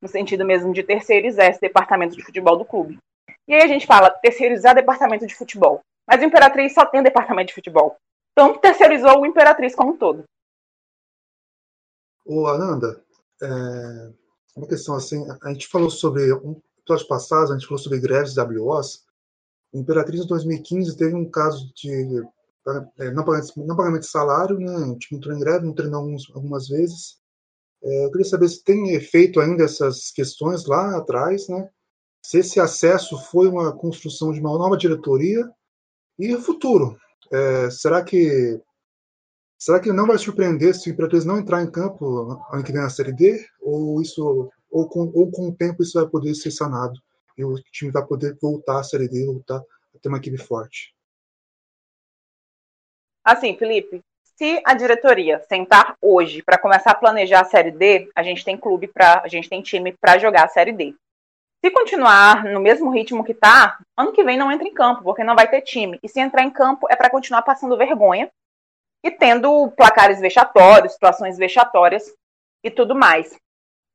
no 0.00 0.08
sentido 0.08 0.44
mesmo 0.44 0.72
de 0.72 0.82
terceirizar 0.82 1.46
esse 1.46 1.60
departamento 1.60 2.16
de 2.16 2.24
futebol 2.24 2.56
do 2.56 2.64
clube. 2.64 2.98
E 3.46 3.54
aí 3.54 3.62
a 3.62 3.66
gente 3.66 3.86
fala 3.86 4.10
terceirizar 4.10 4.74
departamento 4.74 5.26
de 5.26 5.34
futebol. 5.34 5.80
Mas 6.06 6.20
o 6.22 6.24
Imperatriz 6.24 6.72
só 6.72 6.86
tem 6.86 7.02
departamento 7.02 7.48
de 7.48 7.54
futebol. 7.54 7.96
Então 8.32 8.56
terceirizou 8.56 9.20
o 9.20 9.26
Imperatriz 9.26 9.74
como 9.74 9.92
um 9.92 9.96
todo. 9.96 10.24
Ô, 12.24 12.46
Ananda, 12.46 13.02
é, 13.42 14.12
uma 14.56 14.68
questão 14.68 14.94
assim, 14.94 15.26
a 15.42 15.52
gente 15.52 15.66
falou 15.66 15.90
sobre, 15.90 16.32
um 16.32 16.60
episódio 16.78 17.08
passado, 17.08 17.52
a 17.52 17.58
gente 17.58 17.66
falou 17.66 17.78
sobre 17.78 18.00
greves 18.00 18.36
WOs. 18.36 19.04
O 19.72 19.78
Imperatriz 19.78 20.22
em 20.22 20.26
2015 20.26 20.96
teve 20.96 21.14
um 21.14 21.28
caso 21.28 21.72
de 21.74 22.22
não, 23.12 23.24
pagamento, 23.24 23.52
não 23.56 23.76
pagamento 23.76 24.02
de 24.02 24.10
salário, 24.10 24.58
né? 24.58 24.76
O 24.76 24.98
time 24.98 25.18
entrou 25.18 25.34
em 25.34 25.40
greve, 25.40 25.66
não 25.66 25.74
treinou 25.74 26.00
alguns, 26.00 26.30
algumas 26.34 26.68
vezes. 26.68 27.18
É, 27.82 28.04
eu 28.04 28.10
queria 28.10 28.26
saber 28.26 28.48
se 28.48 28.62
tem 28.64 29.00
feito 29.00 29.40
ainda 29.40 29.64
essas 29.64 30.10
questões 30.10 30.66
lá 30.66 30.96
atrás, 30.96 31.48
né? 31.48 31.68
Se 32.22 32.38
esse 32.38 32.60
acesso 32.60 33.18
foi 33.30 33.48
uma 33.48 33.72
construção 33.72 34.32
de 34.32 34.40
uma 34.40 34.58
nova 34.58 34.76
diretoria 34.76 35.48
e 36.18 36.34
o 36.34 36.42
futuro. 36.42 36.96
É, 37.32 37.70
será 37.70 38.02
que 38.02 38.60
será 39.58 39.80
que 39.80 39.92
não 39.92 40.06
vai 40.06 40.18
surpreender 40.18 40.74
se 40.74 40.90
o 40.90 40.92
Imperatriz 40.92 41.24
não 41.24 41.38
entrar 41.38 41.62
em 41.62 41.70
campo 41.70 42.40
ano 42.52 42.64
que 42.64 42.72
vem 42.72 42.82
na 42.82 42.90
Série 42.90 43.12
D? 43.12 43.44
Ou 43.60 44.00
isso 44.02 44.50
ou 44.70 44.88
com, 44.88 45.10
ou 45.14 45.30
com 45.30 45.48
o 45.48 45.54
tempo 45.54 45.82
isso 45.82 45.98
vai 45.98 46.08
poder 46.08 46.34
ser 46.34 46.50
sanado 46.50 47.00
e 47.36 47.44
o 47.44 47.54
time 47.72 47.90
vai 47.90 48.04
poder 48.04 48.36
voltar 48.42 48.80
à 48.80 48.82
Série 48.82 49.08
D, 49.08 49.24
voltar 49.24 49.58
a 49.58 49.98
ter 50.00 50.08
uma 50.08 50.18
equipe 50.18 50.36
forte? 50.36 50.94
Assim, 53.28 53.54
Felipe, 53.58 54.00
se 54.38 54.58
a 54.64 54.72
diretoria 54.72 55.44
sentar 55.50 55.94
hoje 56.00 56.42
para 56.42 56.56
começar 56.56 56.92
a 56.92 56.94
planejar 56.94 57.42
a 57.42 57.44
Série 57.44 57.70
D, 57.70 58.08
a 58.16 58.22
gente 58.22 58.42
tem 58.42 58.56
clube 58.56 58.88
para, 58.88 59.20
a 59.22 59.28
gente 59.28 59.50
tem 59.50 59.60
time 59.60 59.94
para 60.00 60.16
jogar 60.16 60.44
a 60.44 60.48
Série 60.48 60.72
D. 60.72 60.94
Se 61.62 61.70
continuar 61.70 62.42
no 62.44 62.58
mesmo 62.58 62.88
ritmo 62.88 63.22
que 63.22 63.32
está, 63.32 63.78
ano 63.94 64.12
que 64.12 64.24
vem 64.24 64.38
não 64.38 64.50
entra 64.50 64.66
em 64.66 64.72
campo, 64.72 65.02
porque 65.02 65.22
não 65.22 65.36
vai 65.36 65.46
ter 65.46 65.60
time. 65.60 65.98
E 66.02 66.08
se 66.08 66.18
entrar 66.18 66.42
em 66.42 66.48
campo 66.48 66.86
é 66.88 66.96
para 66.96 67.10
continuar 67.10 67.42
passando 67.42 67.76
vergonha 67.76 68.30
e 69.04 69.10
tendo 69.10 69.70
placares 69.72 70.20
vexatórios, 70.20 70.94
situações 70.94 71.36
vexatórias 71.36 72.10
e 72.64 72.70
tudo 72.70 72.94
mais. 72.94 73.36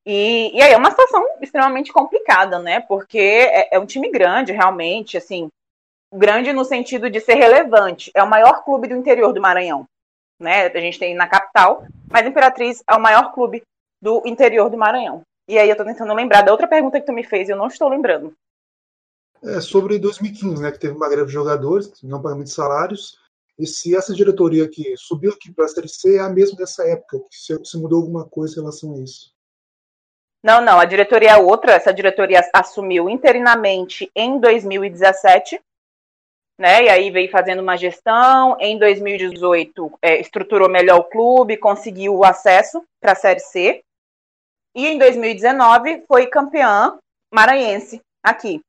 E, 0.06 0.52
e 0.54 0.62
aí 0.62 0.74
é 0.74 0.78
uma 0.78 0.92
situação 0.92 1.26
extremamente 1.42 1.92
complicada, 1.92 2.60
né? 2.60 2.82
Porque 2.82 3.18
é, 3.18 3.76
é 3.76 3.80
um 3.80 3.86
time 3.88 4.12
grande, 4.12 4.52
realmente, 4.52 5.18
assim, 5.18 5.50
grande 6.14 6.54
no 6.54 6.64
sentido 6.64 7.10
de 7.10 7.20
ser 7.20 7.36
relevante. 7.36 8.12
É 8.16 8.24
o 8.24 8.30
maior 8.30 8.64
clube 8.64 8.88
do 8.88 8.96
interior 8.96 9.34
do 9.34 9.42
Maranhão 9.42 9.88
né? 10.44 10.68
A 10.68 10.80
gente 10.80 11.00
tem 11.00 11.16
na 11.16 11.28
capital, 11.28 11.86
mas 12.12 12.28
Imperatriz 12.28 12.84
é 12.88 12.94
o 12.94 13.02
maior 13.02 13.34
clube 13.34 13.64
do 14.02 14.22
interior 14.26 14.70
do 14.70 14.78
Maranhão. 14.78 15.22
E 15.48 15.58
aí 15.58 15.70
eu 15.70 15.76
tô 15.76 15.84
tentando 15.84 16.14
lembrar 16.14 16.42
da 16.42 16.52
outra 16.52 16.68
pergunta 16.68 17.00
que 17.00 17.06
tu 17.06 17.14
me 17.14 17.24
fez 17.24 17.48
e 17.48 17.52
eu 17.52 17.58
não 17.58 17.68
estou 17.68 17.90
lembrando. 17.90 18.34
É 19.42 19.60
sobre 19.60 20.00
2015, 20.00 20.62
né, 20.62 20.72
que 20.72 20.80
teve 20.80 20.94
uma 20.94 21.10
greve 21.10 21.28
de 21.28 21.34
jogadores, 21.34 21.92
não 22.02 22.22
pagamento 22.22 22.48
de 22.48 22.54
salários, 22.54 23.18
e 23.60 23.68
se 23.68 23.96
essa 23.96 24.14
diretoria 24.14 24.70
que 24.70 24.96
subiu 24.98 25.32
aqui 25.32 25.52
para 25.52 25.66
a 25.66 25.68
Série 25.68 25.90
C 25.90 26.16
é 26.16 26.20
a 26.20 26.30
mesma 26.30 26.58
dessa 26.58 26.88
época, 26.88 27.20
se, 27.30 27.58
se 27.64 27.78
mudou 27.78 28.00
alguma 28.00 28.26
coisa 28.26 28.54
em 28.54 28.60
relação 28.62 28.96
a 28.96 29.00
isso. 29.00 29.34
Não, 30.42 30.62
não, 30.62 30.80
a 30.80 30.86
diretoria 30.86 31.32
é 31.32 31.38
outra, 31.38 31.74
essa 31.74 31.94
diretoria 31.94 32.42
assumiu 32.54 33.10
interinamente 33.10 34.10
em 34.16 34.40
2017, 34.40 35.62
né? 36.64 36.86
E 36.86 36.90
aí 36.90 37.12
veio 37.12 37.30
fazendo 37.30 37.62
uma 37.62 37.76
gestão. 37.76 38.56
Em 38.58 38.80
2018, 38.80 40.00
é, 40.02 40.22
estruturou 40.22 40.70
melhor 40.70 41.02
o 41.02 41.04
clube, 41.04 41.58
conseguiu 41.58 42.16
o 42.16 42.24
acesso 42.24 42.82
para 43.02 43.12
a 43.12 43.16
Série 43.16 43.42
C. 43.42 43.84
E 44.74 44.88
em 44.88 44.98
2019 44.98 46.06
foi 46.08 46.28
campeã 46.28 46.98
maranhense 47.34 48.00
aqui. 48.24 48.62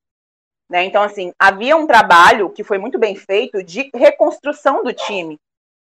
Né? 0.68 0.82
Então, 0.82 1.04
assim, 1.04 1.32
havia 1.38 1.76
um 1.76 1.86
trabalho 1.86 2.50
que 2.50 2.64
foi 2.64 2.78
muito 2.78 2.98
bem 2.98 3.14
feito 3.14 3.62
de 3.62 3.88
reconstrução 3.94 4.82
do 4.82 4.92
time 4.92 5.38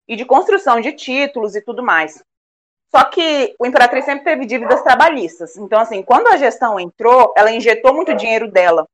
e 0.06 0.14
de 0.14 0.24
construção 0.24 0.80
de 0.80 0.92
títulos 0.92 1.56
e 1.56 1.60
tudo 1.60 1.82
mais. 1.82 2.22
Só 2.92 3.02
que 3.02 3.56
o 3.58 3.66
Imperatriz 3.66 4.04
sempre 4.04 4.22
teve 4.22 4.46
dívidas 4.46 4.82
trabalhistas. 4.82 5.56
Então, 5.56 5.80
assim, 5.80 6.00
quando 6.00 6.28
a 6.28 6.36
gestão 6.36 6.78
entrou, 6.78 7.34
ela 7.36 7.50
injetou 7.50 7.92
muito 7.92 8.14
dinheiro 8.14 8.48
dela 8.48 8.86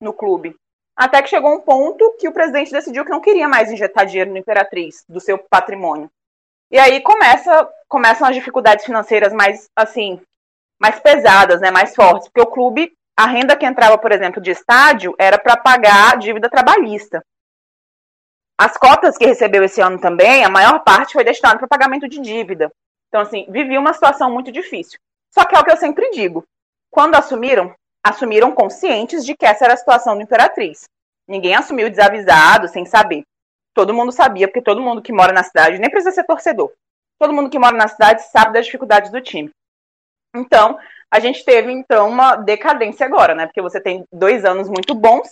no 0.00 0.14
clube. 0.14 0.56
Até 0.96 1.20
que 1.20 1.28
chegou 1.28 1.54
um 1.54 1.60
ponto 1.60 2.16
que 2.18 2.26
o 2.26 2.32
presidente 2.32 2.72
decidiu 2.72 3.04
que 3.04 3.10
não 3.10 3.20
queria 3.20 3.48
mais 3.48 3.70
injetar 3.70 4.06
dinheiro 4.06 4.30
no 4.30 4.38
Imperatriz, 4.38 5.04
do 5.06 5.20
seu 5.20 5.38
patrimônio. 5.38 6.10
E 6.70 6.78
aí 6.78 7.00
começa, 7.02 7.68
começam 7.86 8.26
as 8.26 8.34
dificuldades 8.34 8.84
financeiras 8.84 9.32
mais, 9.32 9.68
assim, 9.76 10.20
mais 10.80 10.98
pesadas, 10.98 11.60
né, 11.60 11.70
mais 11.70 11.94
fortes, 11.94 12.28
porque 12.28 12.48
o 12.48 12.50
clube, 12.50 12.92
a 13.16 13.26
renda 13.26 13.56
que 13.56 13.66
entrava, 13.66 13.98
por 13.98 14.10
exemplo, 14.10 14.40
de 14.40 14.50
estádio, 14.50 15.14
era 15.18 15.38
para 15.38 15.56
pagar 15.56 16.14
a 16.14 16.16
dívida 16.16 16.48
trabalhista. 16.48 17.22
As 18.58 18.76
cotas 18.76 19.18
que 19.18 19.26
recebeu 19.26 19.62
esse 19.62 19.82
ano 19.82 20.00
também, 20.00 20.44
a 20.44 20.48
maior 20.48 20.82
parte 20.82 21.12
foi 21.12 21.24
destinada 21.24 21.58
para 21.58 21.68
pagamento 21.68 22.08
de 22.08 22.18
dívida. 22.18 22.72
Então, 23.08 23.20
assim, 23.20 23.46
vivia 23.50 23.78
uma 23.78 23.92
situação 23.92 24.30
muito 24.30 24.50
difícil. 24.50 24.98
Só 25.30 25.44
que 25.44 25.54
é 25.54 25.58
o 25.58 25.64
que 25.64 25.70
eu 25.70 25.76
sempre 25.76 26.10
digo: 26.10 26.42
quando 26.90 27.14
assumiram, 27.14 27.74
assumiram 28.08 28.52
conscientes 28.52 29.24
de 29.24 29.34
que 29.36 29.44
essa 29.44 29.64
era 29.64 29.74
a 29.74 29.76
situação 29.76 30.16
do 30.16 30.22
Imperatriz. 30.22 30.84
Ninguém 31.28 31.54
assumiu 31.54 31.90
desavisado, 31.90 32.68
sem 32.68 32.84
saber. 32.84 33.24
Todo 33.74 33.92
mundo 33.92 34.12
sabia, 34.12 34.46
porque 34.46 34.62
todo 34.62 34.80
mundo 34.80 35.02
que 35.02 35.12
mora 35.12 35.32
na 35.32 35.42
cidade, 35.42 35.78
nem 35.78 35.90
precisa 35.90 36.12
ser 36.12 36.24
torcedor, 36.24 36.72
todo 37.18 37.32
mundo 37.32 37.50
que 37.50 37.58
mora 37.58 37.76
na 37.76 37.88
cidade 37.88 38.22
sabe 38.30 38.52
das 38.52 38.66
dificuldades 38.66 39.10
do 39.10 39.20
time. 39.20 39.50
Então, 40.34 40.78
a 41.10 41.18
gente 41.18 41.44
teve 41.44 41.72
então 41.72 42.08
uma 42.08 42.36
decadência 42.36 43.04
agora, 43.04 43.34
né? 43.34 43.46
Porque 43.46 43.60
você 43.60 43.80
tem 43.80 44.04
dois 44.12 44.44
anos 44.44 44.68
muito 44.68 44.94
bons 44.94 45.28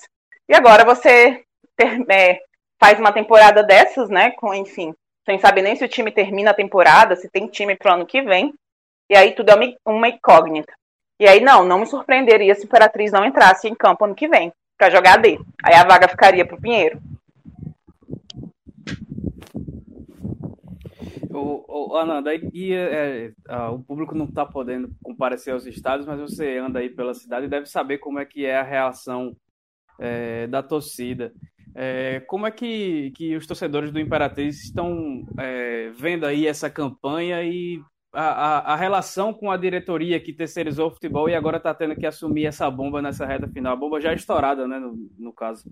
e 0.49 0.55
agora 0.55 0.85
você 0.85 1.45
ter, 1.77 2.05
é, 2.11 2.41
faz 2.81 2.99
uma 2.99 3.12
temporada 3.12 3.62
dessas, 3.62 4.09
né? 4.09 4.33
Com, 4.33 4.53
enfim, 4.53 4.93
sem 5.25 5.39
saber 5.39 5.62
nem 5.62 5.77
se 5.77 5.85
o 5.85 5.89
time 5.89 6.11
termina 6.11 6.51
a 6.51 6.55
temporada, 6.55 7.16
se 7.16 7.29
tem 7.31 7.47
time 7.47 7.77
pro 7.77 7.93
ano 7.93 8.07
que 8.07 8.20
vem. 8.22 8.53
E 9.11 9.16
aí 9.16 9.33
tudo 9.33 9.51
é 9.51 9.77
uma 9.87 10.09
incógnita. 10.09 10.72
E 11.25 11.27
aí, 11.27 11.41
não, 11.41 11.64
não 11.64 11.79
me 11.79 11.87
surpreenderia 11.87 12.55
se 12.55 12.66
Imperatriz 12.66 13.11
não 13.11 13.25
entrasse 13.25 13.66
em 13.66 13.75
campo 13.75 14.05
ano 14.05 14.14
que 14.14 14.29
vem 14.29 14.53
para 14.77 14.91
jogar 14.91 15.16
D. 15.16 15.41
Aí 15.64 15.75
a 15.75 15.83
vaga 15.83 16.07
ficaria 16.07 16.45
pro 16.45 16.61
Pinheiro. 16.61 17.01
O, 21.31 21.93
o, 21.93 21.97
Ananda, 21.97 22.35
e, 22.35 22.75
é, 22.75 23.33
é, 23.49 23.57
o 23.70 23.79
público 23.79 24.14
não 24.14 24.27
está 24.27 24.45
podendo 24.45 24.95
comparecer 25.03 25.55
aos 25.55 25.64
estádios, 25.64 26.07
mas 26.07 26.20
você 26.20 26.59
anda 26.59 26.81
aí 26.81 26.91
pela 26.91 27.14
cidade 27.14 27.47
e 27.47 27.49
deve 27.49 27.64
saber 27.64 27.97
como 27.97 28.18
é 28.18 28.27
que 28.27 28.45
é 28.45 28.59
a 28.59 28.62
reação 28.62 29.35
é, 29.99 30.47
da 30.47 30.62
torcida. 30.62 31.33
É, 31.75 32.20
como 32.27 32.47
é 32.47 32.51
que, 32.51 33.12
que 33.12 33.35
os 33.35 33.47
torcedores 33.47 33.91
do 33.91 33.99
Imperatriz 33.99 34.62
estão 34.62 35.27
é, 35.39 35.89
vendo 35.89 36.27
aí 36.27 36.47
essa 36.47 36.68
campanha 36.68 37.43
e 37.43 37.81
a, 38.15 38.23
a, 38.23 38.73
a, 38.73 38.77
relação 38.77 39.33
com 39.33 39.51
a 39.51 39.57
diretoria 39.57 40.21
que 40.21 40.33
terceirizou 40.33 40.89
o 40.89 40.91
futebol 40.91 41.29
e 41.29 41.35
agora 41.35 41.59
está 41.59 41.75
tendo 41.75 41.97
que 41.97 42.07
assumir 42.07 42.47
essa 42.47 42.71
bomba 42.71 43.03
nessa 43.03 43.27
reta 43.27 43.49
final? 43.49 43.73
A 43.73 43.77
bomba 43.77 44.01
já 44.01 44.12
é 44.12 44.15
estourada, 44.15 44.67
né, 44.67 44.79
no, 44.79 44.95
no 45.19 45.33
caso. 45.33 45.71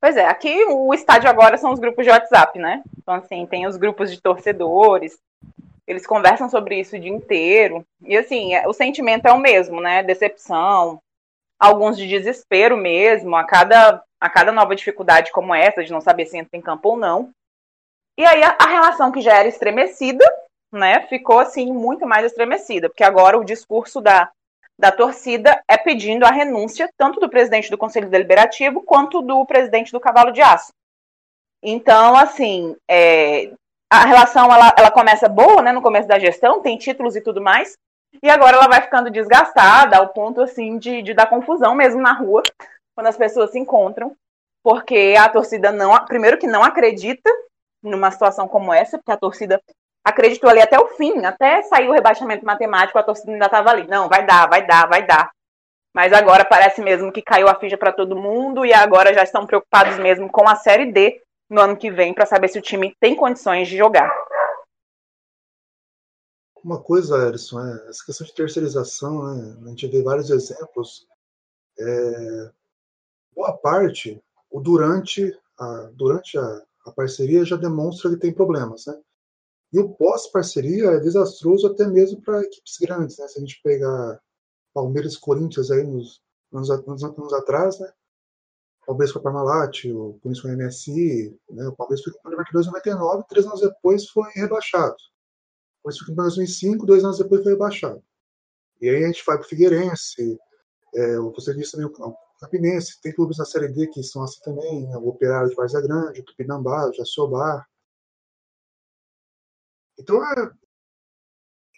Pois 0.00 0.16
é, 0.16 0.26
aqui 0.26 0.64
o 0.64 0.94
estádio 0.94 1.28
agora 1.28 1.58
são 1.58 1.72
os 1.72 1.80
grupos 1.80 2.04
de 2.04 2.10
WhatsApp, 2.10 2.58
né? 2.58 2.82
Então, 2.96 3.14
assim, 3.14 3.44
tem 3.46 3.66
os 3.66 3.76
grupos 3.76 4.10
de 4.10 4.20
torcedores, 4.20 5.18
eles 5.88 6.06
conversam 6.06 6.48
sobre 6.50 6.78
isso 6.78 6.94
o 6.94 7.00
dia 7.00 7.10
inteiro. 7.10 7.84
E, 8.02 8.16
assim, 8.16 8.54
é, 8.54 8.68
o 8.68 8.74
sentimento 8.74 9.26
é 9.26 9.32
o 9.32 9.38
mesmo, 9.38 9.80
né? 9.80 10.02
Decepção, 10.02 11.00
alguns 11.58 11.96
de 11.96 12.06
desespero 12.06 12.76
mesmo, 12.76 13.34
a 13.34 13.42
cada, 13.42 14.02
a 14.20 14.30
cada 14.30 14.52
nova 14.52 14.76
dificuldade 14.76 15.32
como 15.32 15.54
essa, 15.54 15.82
de 15.82 15.90
não 15.90 16.00
saber 16.00 16.26
se 16.26 16.36
entra 16.36 16.58
em 16.58 16.60
campo 16.60 16.90
ou 16.90 16.96
não. 16.96 17.30
E 18.18 18.26
aí 18.26 18.42
a, 18.42 18.56
a 18.58 18.66
relação 18.66 19.12
que 19.12 19.20
já 19.20 19.34
era 19.34 19.48
estremecida, 19.48 20.24
né, 20.72 21.06
ficou, 21.06 21.38
assim, 21.38 21.72
muito 21.72 22.04
mais 22.04 22.26
estremecida, 22.26 22.88
porque 22.90 23.04
agora 23.04 23.38
o 23.38 23.44
discurso 23.44 24.00
da 24.00 24.30
da 24.80 24.92
torcida 24.92 25.60
é 25.66 25.76
pedindo 25.76 26.24
a 26.24 26.30
renúncia 26.30 26.88
tanto 26.96 27.18
do 27.18 27.28
presidente 27.28 27.68
do 27.68 27.76
Conselho 27.76 28.08
Deliberativo 28.08 28.80
quanto 28.80 29.20
do 29.20 29.44
presidente 29.44 29.90
do 29.90 29.98
Cavalo 29.98 30.30
de 30.30 30.40
Aço. 30.40 30.72
Então, 31.60 32.16
assim, 32.16 32.76
é, 32.88 33.50
a 33.90 34.04
relação 34.04 34.44
ela, 34.44 34.72
ela 34.78 34.90
começa 34.90 35.28
boa, 35.28 35.62
né, 35.62 35.72
no 35.72 35.82
começo 35.82 36.06
da 36.06 36.18
gestão, 36.18 36.62
tem 36.62 36.78
títulos 36.78 37.16
e 37.16 37.20
tudo 37.20 37.40
mais, 37.40 37.76
e 38.22 38.30
agora 38.30 38.56
ela 38.56 38.68
vai 38.68 38.80
ficando 38.80 39.10
desgastada 39.10 39.96
ao 39.96 40.10
ponto, 40.10 40.40
assim, 40.40 40.78
de, 40.78 41.02
de 41.02 41.12
dar 41.12 41.26
confusão 41.26 41.74
mesmo 41.74 42.00
na 42.00 42.12
rua, 42.12 42.42
quando 42.94 43.08
as 43.08 43.16
pessoas 43.16 43.50
se 43.50 43.58
encontram, 43.58 44.14
porque 44.62 45.16
a 45.18 45.28
torcida 45.28 45.72
não, 45.72 45.92
primeiro 46.04 46.38
que 46.38 46.46
não 46.46 46.62
acredita 46.62 47.28
numa 47.82 48.10
situação 48.10 48.48
como 48.48 48.72
essa, 48.72 48.98
porque 48.98 49.12
a 49.12 49.16
torcida 49.16 49.60
acreditou 50.04 50.48
ali 50.50 50.60
até 50.60 50.78
o 50.78 50.88
fim, 50.88 51.24
até 51.24 51.62
sair 51.62 51.88
o 51.88 51.92
rebaixamento 51.92 52.44
matemático, 52.44 52.98
a 52.98 53.02
torcida 53.02 53.32
ainda 53.32 53.46
estava 53.46 53.70
ali. 53.70 53.86
Não, 53.86 54.08
vai 54.08 54.24
dar, 54.26 54.48
vai 54.48 54.66
dar, 54.66 54.88
vai 54.88 55.06
dar. 55.06 55.30
Mas 55.94 56.12
agora 56.12 56.44
parece 56.44 56.80
mesmo 56.80 57.12
que 57.12 57.22
caiu 57.22 57.48
a 57.48 57.54
ficha 57.54 57.76
para 57.76 57.92
todo 57.92 58.16
mundo 58.16 58.64
e 58.64 58.72
agora 58.72 59.14
já 59.14 59.22
estão 59.22 59.46
preocupados 59.46 59.98
mesmo 59.98 60.30
com 60.30 60.48
a 60.48 60.54
Série 60.54 60.92
D 60.92 61.20
no 61.48 61.60
ano 61.60 61.76
que 61.76 61.90
vem 61.90 62.14
para 62.14 62.26
saber 62.26 62.48
se 62.48 62.58
o 62.58 62.62
time 62.62 62.94
tem 63.00 63.16
condições 63.16 63.68
de 63.68 63.76
jogar. 63.76 64.12
Uma 66.62 66.82
coisa, 66.82 67.26
Erison, 67.26 67.60
é 67.60 67.88
essa 67.88 68.04
questão 68.04 68.26
de 68.26 68.34
terceirização, 68.34 69.34
né? 69.34 69.56
a 69.64 69.68
gente 69.70 69.86
vê 69.86 70.02
vários 70.02 70.28
exemplos. 70.28 71.06
É, 71.78 72.50
boa 73.34 73.56
parte, 73.56 74.22
o 74.50 74.60
durante 74.60 75.32
a, 75.58 75.90
durante 75.94 76.36
a, 76.36 76.62
a 76.88 76.92
parceria 76.92 77.44
já 77.44 77.56
demonstra 77.56 78.10
que 78.10 78.16
tem 78.16 78.32
problemas, 78.32 78.86
né? 78.86 78.98
E 79.72 79.78
o 79.78 79.90
pós-parceria 79.90 80.86
é 80.92 81.00
desastroso 81.00 81.66
até 81.66 81.86
mesmo 81.86 82.22
para 82.22 82.42
equipes 82.42 82.76
grandes, 82.80 83.18
né? 83.18 83.28
Se 83.28 83.38
a 83.38 83.40
gente 83.40 83.60
pegar 83.62 84.20
Palmeiras 84.72 85.14
e 85.14 85.20
Corinthians 85.20 85.70
aí 85.70 85.84
nos 85.84 86.22
anos, 86.52 86.70
anos, 86.70 87.04
anos 87.04 87.32
atrás, 87.32 87.78
né? 87.78 87.92
Palmeiras 88.86 89.12
com 89.12 89.18
a 89.18 89.22
Parmalat, 89.22 89.84
o 89.84 90.18
Corinthians 90.22 90.40
com 90.40 90.48
a 90.48 90.56
MSI, 90.56 91.38
né? 91.50 91.68
o 91.68 91.76
Palmeiras 91.76 92.02
foi 92.02 92.12
campeão 92.14 92.62
em 92.62 92.66
99, 92.66 93.24
três 93.28 93.46
anos 93.46 93.60
depois 93.60 94.08
foi 94.08 94.30
rebaixado. 94.34 94.94
O 94.94 95.82
Corinthians 95.82 95.98
foi 95.98 96.06
campeão 96.06 96.24
em 96.24 96.36
2005, 96.36 96.86
dois 96.86 97.04
anos 97.04 97.18
depois 97.18 97.42
foi 97.42 97.52
rebaixado. 97.52 98.02
E 98.80 98.88
aí 98.88 99.04
a 99.04 99.06
gente 99.08 99.22
vai 99.26 99.36
para 99.36 99.44
o 99.44 99.48
Figueirense, 99.48 100.38
é, 100.94 101.18
você 101.18 101.54
disse 101.54 101.72
também 101.72 101.86
o 101.86 101.92
Campinense, 102.40 103.00
tem 103.00 103.12
clubes 103.12 103.38
na 103.38 103.44
Série 103.44 103.68
D 103.68 103.88
que 103.88 104.02
são 104.02 104.22
assim 104.22 104.40
também, 104.42 104.86
né? 104.86 104.96
o 104.96 105.08
Operário 105.08 105.48
de 105.48 105.54
Várzea 105.54 105.80
Grande, 105.80 106.20
o 106.20 106.24
Tupinambá, 106.24 106.88
o 106.88 106.92
Jaciobar, 106.92 107.66
então 109.98 110.24
é, 110.24 110.50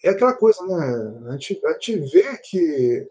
é 0.05 0.11
aquela 0.11 0.35
coisa, 0.35 0.63
né? 0.67 1.29
A 1.29 1.33
gente, 1.33 1.61
a 1.67 1.73
gente 1.73 1.97
vê 1.97 2.37
que 2.39 3.11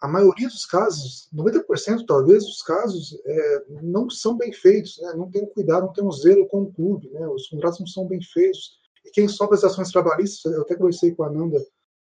a 0.00 0.06
maioria 0.06 0.46
dos 0.46 0.64
casos, 0.64 1.28
90% 1.34 2.04
talvez, 2.06 2.44
dos 2.44 2.62
casos 2.62 3.18
é, 3.24 3.64
não 3.82 4.08
são 4.08 4.36
bem 4.36 4.52
feitos, 4.52 4.98
né? 5.00 5.12
não 5.14 5.28
tem 5.28 5.44
cuidado, 5.46 5.86
não 5.86 5.92
tem 5.92 6.04
um 6.04 6.12
zelo 6.12 6.46
com 6.46 6.62
o 6.62 6.72
clube, 6.72 7.10
né? 7.10 7.26
os 7.26 7.48
contratos 7.48 7.80
não 7.80 7.86
são 7.86 8.06
bem 8.06 8.22
feitos. 8.22 8.78
E 9.04 9.10
quem 9.10 9.26
sofre 9.26 9.56
as 9.56 9.64
ações 9.64 9.90
trabalhistas, 9.90 10.52
eu 10.52 10.62
até 10.62 10.76
conversei 10.76 11.12
com 11.14 11.24
a 11.24 11.30
Nanda 11.30 11.64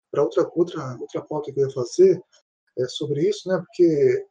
para 0.09 0.23
outra, 0.23 0.49
outra, 0.55 0.97
outra 1.01 1.21
pauta 1.21 1.51
que 1.51 1.59
eu 1.59 1.67
ia 1.67 1.73
fazer 1.73 2.23
é, 2.77 2.87
sobre 2.87 3.27
isso, 3.27 3.49
né? 3.49 3.57
porque 3.57 4.25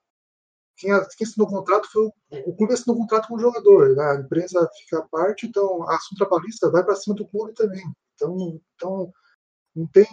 quem, 0.83 0.91
quem 1.16 1.26
assinou 1.26 1.47
o 1.47 1.51
contrato 1.51 1.89
foi 1.91 2.07
o, 2.07 2.12
o 2.47 2.57
clube 2.57 2.74
assinou 2.74 2.97
o 2.97 2.99
contrato 3.01 3.28
com 3.28 3.37
o 3.37 3.41
jogador, 3.41 3.95
né? 3.95 4.03
a 4.03 4.14
empresa 4.16 4.68
fica 4.80 4.99
à 4.99 5.03
parte, 5.03 5.47
então 5.47 5.89
a 5.89 5.95
ação 5.95 6.16
trabalhista 6.18 6.70
vai 6.70 6.85
para 6.85 6.97
cima 6.97 7.14
do 7.14 7.26
clube 7.28 7.55
também. 7.55 7.85
Então, 8.14 8.61
então 8.74 9.12
não 9.74 9.87
tem 9.87 10.07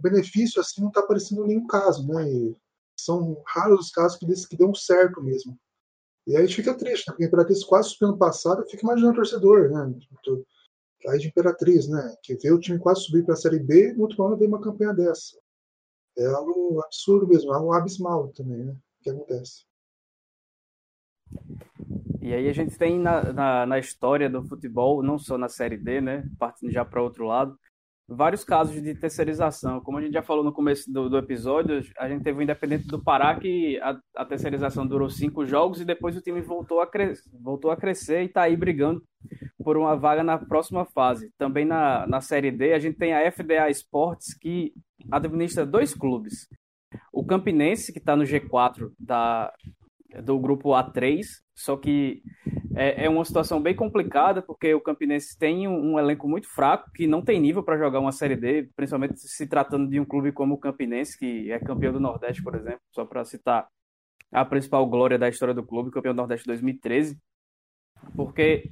benefício 0.00 0.60
assim 0.60 0.80
não 0.80 0.88
está 0.88 1.00
aparecendo 1.00 1.46
nenhum 1.46 1.66
caso, 1.66 2.06
né? 2.06 2.28
E 2.30 2.56
são 2.98 3.40
raros 3.46 3.86
os 3.86 3.90
casos 3.90 4.18
que, 4.18 4.26
que 4.26 4.56
dão 4.56 4.74
certo 4.74 5.22
mesmo. 5.22 5.58
E 6.26 6.36
aí 6.36 6.42
a 6.42 6.46
gente 6.46 6.56
fica 6.56 6.74
triste, 6.74 7.06
né? 7.06 7.12
Porque 7.12 7.24
a 7.24 7.26
Imperatriz 7.28 7.64
quase 7.64 7.90
subiu 7.90 8.08
ano 8.08 8.18
passado, 8.18 8.62
eu 8.62 8.68
fico 8.68 8.84
imaginando 8.84 9.12
o 9.12 9.16
torcedor, 9.16 9.70
né? 9.70 9.94
Aí 11.08 11.18
de 11.18 11.28
Imperatriz, 11.28 11.88
né? 11.88 12.16
Que 12.22 12.34
vê 12.36 12.50
o 12.50 12.58
time 12.58 12.78
quase 12.78 13.02
subir 13.02 13.24
para 13.24 13.34
a 13.34 13.36
Série 13.36 13.60
B 13.60 13.92
no 13.92 14.02
outro 14.02 14.24
ano 14.24 14.36
vem 14.36 14.48
uma 14.48 14.60
campanha 14.60 14.92
dessa. 14.92 15.38
É 16.18 16.26
algo 16.26 16.80
absurdo 16.82 17.28
mesmo, 17.28 17.52
é 17.52 17.56
algo 17.56 17.72
abismal 17.72 18.28
também, 18.28 18.64
né? 18.64 18.76
Que 19.06 19.10
acontece. 19.10 19.64
E 22.20 22.34
aí 22.34 22.48
a 22.48 22.52
gente 22.52 22.76
tem 22.76 22.98
na, 22.98 23.32
na, 23.32 23.66
na, 23.66 23.78
história 23.78 24.28
do 24.28 24.42
futebol, 24.42 25.02
não 25.02 25.18
só 25.18 25.38
na 25.38 25.48
Série 25.48 25.76
D, 25.76 26.00
né, 26.00 26.24
partindo 26.38 26.72
já 26.72 26.84
para 26.84 27.02
outro 27.02 27.24
lado, 27.24 27.56
vários 28.08 28.42
casos 28.42 28.82
de 28.82 28.94
terceirização. 28.94 29.80
Como 29.80 29.98
a 29.98 30.02
gente 30.02 30.12
já 30.12 30.22
falou 30.22 30.42
no 30.42 30.52
começo 30.52 30.92
do, 30.92 31.08
do 31.08 31.18
episódio, 31.18 31.82
a 31.98 32.08
gente 32.08 32.24
teve 32.24 32.38
o 32.38 32.42
Independente 32.42 32.86
do 32.88 33.02
Pará, 33.02 33.38
que 33.38 33.78
a, 33.80 33.96
a, 34.16 34.24
terceirização 34.24 34.86
durou 34.86 35.08
cinco 35.08 35.46
jogos 35.46 35.80
e 35.80 35.84
depois 35.84 36.16
o 36.16 36.20
time 36.20 36.40
voltou 36.40 36.80
a, 36.80 36.88
voltou 37.40 37.70
a 37.70 37.76
crescer 37.76 38.22
e 38.22 38.26
está 38.26 38.42
aí 38.42 38.56
brigando 38.56 39.02
por 39.62 39.76
uma 39.76 39.96
vaga 39.96 40.24
na 40.24 40.36
próxima 40.36 40.84
fase. 40.84 41.32
Também 41.38 41.64
na, 41.64 42.06
na 42.08 42.20
Série 42.20 42.50
D, 42.50 42.72
a 42.72 42.78
gente 42.80 42.98
tem 42.98 43.12
a 43.12 43.30
FDA 43.30 43.70
Esportes, 43.70 44.34
que 44.34 44.72
administra 45.10 45.64
dois 45.64 45.94
clubes. 45.94 46.48
O 47.12 47.24
Campinense, 47.24 47.92
que 47.92 47.98
está 47.98 48.16
no 48.16 48.24
G4 48.24 48.92
da, 48.98 49.52
do 50.22 50.38
grupo 50.38 50.70
A3, 50.70 51.24
só 51.54 51.76
que 51.76 52.22
é, 52.74 53.06
é, 53.06 53.08
uma 53.08 53.24
situação 53.24 53.60
bem 53.60 53.74
complicada, 53.74 54.42
porque 54.42 54.74
o 54.74 54.80
Campinense 54.80 55.38
tem 55.38 55.66
um, 55.66 55.92
um 55.92 55.98
elenco 55.98 56.28
muito 56.28 56.48
fraco, 56.48 56.90
que 56.92 57.06
não 57.06 57.22
tem 57.22 57.40
nível 57.40 57.62
para 57.62 57.78
jogar 57.78 58.00
uma 58.00 58.12
Série 58.12 58.36
D, 58.36 58.68
principalmente 58.76 59.18
se 59.20 59.46
tratando 59.46 59.88
de 59.88 59.98
um 59.98 60.04
clube 60.04 60.30
como 60.32 60.54
o 60.54 60.58
Campinense, 60.58 61.18
que 61.18 61.50
é 61.50 61.58
campeão 61.58 61.92
do 61.92 62.00
Nordeste, 62.00 62.42
por 62.42 62.54
exemplo, 62.54 62.82
só 62.94 63.04
para 63.04 63.24
citar 63.24 63.66
a 64.30 64.44
principal 64.44 64.86
glória 64.86 65.18
da 65.18 65.28
história 65.28 65.54
do 65.54 65.64
clube, 65.64 65.90
campeão 65.90 66.12
do 66.12 66.18
Nordeste 66.18 66.46
2013. 66.46 67.18
Porque 68.14 68.70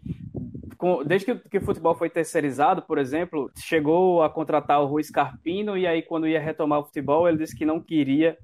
desde 1.04 1.26
que, 1.26 1.48
que, 1.48 1.58
o 1.58 1.64
futebol 1.64 1.94
foi 1.94 2.10
terceirizado, 2.10 2.82
por 2.82 2.98
exemplo, 2.98 3.50
chegou 3.56 4.22
a 4.22 4.30
contratar 4.30 4.82
o 4.82 4.86
Rui 4.86 5.02
Carpino 5.12 5.76
e 5.76 5.86
aí 5.86 6.02
quando 6.02 6.28
ia 6.28 6.40
retomar 6.40 6.80
o 6.80 6.84
futebol, 6.84 7.28
ele 7.28 7.38
disse 7.38 7.56
que 7.56 7.64
não 7.64 7.80
queria 7.80 8.36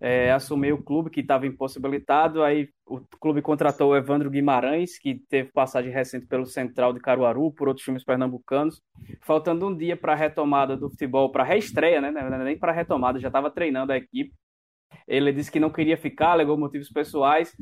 é, 0.00 0.32
assumir 0.32 0.72
o 0.72 0.82
clube, 0.82 1.10
que 1.10 1.20
estava 1.20 1.46
impossibilitado. 1.46 2.42
Aí 2.42 2.68
o 2.86 3.00
clube 3.20 3.42
contratou 3.42 3.90
o 3.90 3.96
Evandro 3.96 4.30
Guimarães, 4.30 4.98
que 4.98 5.14
teve 5.28 5.50
passagem 5.52 5.92
recente 5.92 6.26
pelo 6.26 6.46
Central 6.46 6.92
de 6.92 7.00
Caruaru, 7.00 7.52
por 7.52 7.68
outros 7.68 7.84
times 7.84 8.04
pernambucanos. 8.04 8.80
Faltando 9.20 9.66
um 9.66 9.76
dia 9.76 9.96
para 9.96 10.12
a 10.12 10.16
retomada 10.16 10.76
do 10.76 10.90
futebol, 10.90 11.30
para 11.30 11.42
a 11.42 11.46
reestreia, 11.46 12.00
né? 12.00 12.10
Nem 12.44 12.58
para 12.58 12.72
a 12.72 12.74
retomada, 12.74 13.18
já 13.18 13.28
estava 13.28 13.50
treinando 13.50 13.92
a 13.92 13.96
equipe. 13.96 14.32
Ele 15.06 15.32
disse 15.32 15.50
que 15.50 15.60
não 15.60 15.70
queria 15.70 15.96
ficar, 15.96 16.32
alegou 16.32 16.56
motivos 16.56 16.88
pessoais, 16.88 17.54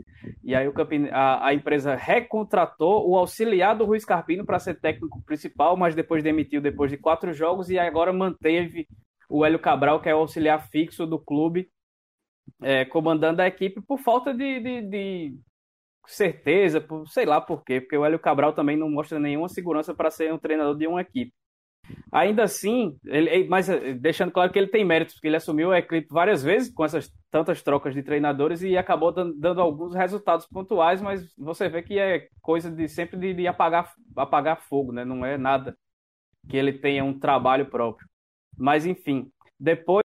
e 0.42 0.54
aí 0.54 0.66
o 0.68 0.72
Campine, 0.72 1.08
a, 1.10 1.46
a, 1.46 1.54
empresa 1.54 1.94
recontratou 1.94 3.08
o 3.08 3.16
auxiliar 3.16 3.76
do 3.76 3.84
Rui 3.84 3.98
Carpino 4.00 4.44
para 4.44 4.58
ser 4.58 4.80
técnico 4.80 5.22
principal, 5.24 5.76
mas 5.76 5.94
depois 5.94 6.22
demitiu 6.22 6.60
depois 6.60 6.90
de 6.90 6.96
quatro 6.96 7.32
jogos 7.32 7.70
e 7.70 7.78
agora 7.78 8.12
manteve 8.12 8.86
o 9.28 9.44
Hélio 9.44 9.58
Cabral, 9.58 10.00
que 10.00 10.08
é 10.08 10.14
o 10.14 10.18
auxiliar 10.18 10.68
fixo 10.68 11.06
do 11.06 11.18
clube, 11.18 11.68
é, 12.60 12.84
comandando 12.84 13.40
a 13.40 13.46
equipe 13.46 13.80
por 13.80 13.98
falta 13.98 14.34
de, 14.34 14.60
de, 14.60 14.82
de 14.82 15.34
certeza, 16.06 16.80
por, 16.80 17.08
sei 17.08 17.24
lá 17.24 17.40
por 17.40 17.64
quê, 17.64 17.80
porque 17.80 17.96
o 17.96 18.04
Hélio 18.04 18.18
Cabral 18.18 18.52
também 18.52 18.76
não 18.76 18.90
mostra 18.90 19.18
nenhuma 19.18 19.48
segurança 19.48 19.94
para 19.94 20.10
ser 20.10 20.32
um 20.32 20.38
treinador 20.38 20.76
de 20.76 20.86
uma 20.86 21.00
equipe. 21.00 21.32
Ainda 22.10 22.42
assim, 22.42 22.96
ele, 23.06 23.48
mas 23.48 23.68
eh, 23.68 23.94
deixando 23.94 24.30
claro 24.30 24.52
que 24.52 24.58
ele 24.58 24.68
tem 24.68 24.84
méritos, 24.84 25.14
porque 25.14 25.28
ele 25.28 25.36
assumiu 25.36 25.72
a 25.72 25.78
equipe 25.78 26.06
várias 26.10 26.42
vezes 26.42 26.72
com 26.72 26.84
essas 26.84 27.10
tantas 27.30 27.62
trocas 27.62 27.94
de 27.94 28.02
treinadores 28.02 28.62
e 28.62 28.76
acabou 28.76 29.12
dando, 29.12 29.34
dando 29.38 29.60
alguns 29.60 29.94
resultados 29.94 30.46
pontuais, 30.46 31.00
mas 31.00 31.34
você 31.36 31.68
vê 31.68 31.82
que 31.82 31.98
é 31.98 32.28
coisa 32.42 32.70
de 32.70 32.86
sempre 32.88 33.18
de, 33.18 33.32
de, 33.32 33.46
apagar, 33.46 33.92
apagar 34.16 34.60
fogo, 34.60 34.92
né? 34.92 35.04
Não 35.04 35.24
é 35.24 35.38
nada 35.38 35.76
que 36.48 36.56
ele 36.56 36.72
tenha 36.72 37.04
um 37.04 37.18
trabalho 37.18 37.66
próprio. 37.66 38.06
Mas 38.58 38.84
enfim, 38.84 39.30
depois 39.58 40.02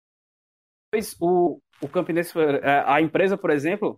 o, 1.20 1.58
o 1.80 1.88
Campinense, 1.88 2.38
eh, 2.38 2.84
a 2.86 3.00
empresa, 3.00 3.36
por 3.38 3.50
exemplo, 3.50 3.96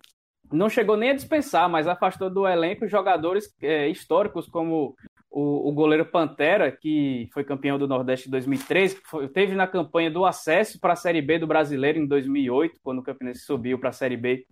não 0.52 0.68
chegou 0.68 0.96
nem 0.96 1.10
a 1.10 1.14
dispensar, 1.14 1.68
mas 1.68 1.88
afastou 1.88 2.30
do 2.30 2.46
elenco 2.46 2.86
jogadores 2.86 3.52
é, 3.60 3.88
históricos 3.88 4.48
como 4.48 4.94
o, 5.36 5.68
o, 5.68 5.72
goleiro 5.72 6.06
Pantera, 6.06 6.72
que 6.72 7.28
foi 7.30 7.44
campeão 7.44 7.78
do 7.78 7.86
Nordeste 7.86 8.26
em 8.26 8.30
2003, 8.30 8.94
que 8.94 9.06
foi, 9.06 9.28
teve 9.28 9.54
na 9.54 9.66
campanha 9.66 10.10
do 10.10 10.24
acesso 10.24 10.80
para 10.80 10.94
a 10.94 10.96
Série 10.96 11.20
B 11.20 11.38
do 11.38 11.46
Brasileiro 11.46 11.98
em 11.98 12.06
2008, 12.06 12.80
quando 12.82 13.00
o 13.00 13.02
Campinense 13.02 13.40
subiu 13.40 13.78
para 13.78 13.90
a 13.90 13.92
Série 13.92 14.16
B, 14.16 14.46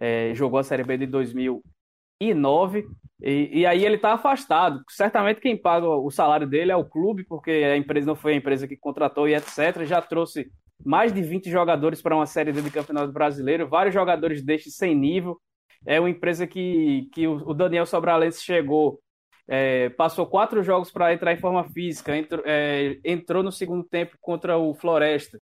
é, 0.00 0.34
jogou 0.34 0.58
a 0.58 0.64
Série 0.64 0.82
B 0.82 0.98
de 0.98 1.06
2009, 1.06 2.84
e, 3.22 3.60
e 3.60 3.64
aí 3.64 3.84
ele 3.84 3.94
está 3.94 4.14
afastado. 4.14 4.82
Certamente 4.90 5.40
quem 5.40 5.56
paga 5.56 5.86
o 5.86 6.10
salário 6.10 6.48
dele 6.48 6.72
é 6.72 6.76
o 6.76 6.84
clube, 6.84 7.24
porque 7.24 7.52
a 7.52 7.76
empresa 7.76 8.08
não 8.08 8.16
foi 8.16 8.32
a 8.32 8.36
empresa 8.36 8.66
que 8.66 8.76
contratou 8.76 9.28
e 9.28 9.36
etc. 9.36 9.84
Já 9.84 10.02
trouxe 10.02 10.50
mais 10.84 11.12
de 11.12 11.22
20 11.22 11.48
jogadores 11.48 12.02
para 12.02 12.16
uma 12.16 12.26
Série 12.26 12.50
D 12.50 12.60
do 12.60 12.72
Campeonato 12.72 13.12
Brasileiro, 13.12 13.68
vários 13.68 13.94
jogadores 13.94 14.44
destes 14.44 14.74
sem 14.74 14.96
nível. 14.96 15.40
É 15.86 16.00
uma 16.00 16.10
empresa 16.10 16.44
que, 16.44 17.08
que 17.12 17.28
o 17.28 17.54
Daniel 17.54 17.86
Sobralense 17.86 18.42
chegou 18.42 18.98
é, 19.46 19.90
passou 19.90 20.26
quatro 20.26 20.62
jogos 20.62 20.90
para 20.90 21.12
entrar 21.12 21.32
em 21.32 21.38
forma 21.38 21.64
física, 21.64 22.16
entrou, 22.16 22.42
é, 22.46 22.98
entrou, 23.04 23.42
no 23.42 23.52
segundo 23.52 23.84
tempo 23.84 24.16
contra 24.20 24.56
o 24.56 24.74
Floresta 24.74 25.38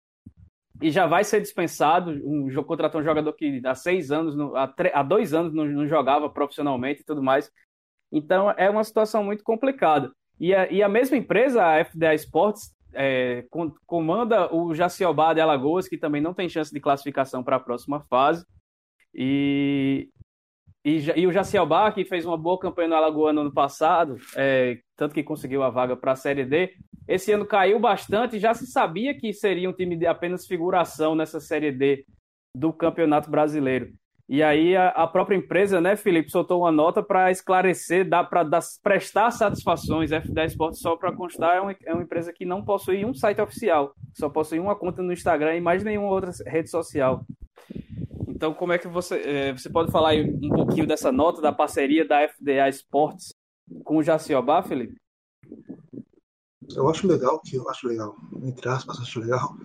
e 0.82 0.91
já 0.91 1.06
vai 1.08 1.24
ser 1.24 1.41
dispensado. 1.41 2.12
Um, 2.12 2.54
contratou 2.64 3.02
um 3.02 3.04
jogador 3.04 3.34
que 3.34 3.62
há 3.66 3.76
seis 3.76 4.12
anos, 4.12 4.36
há, 4.56 4.74
há 4.93 5.04
dois 5.04 5.34
anos 5.34 5.54
não, 5.54 5.66
não, 5.66 5.88
jogava 5.88 6.30
profissionalmente 6.30 7.02
e 7.02 7.06
tudo 7.06 7.22
mais. 7.22 7.52
Então 8.12 8.52
é 8.52 8.70
uma 8.70 8.84
situação 8.84 9.24
muito 9.24 9.43
complicada. 9.43 10.12
E 10.39 10.54
a, 10.54 10.72
e 10.72 10.84
a 10.84 10.89
mesma 10.89 11.18
empresa, 11.18 11.64
a 11.64 11.84
FDA 11.84 12.14
Sports, 12.16 12.76
é, 12.93 13.45
comanda 13.86 14.54
o 14.54 14.74
Jaciobá 14.74 15.34
de 15.34 15.41
Alagoas, 15.41 15.88
que 15.88 15.98
também 15.98 16.22
não 16.22 16.34
tem 16.34 16.48
chance 16.48 16.72
de 16.72 16.80
classificação 16.80 17.43
para 17.43 17.58
a 17.58 17.60
próxima 17.60 18.02
fase. 18.10 18.45
E 19.14 20.10
e, 20.88 21.19
e 21.19 21.27
o 21.27 21.33
Jacielbar, 21.33 21.93
que 21.93 22.05
fez 22.05 22.25
uma 22.25 22.38
boa 22.38 22.57
campanha 22.57 22.88
no 22.88 22.95
Alagoas 22.95 23.35
no 23.35 23.41
ano 23.41 23.53
passado, 23.53 24.15
é, 24.38 24.77
tanto 24.95 25.13
que 25.13 25.21
conseguiu 25.21 25.61
a 25.61 25.69
vaga 25.69 25.97
para 25.97 26.13
a 26.13 26.15
Série 26.15 26.45
D, 26.45 26.75
esse 27.05 27.29
ano 27.29 27.45
caiu 27.45 27.77
bastante. 27.77 28.39
Já 28.39 28.53
se 28.53 28.65
sabia 28.65 29.13
que 29.13 29.33
seria 29.33 29.69
um 29.69 29.73
time 29.73 29.97
de 29.97 30.07
apenas 30.07 30.47
figuração 30.47 31.13
nessa 31.13 31.41
Série 31.41 31.73
D 31.73 32.05
do 32.55 32.71
Campeonato 32.71 33.29
Brasileiro. 33.29 33.89
E 34.29 34.41
aí 34.41 34.77
a, 34.77 34.88
a 34.89 35.05
própria 35.05 35.35
empresa, 35.35 35.81
né, 35.81 35.97
Felipe, 35.97 36.31
soltou 36.31 36.61
uma 36.61 36.71
nota 36.71 37.03
para 37.03 37.31
esclarecer, 37.31 38.07
para 38.09 38.47
prestar 38.81 39.31
satisfações. 39.31 40.11
F10 40.11 40.45
Esportes, 40.45 40.79
só 40.79 40.95
para 40.95 41.11
constar, 41.11 41.57
é 41.57 41.59
uma, 41.59 41.75
é 41.85 41.93
uma 41.93 42.03
empresa 42.03 42.31
que 42.31 42.45
não 42.45 42.63
possui 42.63 43.03
um 43.03 43.13
site 43.13 43.41
oficial, 43.41 43.93
só 44.13 44.29
possui 44.29 44.59
uma 44.59 44.75
conta 44.75 45.03
no 45.03 45.11
Instagram 45.11 45.57
e 45.57 45.61
mais 45.61 45.83
nenhuma 45.83 46.07
outra 46.07 46.31
rede 46.45 46.69
social. 46.69 47.25
Então, 48.38 48.53
como 48.53 48.71
é 48.71 48.77
que 48.77 48.88
você, 48.88 49.15
é, 49.15 49.51
você 49.51 49.67
pode 49.67 49.91
falar 49.91 50.13
um 50.13 50.49
pouquinho 50.49 50.85
dessa 50.85 51.11
nota 51.11 51.41
da 51.41 51.51
parceria 51.51 52.07
da 52.07 52.29
FDA 52.29 52.69
Sports 52.69 53.33
com 53.83 53.97
o 53.97 54.03
Jaciobá, 54.03 54.61
Felipe? 54.61 54.95
Eu 56.75 56.88
acho 56.88 57.07
legal, 57.07 57.41
que 57.41 57.55
eu 57.55 57.67
acho 57.67 57.88
legal, 57.88 58.15
entre 58.43 58.69
aspas, 58.69 58.99
acho 58.99 59.21
legal, 59.21 59.57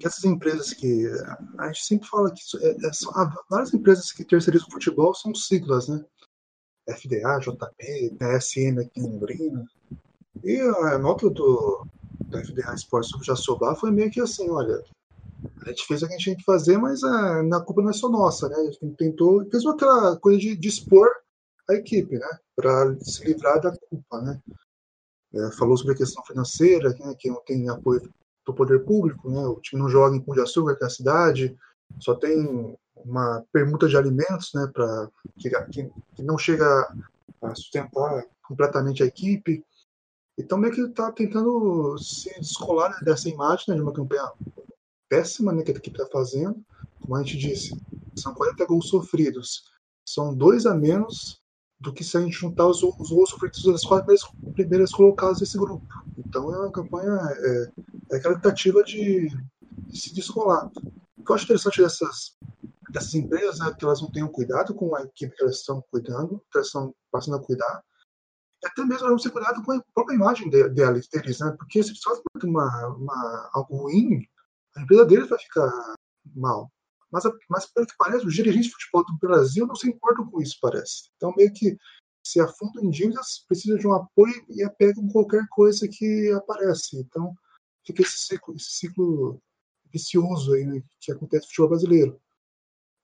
que 0.00 0.08
essas 0.08 0.24
empresas 0.24 0.72
que 0.72 1.06
a 1.56 1.68
gente 1.68 1.84
sempre 1.84 2.08
fala 2.08 2.34
que 2.34 2.40
é, 2.66 2.88
é, 2.88 2.92
são, 2.92 3.12
várias 3.48 3.72
empresas 3.72 4.10
que 4.10 4.24
terceirizam 4.24 4.70
futebol 4.72 5.14
são 5.14 5.32
siglas, 5.32 5.86
né? 5.86 6.04
FDA, 6.90 7.38
JP, 7.38 8.16
PSN 8.18 8.80
aqui 8.80 8.98
em 8.98 9.04
Londrina. 9.04 9.64
E 10.42 10.60
a 10.60 10.98
nota 10.98 11.30
do, 11.30 11.86
da 12.24 12.44
FDA 12.44 12.76
sobre 12.76 13.20
o 13.20 13.24
Jaciobá 13.24 13.76
foi 13.76 13.92
meio 13.92 14.10
que 14.10 14.20
assim, 14.20 14.50
olha, 14.50 14.82
a 15.66 15.70
gente 15.70 15.86
fez 15.86 16.02
o 16.02 16.06
que 16.06 16.14
a 16.14 16.16
gente 16.16 16.24
tinha 16.24 16.36
que 16.36 16.44
fazer, 16.44 16.78
mas 16.78 17.02
a, 17.02 17.40
a 17.40 17.60
culpa 17.60 17.82
não 17.82 17.90
é 17.90 17.92
só 17.92 18.08
nossa, 18.08 18.48
né? 18.48 18.56
A 18.56 18.64
gente 18.64 18.94
tentou, 18.96 19.44
fez 19.50 19.66
aquela 19.66 20.16
coisa 20.16 20.38
de, 20.38 20.68
expor 20.68 21.08
a 21.68 21.74
equipe, 21.74 22.16
né? 22.16 22.38
Para 22.54 22.96
se 23.00 23.24
livrar 23.24 23.60
da 23.60 23.76
culpa, 23.76 24.20
né? 24.22 24.40
É, 25.34 25.50
falou 25.58 25.76
sobre 25.76 25.94
a 25.94 25.96
questão 25.96 26.24
financeira, 26.24 26.90
né? 26.90 27.14
que 27.18 27.28
não 27.28 27.42
tem 27.44 27.68
apoio 27.68 28.00
do 28.46 28.54
poder 28.54 28.84
público, 28.84 29.28
né? 29.28 29.44
O 29.46 29.60
time 29.60 29.82
não 29.82 29.88
joga 29.88 30.16
em 30.16 30.20
Pão 30.20 30.34
de 30.34 30.40
Açúcar, 30.40 30.76
que 30.76 30.84
é 30.84 30.86
a 30.86 30.90
cidade, 30.90 31.56
só 31.98 32.14
tem 32.14 32.76
uma 32.94 33.44
permuta 33.52 33.88
de 33.88 33.96
alimentos, 33.96 34.52
né? 34.54 34.70
Para 34.72 35.10
que, 35.36 35.50
que, 36.14 36.22
não 36.22 36.38
chega 36.38 36.66
a 37.42 37.54
sustentar 37.56 38.24
completamente 38.46 39.02
a 39.02 39.06
equipe. 39.06 39.64
Então 40.38 40.58
meio 40.58 40.72
que 40.72 40.80
está 40.82 41.10
tentando 41.10 41.98
se 41.98 42.32
descolar 42.38 42.90
né, 42.90 42.98
dessa 43.02 43.28
imagem 43.28 43.64
né, 43.68 43.74
de 43.74 43.80
uma 43.80 43.92
campanha 43.92 44.22
péssima 45.08 45.52
né, 45.52 45.62
que 45.62 45.70
a 45.70 45.74
equipe 45.74 45.96
está 45.96 46.10
fazendo. 46.10 46.64
Como 47.00 47.16
a 47.16 47.22
gente 47.22 47.38
disse, 47.38 47.70
são 48.16 48.34
40 48.34 48.66
gols 48.66 48.88
sofridos. 48.88 49.64
São 50.04 50.34
dois 50.34 50.66
a 50.66 50.74
menos 50.74 51.40
do 51.78 51.92
que 51.92 52.02
se 52.02 52.16
a 52.16 52.20
gente 52.20 52.32
juntar 52.32 52.66
os, 52.66 52.82
os 52.82 53.10
gols 53.10 53.30
sofridos 53.30 53.62
das 53.64 53.84
quatro 53.84 54.14
primeiras, 54.54 54.90
colocadas 54.90 55.38
desse 55.38 55.58
grupo. 55.58 55.86
Então 56.18 56.52
é 56.54 56.58
uma 56.58 56.72
campanha, 56.72 57.12
é, 57.12 57.72
é 58.12 58.16
aquela 58.16 58.34
tentativa 58.36 58.82
de, 58.82 59.28
de, 59.86 60.00
se 60.00 60.14
descolar. 60.14 60.70
O 61.16 61.24
que 61.24 61.30
eu 61.30 61.34
acho 61.34 61.44
interessante 61.44 61.82
dessas, 61.82 62.36
dessas 62.90 63.14
empresas 63.14 63.60
é 63.60 63.74
que 63.74 63.84
elas 63.84 64.00
não 64.00 64.10
tenham 64.10 64.28
cuidado 64.28 64.74
com 64.74 64.94
a 64.96 65.02
equipe 65.02 65.36
que 65.36 65.42
elas 65.42 65.56
estão 65.56 65.84
cuidando, 65.90 66.40
que 66.50 66.56
elas 66.56 66.68
estão 66.68 66.94
passando 67.10 67.36
a 67.36 67.42
cuidar, 67.42 67.82
até 68.64 68.84
mesmo 68.84 69.08
não 69.08 69.16
ter 69.16 69.30
cuidado 69.30 69.62
com 69.62 69.72
a 69.72 69.82
própria 69.94 70.14
imagem 70.14 70.48
deles, 70.48 71.08
deles 71.08 71.40
né? 71.40 71.54
porque 71.58 71.82
se 71.82 71.90
eles 71.90 72.02
fazem 72.02 72.22
uma, 72.44 72.86
uma, 72.88 73.50
algo 73.52 73.76
ruim, 73.76 74.26
a 74.76 74.82
empresa 74.82 75.06
deles 75.06 75.28
vai 75.28 75.38
ficar 75.38 75.70
mal. 76.34 76.70
Mas, 77.10 77.24
mas 77.48 77.66
pelo 77.66 77.86
que 77.86 77.94
parece, 77.98 78.26
os 78.26 78.34
dirigentes 78.34 78.68
de 78.68 78.72
futebol 78.72 79.04
do 79.04 79.18
Brasil 79.18 79.66
não 79.66 79.74
se 79.74 79.88
importam 79.88 80.28
com 80.30 80.40
isso, 80.40 80.58
parece. 80.60 81.10
Então, 81.16 81.32
meio 81.36 81.52
que 81.52 81.76
se 82.24 82.40
afundam 82.40 82.82
em 82.82 82.90
dívidas, 82.90 83.44
precisam 83.48 83.78
de 83.78 83.86
um 83.86 83.94
apoio 83.94 84.44
e 84.50 84.62
apegam 84.62 85.08
qualquer 85.08 85.46
coisa 85.50 85.86
que 85.88 86.30
aparece. 86.32 86.98
Então, 86.98 87.32
fica 87.86 88.02
esse 88.02 88.18
ciclo, 88.18 88.54
esse 88.56 88.70
ciclo 88.70 89.40
vicioso 89.92 90.52
aí, 90.52 90.66
né, 90.66 90.82
que 91.00 91.12
acontece 91.12 91.44
no 91.44 91.48
futebol 91.48 91.68
brasileiro. 91.68 92.20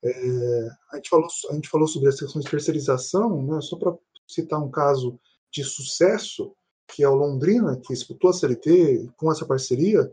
É, 0.05 0.69
a, 0.91 0.97
gente 0.97 1.09
falou, 1.09 1.29
a 1.51 1.55
gente 1.55 1.69
falou 1.69 1.87
sobre 1.87 2.09
as 2.09 2.19
questões 2.19 2.45
de 2.45 2.51
terceirização, 2.51 3.41
né, 3.47 3.61
só 3.61 3.77
para 3.77 3.97
citar 4.27 4.61
um 4.61 4.71
caso 4.71 5.19
de 5.53 5.63
sucesso, 5.63 6.55
que 6.89 7.05
é 7.05 7.09
o 7.09 7.15
Londrina, 7.15 7.79
que 7.81 7.95
disputou 7.95 8.31
a 8.31 8.33
CLT 8.33 9.13
com 9.17 9.31
essa 9.31 9.47
parceria, 9.47 10.13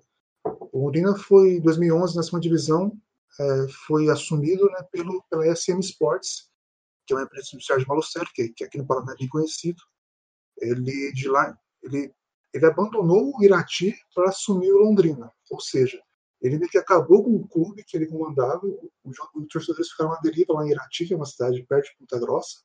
o 0.79 0.85
Londrina 0.85 1.13
foi, 1.17 1.55
em 1.55 1.61
2011, 1.61 2.15
na 2.15 2.23
segunda 2.23 2.41
divisão, 2.41 2.97
é, 3.37 3.67
foi 3.85 4.09
assumido 4.09 4.65
né, 4.67 4.81
pelo, 4.91 5.21
pela 5.29 5.53
SM 5.53 5.79
Sports, 5.79 6.49
que 7.05 7.13
é 7.13 7.17
uma 7.17 7.23
empresa 7.23 7.49
do 7.53 7.61
Sérgio 7.61 7.87
Malocero, 7.87 8.29
que, 8.33 8.49
que 8.49 8.63
aqui 8.63 8.77
no 8.77 8.87
Paraná 8.87 9.11
é 9.11 9.17
bem 9.17 9.27
conhecido. 9.27 9.81
Ele, 10.57 11.11
de 11.11 11.27
lá, 11.27 11.57
ele, 11.83 12.13
ele 12.53 12.65
abandonou 12.65 13.33
o 13.35 13.43
Irati 13.43 13.93
para 14.15 14.29
assumir 14.29 14.71
o 14.71 14.77
Londrina, 14.77 15.31
ou 15.51 15.59
seja, 15.59 16.01
ele 16.41 16.57
meio 16.57 16.71
que 16.71 16.77
acabou 16.77 17.25
com 17.25 17.35
o 17.35 17.47
clube 17.47 17.83
que 17.83 17.97
ele 17.97 18.07
comandava, 18.07 18.61
os 19.03 19.47
torcedores 19.51 19.91
ficaram 19.91 20.13
à 20.13 20.19
deriva 20.21 20.53
lá 20.53 20.65
em 20.65 20.71
Irati, 20.71 21.05
que 21.05 21.13
é 21.13 21.17
uma 21.17 21.25
cidade 21.25 21.61
perto 21.63 21.89
de 21.89 21.97
Ponta 21.97 22.19
Grossa, 22.19 22.59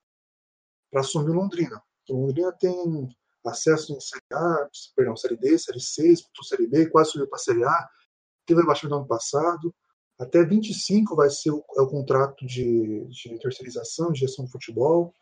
para 0.89 1.01
assumir 1.01 1.31
o 1.31 1.35
Londrina. 1.35 1.83
O 2.09 2.27
Londrina 2.27 2.53
tem 2.53 3.09
acesso 3.45 3.93
em 3.93 4.01
Série 4.01 4.23
A, 4.33 4.69
perdão, 4.95 5.17
Série 5.17 5.37
D, 5.37 5.59
Série 5.59 5.81
C, 5.81 6.15
Série 6.43 6.69
B, 6.69 6.89
quase 6.89 7.11
subiu 7.11 7.29
para 7.29 7.39
Série 7.39 7.65
A, 7.65 7.89
teve 8.47 8.61
abaixamento 8.63 8.95
no 8.95 9.01
ano 9.01 9.09
passado. 9.09 9.75
Até 10.19 10.45
25 10.45 11.17
vai 11.17 11.29
ser 11.31 11.51
o, 11.51 11.65
é 11.77 11.83
o 11.83 11.89
contrato 11.89 12.47
de, 12.47 13.05
de 13.07 13.39
terceirização, 13.39 14.13
de 14.13 14.21
gestão 14.21 14.45
de 14.45 14.53
futebol. 14.53 15.13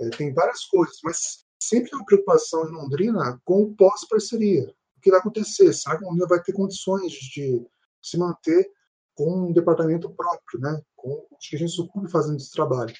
É, 0.00 0.08
tem 0.10 0.32
várias 0.32 0.64
coisas, 0.64 0.96
mas 1.02 1.44
sempre 1.60 1.90
há 1.92 1.96
uma 1.96 2.04
preocupação 2.04 2.68
em 2.68 2.72
Londrina 2.72 3.40
com 3.44 3.62
o 3.62 3.74
pós-parceria. 3.74 4.72
O 4.96 5.00
que 5.00 5.10
vai 5.10 5.20
acontecer? 5.20 5.72
Será 5.72 5.98
que 5.98 6.04
Londrina 6.04 6.26
vai 6.26 6.42
ter 6.42 6.52
condições 6.52 7.12
de 7.12 7.66
se 8.02 8.18
manter 8.18 8.70
com 9.14 9.48
um 9.48 9.52
departamento 9.52 10.10
próprio, 10.14 10.60
né? 10.60 10.80
com 10.96 11.26
os 11.30 11.44
dirigentes 11.44 11.76
do 11.76 11.88
clube 11.88 12.10
fazendo 12.10 12.36
esse 12.36 12.50
trabalho. 12.50 12.94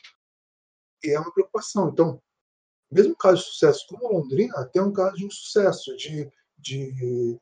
E 1.02 1.10
é 1.10 1.18
uma 1.18 1.32
preocupação. 1.32 1.88
Então, 1.88 2.20
mesmo 2.90 3.16
caso 3.16 3.38
de 3.38 3.48
sucesso 3.48 3.86
como 3.88 4.12
Londrina, 4.12 4.68
tem 4.72 4.82
um 4.82 4.92
caso 4.92 5.16
de 5.16 5.24
insucesso, 5.24 5.96
de, 5.96 6.30
de, 6.58 7.38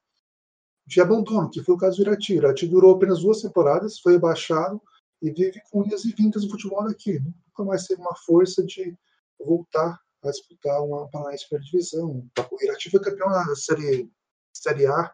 de 0.89 1.03
abandono, 1.03 1.51
que 1.51 1.63
foi 1.63 1.75
o 1.75 1.79
caso 1.79 1.99
do 1.99 2.03
Irati. 2.03 2.33
O 2.33 2.37
Irati 2.37 2.67
durou 2.67 2.97
apenas 2.97 3.21
duas 3.21 3.43
temporadas, 3.43 3.99
foi 4.01 4.17
abaixado 4.17 4.81
e 5.21 5.31
vive 5.31 5.61
com 5.71 5.85
idas 5.85 6.07
e 6.07 6.15
vindas 6.15 6.45
no 6.45 6.51
futebol 6.51 6.83
daqui. 6.83 7.21
Nunca 7.21 7.65
mais 7.65 7.87
teve 7.87 8.01
uma 8.01 8.17
força 8.17 8.65
de 8.65 8.97
voltar 9.39 10.01
a 10.25 10.31
disputar 10.31 10.83
uma 10.83 11.07
Paranaense 11.11 11.47
Primeira 11.47 11.71
Divisão. 11.71 12.27
O 12.51 12.65
Irati 12.65 12.91
foi 12.91 13.01
campeão 13.01 13.29
da 13.29 13.55
Série, 13.55 14.11
série 14.51 14.87
A 14.87 15.13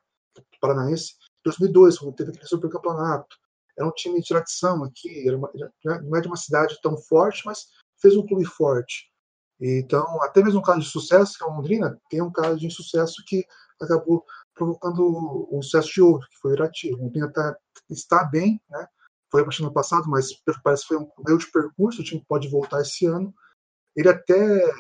Paranaense 0.61 1.15
em 1.41 1.51
2002, 1.51 1.99
quando 1.99 2.15
teve 2.15 2.31
aquele 2.31 2.47
supercampeonato. 2.47 3.37
Era 3.77 3.89
um 3.89 3.93
time 3.93 4.21
de 4.21 4.29
tradição 4.29 4.85
aqui, 4.85 5.29
uma, 5.33 5.51
não 5.85 6.17
é 6.17 6.21
de 6.21 6.29
uma 6.29 6.37
cidade 6.37 6.79
tão 6.81 6.97
forte, 6.97 7.43
mas 7.45 7.67
fez 8.01 8.17
um 8.17 8.25
clube 8.25 8.45
forte. 8.45 9.11
Então, 9.61 10.23
até 10.23 10.41
mesmo 10.41 10.61
um 10.61 10.63
caso 10.63 10.81
de 10.81 10.89
sucesso, 10.89 11.37
que 11.37 11.43
é 11.43 11.47
o 11.47 11.51
Londrina, 11.51 12.01
tem 12.09 12.23
um 12.23 12.31
caso 12.31 12.59
de 12.59 12.67
insucesso 12.67 13.25
que 13.27 13.45
acabou 13.81 14.25
provocando 14.55 15.49
um 15.51 15.61
sucesso 15.63 15.93
de 15.93 16.03
outro, 16.03 16.29
que 16.29 16.39
foi 16.39 16.53
o. 16.53 16.93
O 16.93 16.97
Londrina 16.97 17.33
tá, 17.33 17.57
está 17.91 18.25
bem, 18.25 18.61
né? 18.71 18.87
foi 19.35 19.41
a 19.41 19.45
partir 19.45 19.63
do 19.63 19.65
ano 19.65 19.75
passado, 19.75 20.09
mas 20.09 20.29
parece 20.63 20.83
que 20.83 20.89
foi 20.95 20.99
um 20.99 21.11
meio 21.27 21.39
de 21.39 21.51
percurso, 21.51 22.01
o 22.01 22.05
time 22.05 22.25
pode 22.29 22.49
voltar 22.49 22.81
esse 22.81 23.05
ano. 23.05 23.35
Ele 23.97 24.09
até, 24.09 24.73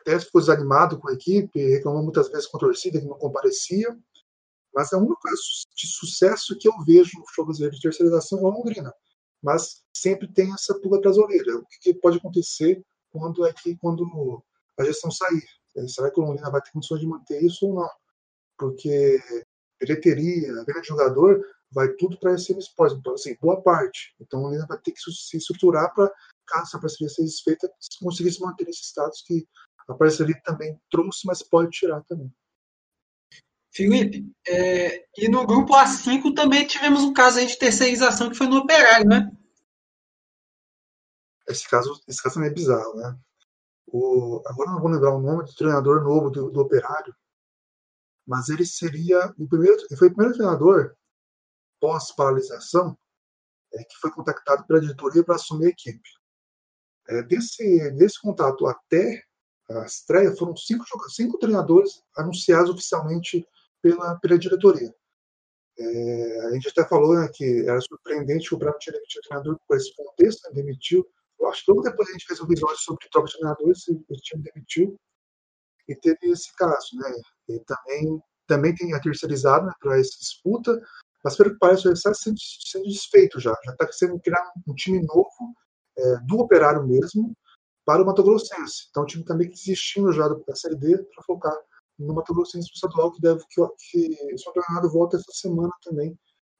até 0.00 0.18
ficou 0.18 0.40
desanimado 0.40 0.98
com 0.98 1.10
a 1.10 1.12
equipe, 1.12 1.58
reclamou 1.58 2.02
muitas 2.02 2.30
vezes 2.30 2.46
com 2.46 2.56
a 2.56 2.60
torcida, 2.60 2.98
que 2.98 3.06
não 3.06 3.18
comparecia, 3.18 3.94
mas 4.74 4.90
é 4.90 4.96
o 4.96 5.00
único 5.00 5.20
caso 5.20 5.42
de 5.76 5.86
sucesso 5.86 6.56
que 6.58 6.66
eu 6.66 6.72
vejo 6.86 7.18
no 7.18 7.26
futebol 7.26 7.46
brasileiro 7.46 7.76
de 7.76 7.82
terceirização 7.82 8.38
é 8.38 8.42
o 8.42 8.50
Londrina. 8.50 8.90
Mas 9.42 9.84
sempre 9.94 10.32
tem 10.32 10.50
essa 10.54 10.74
pulga 10.80 10.96
atrás 10.96 11.16
da 11.16 11.22
orelha. 11.22 11.58
O 11.58 11.66
que 11.82 11.92
pode 11.92 12.16
acontecer 12.16 12.82
quando 13.12 13.44
é 13.44 13.52
que 13.52 13.76
quando 13.76 14.42
a 14.80 14.84
gestão 14.84 15.10
sair? 15.10 15.44
Será 15.88 16.10
que 16.10 16.18
o 16.18 16.24
Londrina 16.24 16.50
vai 16.50 16.62
ter 16.62 16.72
condições 16.72 17.00
de 17.00 17.06
manter 17.06 17.42
isso 17.42 17.66
ou 17.66 17.74
não? 17.74 17.90
Porque 18.58 19.20
bilheteria, 19.80 20.64
venda 20.64 20.80
de 20.80 20.88
jogador, 20.88 21.44
vai 21.70 21.88
tudo 21.94 22.18
para 22.18 22.34
esse 22.34 22.56
esporte. 22.56 22.96
Então, 22.96 23.14
assim, 23.14 23.36
boa 23.40 23.60
parte. 23.60 24.14
Então, 24.20 24.40
Londrina 24.40 24.66
vai 24.66 24.78
ter 24.78 24.92
que 24.92 25.00
se 25.00 25.36
estruturar 25.36 25.92
para, 25.92 26.10
caso 26.46 26.68
essa 26.68 26.80
parceria 26.80 27.08
seja 27.08 27.28
desfeita, 27.28 27.70
conseguir 28.00 28.32
se 28.32 28.40
manter 28.40 28.64
nesse 28.64 28.84
status 28.84 29.22
que 29.26 29.46
a 29.88 29.94
parceria 29.94 30.40
também 30.44 30.78
trouxe, 30.90 31.26
mas 31.26 31.42
pode 31.42 31.70
tirar 31.70 32.02
também. 32.04 32.32
Felipe, 33.72 34.32
é, 34.46 35.04
e 35.18 35.28
no 35.28 35.44
grupo 35.44 35.74
A5 35.74 36.32
também 36.34 36.64
tivemos 36.64 37.02
um 37.02 37.12
caso 37.12 37.40
aí 37.40 37.46
de 37.46 37.58
terceirização 37.58 38.30
que 38.30 38.36
foi 38.36 38.46
no 38.46 38.58
Operário, 38.58 39.06
né? 39.06 39.30
Esse 41.48 41.68
caso, 41.68 42.00
esse 42.06 42.22
caso 42.22 42.36
também 42.36 42.50
é 42.50 42.54
bizarro, 42.54 42.94
né? 42.94 43.18
O, 43.88 44.40
agora 44.46 44.70
não 44.70 44.80
vou 44.80 44.90
lembrar 44.90 45.14
o 45.14 45.20
nome 45.20 45.44
do 45.44 45.54
treinador 45.54 46.02
novo 46.02 46.30
do, 46.30 46.50
do 46.50 46.60
Operário, 46.60 47.14
mas 48.26 48.48
ele 48.48 48.64
seria 48.64 49.32
o 49.38 49.46
primeiro, 49.48 49.76
foi 49.98 50.08
o 50.08 50.14
primeiro 50.14 50.34
treinador 50.34 50.94
pós-paralisação 51.80 52.96
é, 53.74 53.84
que 53.84 53.96
foi 54.00 54.10
contactado 54.10 54.66
pela 54.66 54.80
diretoria 54.80 55.24
para 55.24 55.34
assumir 55.34 55.66
a 55.66 55.70
equipe. 55.70 56.08
É, 57.08 57.22
desse, 57.22 57.90
desse 57.92 58.20
contato 58.20 58.66
até 58.66 59.22
a 59.70 59.84
estreia, 59.84 60.34
foram 60.36 60.56
cinco, 60.56 60.84
cinco 61.10 61.38
treinadores 61.38 62.02
anunciados 62.16 62.70
oficialmente 62.70 63.46
pela, 63.82 64.18
pela 64.20 64.38
diretoria. 64.38 64.94
É, 65.76 66.46
a 66.46 66.50
gente 66.52 66.68
até 66.68 66.86
falou 66.88 67.14
né, 67.14 67.28
que 67.32 67.68
era 67.68 67.80
surpreendente 67.80 68.54
o 68.54 68.58
Bravo 68.58 68.78
tinha 68.78 68.92
demitido 68.92 69.20
o 69.20 69.28
treinador 69.28 69.60
por 69.66 69.76
esse 69.76 69.94
contexto, 69.96 70.44
né, 70.44 70.54
demitiu. 70.54 71.06
Eu 71.38 71.48
acho 71.48 71.64
que 71.64 71.70
logo 71.70 71.82
depois 71.82 72.08
a 72.08 72.12
gente 72.12 72.26
fez 72.26 72.40
um 72.40 72.44
episódio 72.44 72.78
sobre 72.78 73.08
troca 73.10 73.26
de 73.26 73.34
treinadores, 73.34 73.88
o 73.88 74.16
time 74.22 74.42
demitiu. 74.42 74.96
E 75.88 75.94
teve 75.94 76.30
esse 76.30 76.54
caso, 76.56 76.96
né? 76.96 77.12
E 77.48 77.58
também, 77.60 78.22
também 78.46 78.74
tem 78.74 78.94
a 78.94 79.00
terceirizado 79.00 79.66
né, 79.66 79.72
para 79.80 79.98
essa 79.98 80.18
disputa, 80.18 80.80
mas 81.22 81.36
pelo 81.36 81.52
que 81.52 81.58
parece, 81.58 81.88
o 81.88 81.92
está 81.92 82.12
sendo, 82.14 82.36
sendo 82.38 82.84
desfeito 82.84 83.40
já. 83.40 83.54
Já 83.64 83.72
está 83.72 83.90
sendo 83.92 84.18
criado 84.20 84.50
um 84.66 84.74
time 84.74 85.00
novo, 85.06 85.54
é, 85.96 86.16
do 86.26 86.38
operário 86.38 86.86
mesmo, 86.86 87.34
para 87.84 88.02
o 88.02 88.06
Mato 88.06 88.22
Grossense. 88.22 88.88
Então 88.90 89.02
o 89.02 89.06
time 89.06 89.24
também 89.24 89.48
que 89.48 89.56
desistiu 89.56 90.12
já 90.12 90.28
da 90.28 90.54
Série 90.54 90.76
D 90.76 90.98
para 90.98 91.24
focar 91.24 91.56
no 91.98 92.14
Mato 92.14 92.34
Grossense 92.34 92.70
estadual, 92.72 93.12
que 93.12 93.20
deve 93.20 93.44
que, 93.48 93.62
que 93.90 94.34
o 94.48 94.52
treinado 94.52 94.90
volta 94.90 95.16
essa 95.16 95.32
semana 95.32 95.72
também, 95.82 96.18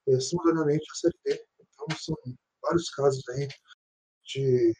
é, 0.08 0.20
simultaneamente 0.20 0.86
a 0.90 0.94
Série 0.94 1.18
D. 1.24 1.44
Então 1.60 1.96
são 1.98 2.16
vários 2.62 2.88
casos 2.90 3.22
aí 3.30 3.48
de, 4.24 4.72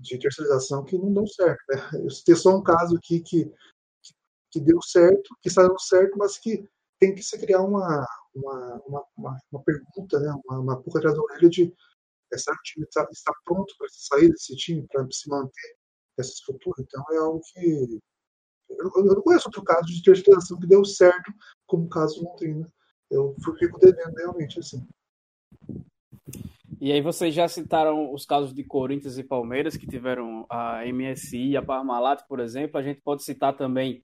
de 0.00 0.18
terceirização 0.18 0.84
que 0.84 0.98
não 0.98 1.12
dão 1.12 1.26
certo. 1.26 1.60
Né? 1.68 1.90
Eu 2.02 2.10
citei 2.10 2.34
só 2.34 2.56
um 2.56 2.62
caso 2.62 2.96
aqui 2.96 3.20
que, 3.20 3.50
que, 4.54 4.60
deu 4.60 4.80
certo, 4.80 5.34
que 5.42 5.48
está 5.48 5.62
dando 5.62 5.80
certo, 5.80 6.16
mas 6.16 6.38
que 6.38 6.64
tem 7.00 7.14
que 7.14 7.22
se 7.22 7.36
criar 7.38 7.62
uma, 7.62 8.06
uma, 8.34 8.82
uma, 8.86 9.38
uma, 9.52 9.62
pergunta, 9.64 10.20
né? 10.20 10.32
uma, 10.46 10.60
uma 10.60 10.82
pulga 10.82 11.00
atrás 11.00 11.18
orelha 11.18 11.50
de 11.50 11.74
será 12.36 12.56
time 12.64 12.84
está, 12.84 13.06
está 13.12 13.32
pronto 13.44 13.72
para 13.78 13.86
sair 13.90 14.28
desse 14.28 14.56
time, 14.56 14.86
para 14.90 15.06
se 15.10 15.28
manter 15.28 15.76
essa 16.18 16.30
estrutura? 16.30 16.76
Então 16.80 17.04
é 17.12 17.18
algo 17.18 17.40
que 17.52 18.00
eu, 18.70 18.90
eu 18.96 19.04
não 19.04 19.22
conheço 19.22 19.48
outro 19.48 19.62
caso 19.62 19.86
de 19.86 20.02
terceirização 20.02 20.58
que 20.58 20.66
deu 20.66 20.84
certo, 20.84 21.32
como 21.66 21.84
o 21.84 21.88
caso 21.88 22.20
do 22.20 22.28
Londrina. 22.28 22.68
Eu 23.10 23.36
fico 23.58 23.78
devendo 23.78 24.14
realmente 24.16 24.58
assim. 24.58 24.84
E 26.80 26.90
aí 26.90 27.00
vocês 27.00 27.32
já 27.32 27.46
citaram 27.46 28.12
os 28.12 28.26
casos 28.26 28.52
de 28.52 28.64
Corinthians 28.64 29.16
e 29.16 29.22
Palmeiras, 29.22 29.76
que 29.76 29.86
tiveram 29.86 30.44
a 30.50 30.82
MSI 30.84 31.50
e 31.50 31.56
a 31.56 31.62
Parmalat, 31.62 32.26
por 32.26 32.40
exemplo. 32.40 32.78
A 32.78 32.82
gente 32.82 33.00
pode 33.00 33.22
citar 33.22 33.56
também 33.56 34.02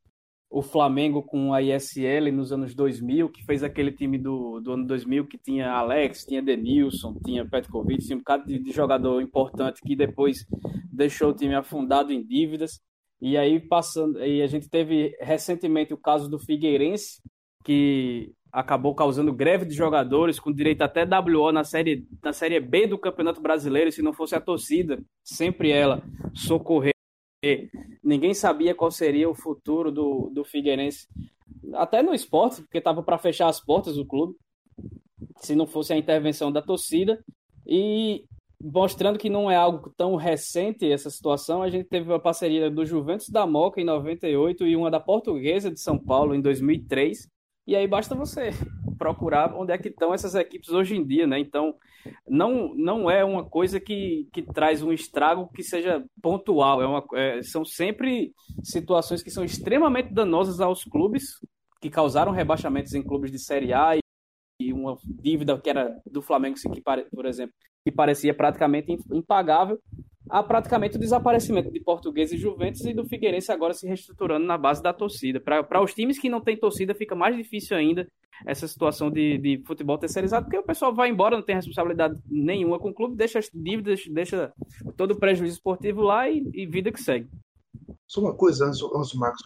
o 0.51 0.63
Flamengo 0.63 1.23
com 1.23 1.55
a 1.55 1.63
ISL 1.63 2.33
nos 2.33 2.53
anos 2.53 2.75
2000, 2.75 3.29
que 3.29 3.45
fez 3.45 3.63
aquele 3.63 3.93
time 3.93 4.19
do, 4.19 4.59
do 4.61 4.73
ano 4.73 4.85
2000 4.85 5.29
que 5.29 5.39
tinha 5.39 5.71
Alex, 5.71 6.25
tinha 6.25 6.43
Denilson, 6.43 7.15
tinha 7.25 7.49
Petkovic, 7.49 8.05
tinha 8.05 8.17
um 8.17 8.19
bocado 8.19 8.47
de, 8.47 8.59
de 8.59 8.73
jogador 8.73 9.23
importante 9.23 9.81
que 9.81 9.95
depois 9.95 10.45
deixou 10.93 11.31
o 11.31 11.35
time 11.35 11.55
afundado 11.55 12.13
em 12.13 12.27
dívidas. 12.27 12.81
E 13.23 13.37
aí 13.37 13.61
passando, 13.61 14.19
e 14.25 14.43
a 14.43 14.47
gente 14.49 14.69
teve 14.69 15.17
recentemente 15.21 15.95
o 15.95 15.99
caso 15.99 16.29
do 16.29 16.39
Figueirense, 16.39 17.23
que 17.65 18.33
acabou 18.53 18.93
causando 18.93 19.33
greve 19.33 19.65
de 19.65 19.75
jogadores 19.75 20.41
com 20.41 20.53
direito 20.53 20.83
até 20.83 21.05
WO 21.05 21.53
na 21.53 21.63
série 21.63 22.09
na 22.21 22.33
série 22.33 22.59
B 22.59 22.89
do 22.89 22.99
Campeonato 22.99 23.41
Brasileiro, 23.41 23.93
se 23.93 24.03
não 24.03 24.13
fosse 24.13 24.35
a 24.35 24.41
torcida, 24.41 25.01
sempre 25.23 25.71
ela 25.71 26.03
socorrer. 26.35 27.00
Ninguém 28.03 28.35
sabia 28.35 28.75
qual 28.75 28.91
seria 28.91 29.29
o 29.29 29.35
futuro 29.35 29.91
do, 29.91 30.31
do 30.31 30.45
Figueirense, 30.45 31.09
até 31.75 32.03
no 32.03 32.13
esporte, 32.13 32.63
porque 32.63 32.79
estava 32.79 33.03
para 33.03 33.19
fechar 33.19 33.49
as 33.49 33.61
portas 33.61 33.97
do 33.97 34.07
clube, 34.07 34.35
se 35.39 35.55
não 35.55 35.67
fosse 35.67 35.93
a 35.93 35.97
intervenção 35.97 36.53
da 36.53 36.61
torcida. 36.61 37.23
E 37.67 38.25
mostrando 38.63 39.19
que 39.19 39.31
não 39.31 39.51
é 39.51 39.57
algo 39.57 39.91
tão 39.97 40.17
recente 40.17 40.91
essa 40.91 41.09
situação, 41.09 41.63
a 41.63 41.71
gente 41.71 41.89
teve 41.89 42.11
uma 42.11 42.21
parceria 42.21 42.71
do 42.71 42.85
Juventus 42.85 43.29
da 43.31 43.47
Moca 43.47 43.81
em 43.81 43.85
98 43.85 44.67
e 44.67 44.77
uma 44.77 44.91
da 44.91 45.01
Portuguesa 45.01 45.71
de 45.71 45.81
São 45.81 45.99
Paulo 45.99 46.35
em 46.35 46.43
2003. 46.43 47.27
E 47.67 47.77
aí 47.77 47.87
basta 47.87 48.15
você 48.15 48.51
procurar 48.99 49.55
onde 49.55 49.73
é 49.73 49.79
que 49.79 49.89
estão 49.89 50.13
essas 50.13 50.35
equipes 50.35 50.71
hoje 50.71 50.95
em 50.97 51.07
dia, 51.07 51.27
né? 51.27 51.39
Então, 51.39 51.75
não, 52.29 52.75
não 52.75 53.11
é 53.11 53.25
uma 53.25 53.45
coisa 53.45 53.81
que, 53.81 54.29
que 54.33 54.43
traz 54.43 54.83
um 54.83 54.93
estrago 54.93 55.49
que 55.55 55.63
seja 55.63 56.05
pontual. 56.21 56.83
É 56.83 56.87
uma, 56.87 57.05
é, 57.15 57.43
são 57.43 57.65
sempre 57.65 58.35
situações 58.63 59.23
que 59.23 59.31
são 59.31 59.45
extremamente 59.45 60.13
danosas 60.13 60.61
aos 60.61 60.85
clubes, 60.85 61.39
que 61.81 61.89
causaram 61.89 62.33
rebaixamentos 62.33 62.93
em 62.93 63.03
clubes 63.03 63.31
de 63.31 63.39
Série 63.39 63.73
A 63.73 63.97
e, 63.97 64.01
e 64.61 64.73
uma 64.73 64.97
dívida 65.05 65.59
que 65.59 65.71
era 65.71 65.97
do 66.05 66.21
Flamengo, 66.21 66.57
que, 66.57 66.83
por 67.15 67.25
exemplo, 67.25 67.55
que 67.83 67.91
parecia 67.91 68.35
praticamente 68.35 68.99
impagável, 69.11 69.81
a 70.31 70.43
praticamente 70.43 70.97
o 70.97 71.01
desaparecimento 71.01 71.71
de 71.71 71.81
Português 71.81 72.33
e 72.33 72.37
Juventus 72.37 72.85
e 72.85 72.95
do 72.95 73.05
Figueirense 73.05 73.51
agora 73.51 73.75
se 73.75 73.87
reestruturando 73.87 74.47
na 74.47 74.57
base 74.57 74.81
da 74.83 74.93
torcida. 74.93 75.41
Para 75.41 75.83
os 75.83 75.93
times 75.93 76.19
que 76.19 76.31
não 76.31 76.41
têm 76.41 76.57
torcida, 76.57 76.95
fica 76.95 77.15
mais 77.17 77.37
difícil 77.37 77.77
ainda 77.77 78.07
essa 78.47 78.67
situação 78.67 79.11
de, 79.11 79.37
de 79.39 79.63
futebol 79.67 79.99
terceirizado, 79.99 80.47
porque 80.47 80.59
o 80.59 80.63
pessoal 80.63 80.95
vai 80.95 81.11
embora, 81.11 81.37
não 81.37 81.45
tem 81.45 81.57
responsabilidade 81.57 82.19
nenhuma 82.27 82.79
com 82.79 82.91
o 82.91 82.95
clube, 82.95 83.17
deixa 83.17 83.39
as 83.39 83.51
dívidas, 83.53 84.05
deixa 84.07 84.53
todo 84.97 85.11
o 85.11 85.19
prejuízo 85.19 85.55
esportivo 85.55 86.01
lá 86.01 86.29
e, 86.31 86.49
e 86.55 86.67
vida 86.67 86.93
que 86.93 87.03
segue. 87.03 87.29
Só 88.07 88.21
uma 88.21 88.35
coisa, 88.35 88.67
antes, 88.67 88.81
antes 88.83 89.15
Marcos 89.15 89.43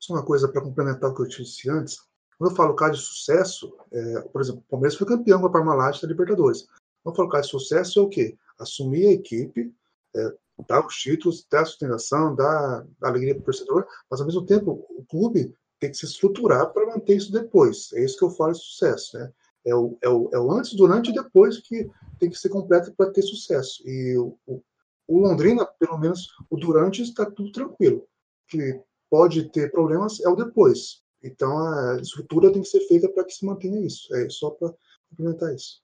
Só 0.00 0.14
uma 0.14 0.24
coisa 0.24 0.48
para 0.48 0.62
complementar 0.62 1.10
o 1.10 1.14
que 1.14 1.22
eu 1.22 1.26
disse 1.26 1.68
antes. 1.68 1.98
Quando 2.38 2.50
eu 2.50 2.56
falo 2.56 2.74
caso 2.74 2.94
de 2.94 3.06
sucesso, 3.06 3.76
é, 3.92 4.20
por 4.32 4.40
exemplo, 4.40 4.62
o 4.66 4.70
Palmeiras 4.70 4.96
foi 4.96 5.06
campeão 5.06 5.40
com 5.40 5.46
a 5.46 5.52
Parmalat 5.52 6.00
da 6.00 6.08
Libertadores. 6.08 6.66
Quando 7.02 7.14
eu 7.14 7.16
falo 7.16 7.28
caso 7.28 7.44
de 7.44 7.50
sucesso 7.50 8.00
é 8.00 8.02
o 8.02 8.08
quê? 8.08 8.36
Assumir 8.62 9.06
a 9.06 9.12
equipe, 9.12 9.72
é, 10.14 10.34
dar 10.68 10.86
os 10.86 10.94
títulos, 10.94 11.46
dar 11.50 11.62
a 11.62 11.64
sustentação, 11.64 12.34
dar 12.34 12.86
alegria 13.02 13.34
para 13.34 13.42
o 13.42 13.44
torcedor, 13.44 13.86
mas 14.10 14.20
ao 14.20 14.26
mesmo 14.26 14.44
tempo 14.44 14.86
o 14.90 15.04
clube 15.04 15.54
tem 15.80 15.90
que 15.90 15.96
se 15.96 16.06
estruturar 16.06 16.72
para 16.72 16.86
manter 16.86 17.16
isso 17.16 17.32
depois. 17.32 17.92
É 17.94 18.04
isso 18.04 18.16
que 18.16 18.24
eu 18.24 18.30
falo 18.30 18.52
de 18.52 18.58
sucesso. 18.58 19.18
Né? 19.18 19.32
É 19.66 19.74
o, 19.74 19.98
é, 20.02 20.08
o, 20.08 20.30
é 20.32 20.38
o 20.38 20.52
antes, 20.52 20.74
durante 20.74 21.10
e 21.10 21.14
depois 21.14 21.58
que 21.58 21.90
tem 22.18 22.30
que 22.30 22.38
ser 22.38 22.48
completo 22.48 22.92
para 22.94 23.10
ter 23.10 23.22
sucesso. 23.22 23.82
E 23.84 24.16
o, 24.16 24.38
o, 24.46 24.62
o, 25.08 25.18
Londrina, 25.20 25.66
pelo 25.66 25.98
menos 25.98 26.28
o 26.48 26.56
durante, 26.56 27.02
está 27.02 27.28
tudo 27.28 27.50
tranquilo. 27.50 28.06
Que 28.48 28.80
pode 29.10 29.50
ter 29.50 29.70
problemas 29.72 30.20
é 30.20 30.28
o 30.28 30.36
depois. 30.36 31.02
Então 31.22 31.58
a 31.58 31.98
estrutura 32.00 32.52
tem 32.52 32.62
que 32.62 32.68
ser 32.68 32.80
feita 32.86 33.08
para 33.08 33.24
que 33.24 33.34
se 33.34 33.44
mantenha 33.44 33.84
isso. 33.84 34.12
É 34.14 34.28
só 34.28 34.50
para 34.50 34.72
complementar 35.10 35.54
isso. 35.54 35.82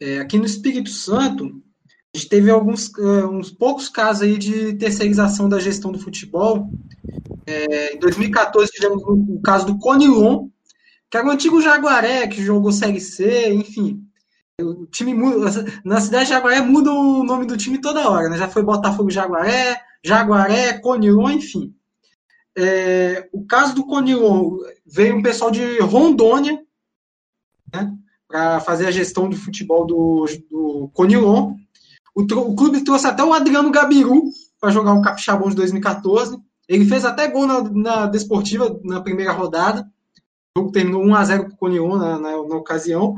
É, 0.00 0.18
aqui 0.18 0.38
no 0.38 0.44
Espírito 0.44 0.90
Santo, 0.90 1.62
a 2.14 2.18
gente 2.18 2.28
teve 2.28 2.50
alguns 2.50 2.88
uh, 2.98 3.28
uns 3.28 3.50
poucos 3.50 3.88
casos 3.88 4.22
aí 4.22 4.38
de 4.38 4.74
terceirização 4.74 5.48
da 5.48 5.58
gestão 5.58 5.90
do 5.90 5.98
futebol. 5.98 6.70
É, 7.46 7.94
em 7.94 7.98
2014 7.98 8.70
tivemos 8.70 9.02
o, 9.02 9.12
o 9.12 9.42
caso 9.42 9.66
do 9.66 9.78
Conilon, 9.78 10.48
que 11.10 11.16
era 11.16 11.26
o 11.26 11.30
antigo 11.30 11.60
Jaguaré, 11.60 12.26
que 12.28 12.42
jogou 12.42 12.72
Série 12.72 13.00
C, 13.00 13.52
enfim. 13.52 14.04
O 14.60 14.86
time 14.86 15.12
muda, 15.12 15.50
na 15.84 16.00
cidade 16.00 16.26
de 16.26 16.30
Jaguaré 16.30 16.60
muda 16.60 16.92
o 16.92 17.24
nome 17.24 17.44
do 17.44 17.56
time 17.56 17.80
toda 17.80 18.08
hora, 18.08 18.28
né? 18.28 18.38
Já 18.38 18.48
foi 18.48 18.62
Botafogo 18.62 19.10
Jaguaré, 19.10 19.80
Jaguaré, 20.04 20.78
Conilon, 20.78 21.30
enfim. 21.30 21.74
É, 22.56 23.28
o 23.32 23.44
caso 23.44 23.74
do 23.74 23.84
Conilon 23.84 24.58
veio 24.86 25.16
um 25.16 25.22
pessoal 25.22 25.50
de 25.50 25.80
Rondônia, 25.80 26.62
né? 27.72 27.92
Para 28.34 28.58
fazer 28.58 28.86
a 28.86 28.90
gestão 28.90 29.28
do 29.28 29.36
futebol 29.36 29.86
do, 29.86 30.26
do 30.50 30.90
Conilon. 30.92 31.54
O, 32.12 32.22
o 32.22 32.56
clube 32.56 32.82
trouxe 32.82 33.06
até 33.06 33.22
o 33.22 33.32
Adriano 33.32 33.70
Gabiru 33.70 34.24
para 34.60 34.72
jogar 34.72 34.92
um 34.92 35.00
Capixabão 35.00 35.48
de 35.48 35.54
2014. 35.54 36.36
Ele 36.68 36.84
fez 36.84 37.04
até 37.04 37.28
gol 37.28 37.46
na, 37.46 37.62
na 37.62 38.06
Desportiva 38.06 38.76
na 38.82 39.00
primeira 39.00 39.30
rodada. 39.30 39.88
O 40.56 40.62
jogo 40.62 40.72
terminou 40.72 41.04
1x0 41.04 41.44
para 41.44 41.54
o 41.54 41.56
Conilon 41.56 41.96
na, 41.96 42.18
na, 42.18 42.30
na 42.32 42.56
ocasião. 42.56 43.14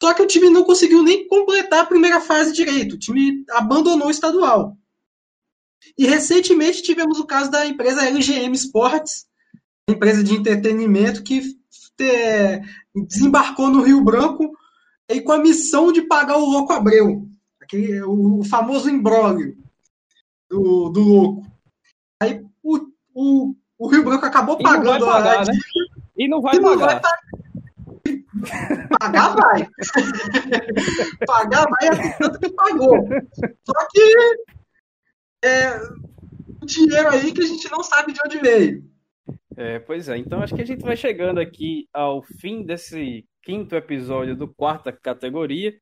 Só 0.00 0.14
que 0.14 0.22
o 0.22 0.26
time 0.28 0.48
não 0.48 0.62
conseguiu 0.62 1.02
nem 1.02 1.26
completar 1.26 1.80
a 1.80 1.86
primeira 1.86 2.20
fase 2.20 2.52
direito. 2.52 2.94
O 2.94 2.98
time 3.00 3.44
abandonou 3.50 4.06
o 4.06 4.12
estadual. 4.12 4.76
E 5.98 6.06
recentemente 6.06 6.84
tivemos 6.84 7.18
o 7.18 7.26
caso 7.26 7.50
da 7.50 7.66
empresa 7.66 8.06
LGM 8.06 8.54
Sports, 8.54 9.26
empresa 9.90 10.22
de 10.22 10.34
entretenimento 10.34 11.24
que 11.24 11.56
é, 12.00 12.62
desembarcou 12.94 13.70
no 13.70 13.82
Rio 13.82 14.02
Branco 14.02 14.52
e 15.08 15.20
com 15.20 15.32
a 15.32 15.38
missão 15.38 15.92
de 15.92 16.02
pagar 16.02 16.36
o 16.36 16.44
Louco 16.44 16.72
Abreu 16.72 17.26
aquele, 17.66 18.02
o, 18.02 18.42
famoso 18.44 18.88
imbróglio 18.88 19.56
do, 20.48 20.88
do 20.88 21.00
louco. 21.00 21.46
Aí 22.22 22.44
o, 22.62 22.78
o, 23.12 23.54
o 23.78 23.88
Rio 23.88 24.04
Branco 24.04 24.24
acabou 24.24 24.56
pagando 24.58 25.04
pagar, 25.04 25.42
a 25.42 25.44
né? 25.44 25.52
E 26.16 26.28
não 26.28 26.40
vai 26.40 26.56
e 26.56 26.60
não 26.60 26.78
pagar. 26.78 27.00
Vai 27.00 27.16
pagar 28.98 29.34
vai. 29.34 29.68
pagar 31.26 31.66
vai 31.68 31.88
até 31.90 32.08
tanto 32.18 32.38
que 32.38 32.48
pagou. 32.50 33.08
Só 33.64 33.88
que 33.90 34.16
é 35.44 35.80
dinheiro 36.64 37.08
aí 37.08 37.32
que 37.32 37.42
a 37.42 37.46
gente 37.46 37.70
não 37.70 37.82
sabe 37.82 38.12
de 38.12 38.20
onde 38.24 38.38
veio. 38.38 38.84
É, 39.56 39.78
pois 39.78 40.06
é, 40.08 40.18
então 40.18 40.42
acho 40.42 40.54
que 40.54 40.60
a 40.60 40.66
gente 40.66 40.82
vai 40.82 40.96
chegando 40.96 41.40
aqui 41.40 41.88
ao 41.90 42.22
fim 42.22 42.62
desse 42.62 43.26
quinto 43.42 43.74
episódio 43.74 44.36
do 44.36 44.46
quarta 44.46 44.92
categoria. 44.92 45.74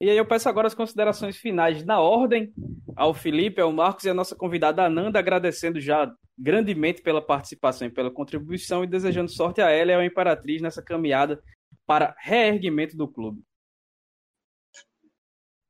E 0.00 0.10
aí 0.10 0.16
eu 0.16 0.26
peço 0.26 0.48
agora 0.48 0.66
as 0.66 0.74
considerações 0.74 1.36
finais 1.36 1.84
na 1.84 2.00
ordem 2.00 2.52
ao 2.96 3.14
Felipe, 3.14 3.60
ao 3.60 3.70
Marcos 3.70 4.04
e 4.04 4.10
à 4.10 4.14
nossa 4.14 4.34
convidada 4.34 4.82
Ananda, 4.82 5.18
agradecendo 5.18 5.78
já 5.80 6.12
grandemente 6.36 7.02
pela 7.02 7.20
participação 7.20 7.86
e 7.86 7.90
pela 7.90 8.10
contribuição 8.10 8.82
e 8.82 8.86
desejando 8.86 9.30
sorte 9.30 9.60
a 9.60 9.70
ela 9.70 9.92
e 9.92 9.94
à 9.94 10.04
Imperatriz 10.04 10.60
nessa 10.60 10.82
caminhada 10.82 11.40
para 11.86 12.14
reerguimento 12.18 12.96
do 12.96 13.06
clube. 13.06 13.42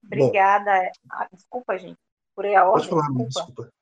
Obrigada. 0.05 0.91
Ah, 1.11 1.29
desculpa, 1.33 1.77
gente, 1.77 1.99
por 2.35 2.47
aí 2.47 2.55
a 2.55 2.65
ordem. 2.65 2.89
Pode 2.89 3.03
falar, 3.03 3.25
desculpa. 3.27 3.27
desculpa. 3.27 3.80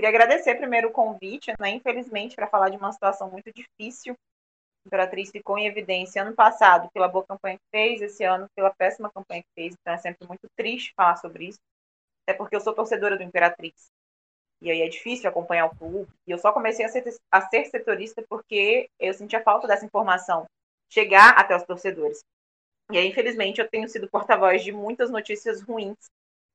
Queria 0.00 0.08
agradecer 0.08 0.54
primeiro 0.54 0.88
o 0.88 0.92
convite, 0.92 1.52
né? 1.60 1.72
Infelizmente, 1.72 2.34
para 2.34 2.46
falar 2.46 2.70
de 2.70 2.76
uma 2.78 2.90
situação 2.90 3.30
muito 3.30 3.52
difícil 3.52 4.16
Imperatriz 4.86 5.30
ficou 5.30 5.58
em 5.58 5.66
evidência 5.66 6.22
ano 6.22 6.34
passado 6.34 6.88
pela 6.94 7.06
boa 7.06 7.22
campanha 7.22 7.58
que 7.58 7.70
fez, 7.70 8.00
esse 8.00 8.24
ano 8.24 8.46
pela 8.56 8.72
péssima 8.72 9.10
campanha 9.12 9.42
que 9.42 9.50
fez, 9.54 9.74
então 9.78 9.92
é 9.92 9.98
sempre 9.98 10.26
muito 10.26 10.48
triste 10.56 10.94
falar 10.96 11.16
sobre 11.16 11.48
isso, 11.48 11.58
até 12.22 12.34
porque 12.34 12.56
eu 12.56 12.62
sou 12.62 12.74
torcedora 12.74 13.14
do 13.14 13.22
Imperatriz. 13.22 13.90
E 14.62 14.70
aí 14.70 14.80
é 14.80 14.88
difícil 14.88 15.28
acompanhar 15.28 15.66
o 15.66 15.76
clube. 15.76 16.10
E 16.26 16.30
eu 16.30 16.38
só 16.38 16.50
comecei 16.50 16.86
a 16.86 16.88
ser, 16.88 17.04
a 17.30 17.42
ser 17.50 17.66
setorista 17.66 18.24
porque 18.26 18.88
eu 18.98 19.12
sentia 19.12 19.42
falta 19.42 19.68
dessa 19.68 19.84
informação 19.84 20.46
chegar 20.90 21.38
até 21.38 21.54
os 21.54 21.64
torcedores. 21.64 22.20
E 22.90 22.96
aí, 22.96 23.06
infelizmente, 23.06 23.60
eu 23.60 23.68
tenho 23.68 23.86
sido 23.86 24.08
porta-voz 24.08 24.64
de 24.64 24.72
muitas 24.72 25.10
notícias 25.10 25.60
ruins 25.60 25.98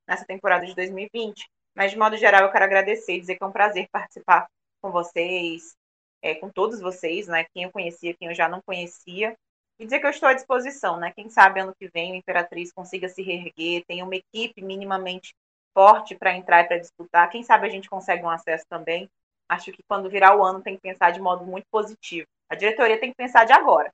nessa 0.07 0.25
temporada 0.25 0.65
de 0.65 0.73
2020. 0.73 1.45
Mas, 1.76 1.91
de 1.91 1.97
modo 1.97 2.17
geral, 2.17 2.43
eu 2.43 2.51
quero 2.51 2.65
agradecer 2.65 3.19
dizer 3.19 3.36
que 3.36 3.43
é 3.43 3.47
um 3.47 3.51
prazer 3.51 3.88
participar 3.91 4.47
com 4.82 4.91
vocês, 4.91 5.76
é, 6.21 6.36
com 6.36 6.49
todos 6.49 6.80
vocês, 6.80 7.28
né? 7.28 7.45
Quem 7.53 7.63
eu 7.63 7.71
conhecia, 7.71 8.13
quem 8.13 8.30
eu 8.30 8.36
já 8.36 8.47
não 8.47 8.61
conhecia. 8.65 9.36
E 9.78 9.84
dizer 9.84 9.99
que 9.99 10.05
eu 10.05 10.09
estou 10.09 10.30
à 10.30 10.34
disposição, 10.34 10.97
né? 10.97 11.11
Quem 11.13 11.30
sabe 11.30 11.59
ano 11.59 11.76
que 11.78 11.89
vem 11.93 12.13
o 12.13 12.15
Imperatriz 12.15 12.71
consiga 12.71 13.09
se 13.09 13.21
reerguer, 13.21 13.84
tenha 13.86 14.05
uma 14.05 14.15
equipe 14.15 14.61
minimamente 14.61 15.36
forte 15.73 16.15
para 16.15 16.34
entrar 16.34 16.61
e 16.61 16.67
para 16.67 16.80
disputar. 16.80 17.30
Quem 17.30 17.43
sabe 17.43 17.67
a 17.67 17.69
gente 17.69 17.89
consegue 17.89 18.23
um 18.23 18.30
acesso 18.30 18.65
também. 18.69 19.09
Acho 19.49 19.71
que 19.71 19.84
quando 19.88 20.09
virar 20.09 20.36
o 20.38 20.43
ano 20.43 20.61
tem 20.61 20.76
que 20.76 20.82
pensar 20.82 21.11
de 21.11 21.19
modo 21.19 21.45
muito 21.45 21.65
positivo. 21.69 22.26
A 22.49 22.55
diretoria 22.55 22.99
tem 22.99 23.09
que 23.09 23.17
pensar 23.17 23.43
de 23.43 23.51
agora. 23.51 23.91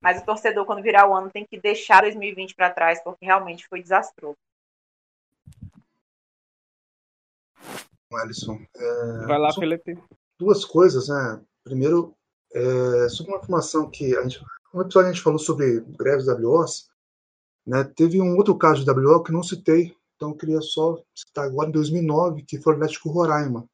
Mas 0.00 0.20
o 0.20 0.24
torcedor, 0.24 0.64
quando 0.64 0.82
virar 0.82 1.08
o 1.08 1.14
ano, 1.14 1.30
tem 1.30 1.44
que 1.44 1.60
deixar 1.60 2.02
2020 2.02 2.54
para 2.54 2.70
trás, 2.70 3.02
porque 3.02 3.26
realmente 3.26 3.66
foi 3.68 3.82
desastroso. 3.82 4.38
Alisson. 8.12 8.58
É... 8.76 9.26
Vai 9.26 9.38
lá, 9.38 9.52
Felipe. 9.52 9.98
Duas 10.38 10.64
coisas, 10.64 11.08
né? 11.08 11.40
Primeiro, 11.64 12.14
é, 12.52 13.08
sobre 13.08 13.32
uma 13.32 13.38
informação 13.38 13.90
que 13.90 14.16
a 14.16 14.22
gente, 14.22 14.42
um 14.72 14.80
episódio 14.80 15.10
a 15.10 15.12
gente 15.12 15.22
falou 15.22 15.38
sobre 15.38 15.80
greves 15.80 16.26
WOs, 16.26 16.88
né, 17.66 17.84
teve 17.84 18.20
um 18.20 18.36
outro 18.36 18.56
caso 18.56 18.82
de 18.82 18.90
WO 18.90 19.22
que 19.22 19.32
não 19.32 19.42
citei, 19.42 19.94
então 20.16 20.30
eu 20.30 20.36
queria 20.36 20.60
só 20.60 21.02
citar 21.14 21.44
agora 21.44 21.68
em 21.68 21.72
2009, 21.72 22.42
que 22.42 22.58
foi 22.58 22.72
o 22.72 22.76
Atlético 22.76 23.10
Roraima. 23.10 23.68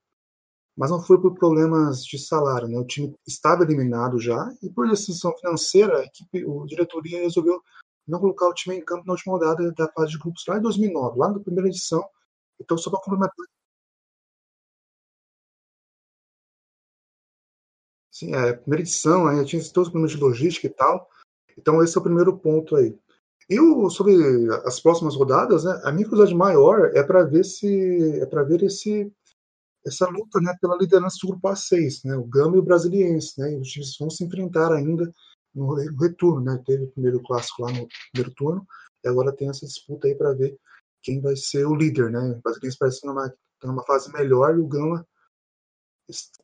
Mas 0.76 0.90
não 0.90 1.00
foi 1.00 1.20
por 1.20 1.34
problemas 1.34 2.04
de 2.04 2.18
salário, 2.18 2.66
né? 2.66 2.76
O 2.76 2.84
time 2.84 3.14
estava 3.24 3.62
eliminado 3.62 4.18
já 4.18 4.52
e 4.60 4.68
por 4.68 4.88
decisão 4.88 5.32
financeira, 5.38 6.00
a 6.00 6.04
equipe, 6.04 6.44
a 6.44 6.66
diretoria 6.66 7.20
resolveu 7.20 7.62
não 8.06 8.18
colocar 8.18 8.48
o 8.48 8.52
time 8.52 8.76
em 8.76 8.84
campo 8.84 9.04
na 9.06 9.12
última 9.12 9.34
rodada 9.34 9.72
da 9.72 9.88
fase 9.92 10.10
de 10.10 10.18
grupos 10.18 10.44
lá 10.48 10.58
em 10.58 10.62
2009, 10.62 11.16
lá 11.16 11.32
na 11.32 11.38
primeira 11.38 11.68
edição. 11.68 12.04
Então, 12.60 12.76
só 12.76 12.90
para 12.90 13.00
complementar 13.00 13.46
Sim, 18.24 18.34
é, 18.34 18.54
primeira 18.54 18.82
edição, 18.82 19.26
aí 19.26 19.44
tinha 19.44 19.60
todos 19.72 19.88
os 19.88 19.92
problemas 19.92 20.12
de 20.12 20.16
logística 20.16 20.66
e 20.66 20.70
tal. 20.70 21.08
Então 21.58 21.82
esse 21.82 21.96
é 21.96 22.00
o 22.00 22.02
primeiro 22.02 22.36
ponto 22.38 22.74
aí. 22.76 22.96
E 23.50 23.60
o, 23.60 23.90
sobre 23.90 24.14
as 24.64 24.80
próximas 24.80 25.14
rodadas, 25.14 25.64
né, 25.64 25.80
a 25.84 25.92
minha 25.92 26.08
curiosidade 26.08 26.34
maior 26.34 26.90
é 26.94 27.02
para 27.02 27.22
ver 27.24 27.44
se 27.44 28.18
é 28.20 28.26
para 28.26 28.42
ver 28.42 28.62
esse 28.62 29.12
essa 29.86 30.08
luta, 30.08 30.40
né, 30.40 30.56
pela 30.62 30.78
liderança 30.78 31.18
do 31.20 31.28
grupo 31.28 31.46
A6, 31.46 32.06
né, 32.06 32.16
o 32.16 32.24
Gama 32.24 32.56
e 32.56 32.58
o 32.58 32.62
Brasiliense, 32.62 33.38
né, 33.38 33.52
e 33.52 33.60
os 33.60 33.68
times 33.68 33.94
vão 34.00 34.08
se 34.08 34.24
enfrentar 34.24 34.72
ainda 34.72 35.12
no, 35.54 35.76
no 35.76 36.00
retorno, 36.00 36.40
né, 36.40 36.58
teve 36.64 36.84
o 36.84 36.90
primeiro 36.92 37.20
clássico 37.22 37.60
lá 37.60 37.70
no 37.70 37.86
primeiro 38.10 38.34
turno, 38.34 38.66
e 39.04 39.08
agora 39.08 39.30
tem 39.30 39.50
essa 39.50 39.66
disputa 39.66 40.06
aí 40.06 40.14
para 40.14 40.32
ver 40.32 40.56
quem 41.02 41.20
vai 41.20 41.36
ser 41.36 41.66
o 41.66 41.74
líder, 41.74 42.10
né, 42.10 42.18
o 42.18 42.40
Brasiliense 42.40 42.78
parece 42.78 42.96
estar 42.96 43.08
numa, 43.08 43.28
tá 43.28 43.68
numa 43.68 43.84
fase 43.84 44.10
melhor 44.10 44.56
e 44.56 44.60
o 44.60 44.66
Gama 44.66 45.06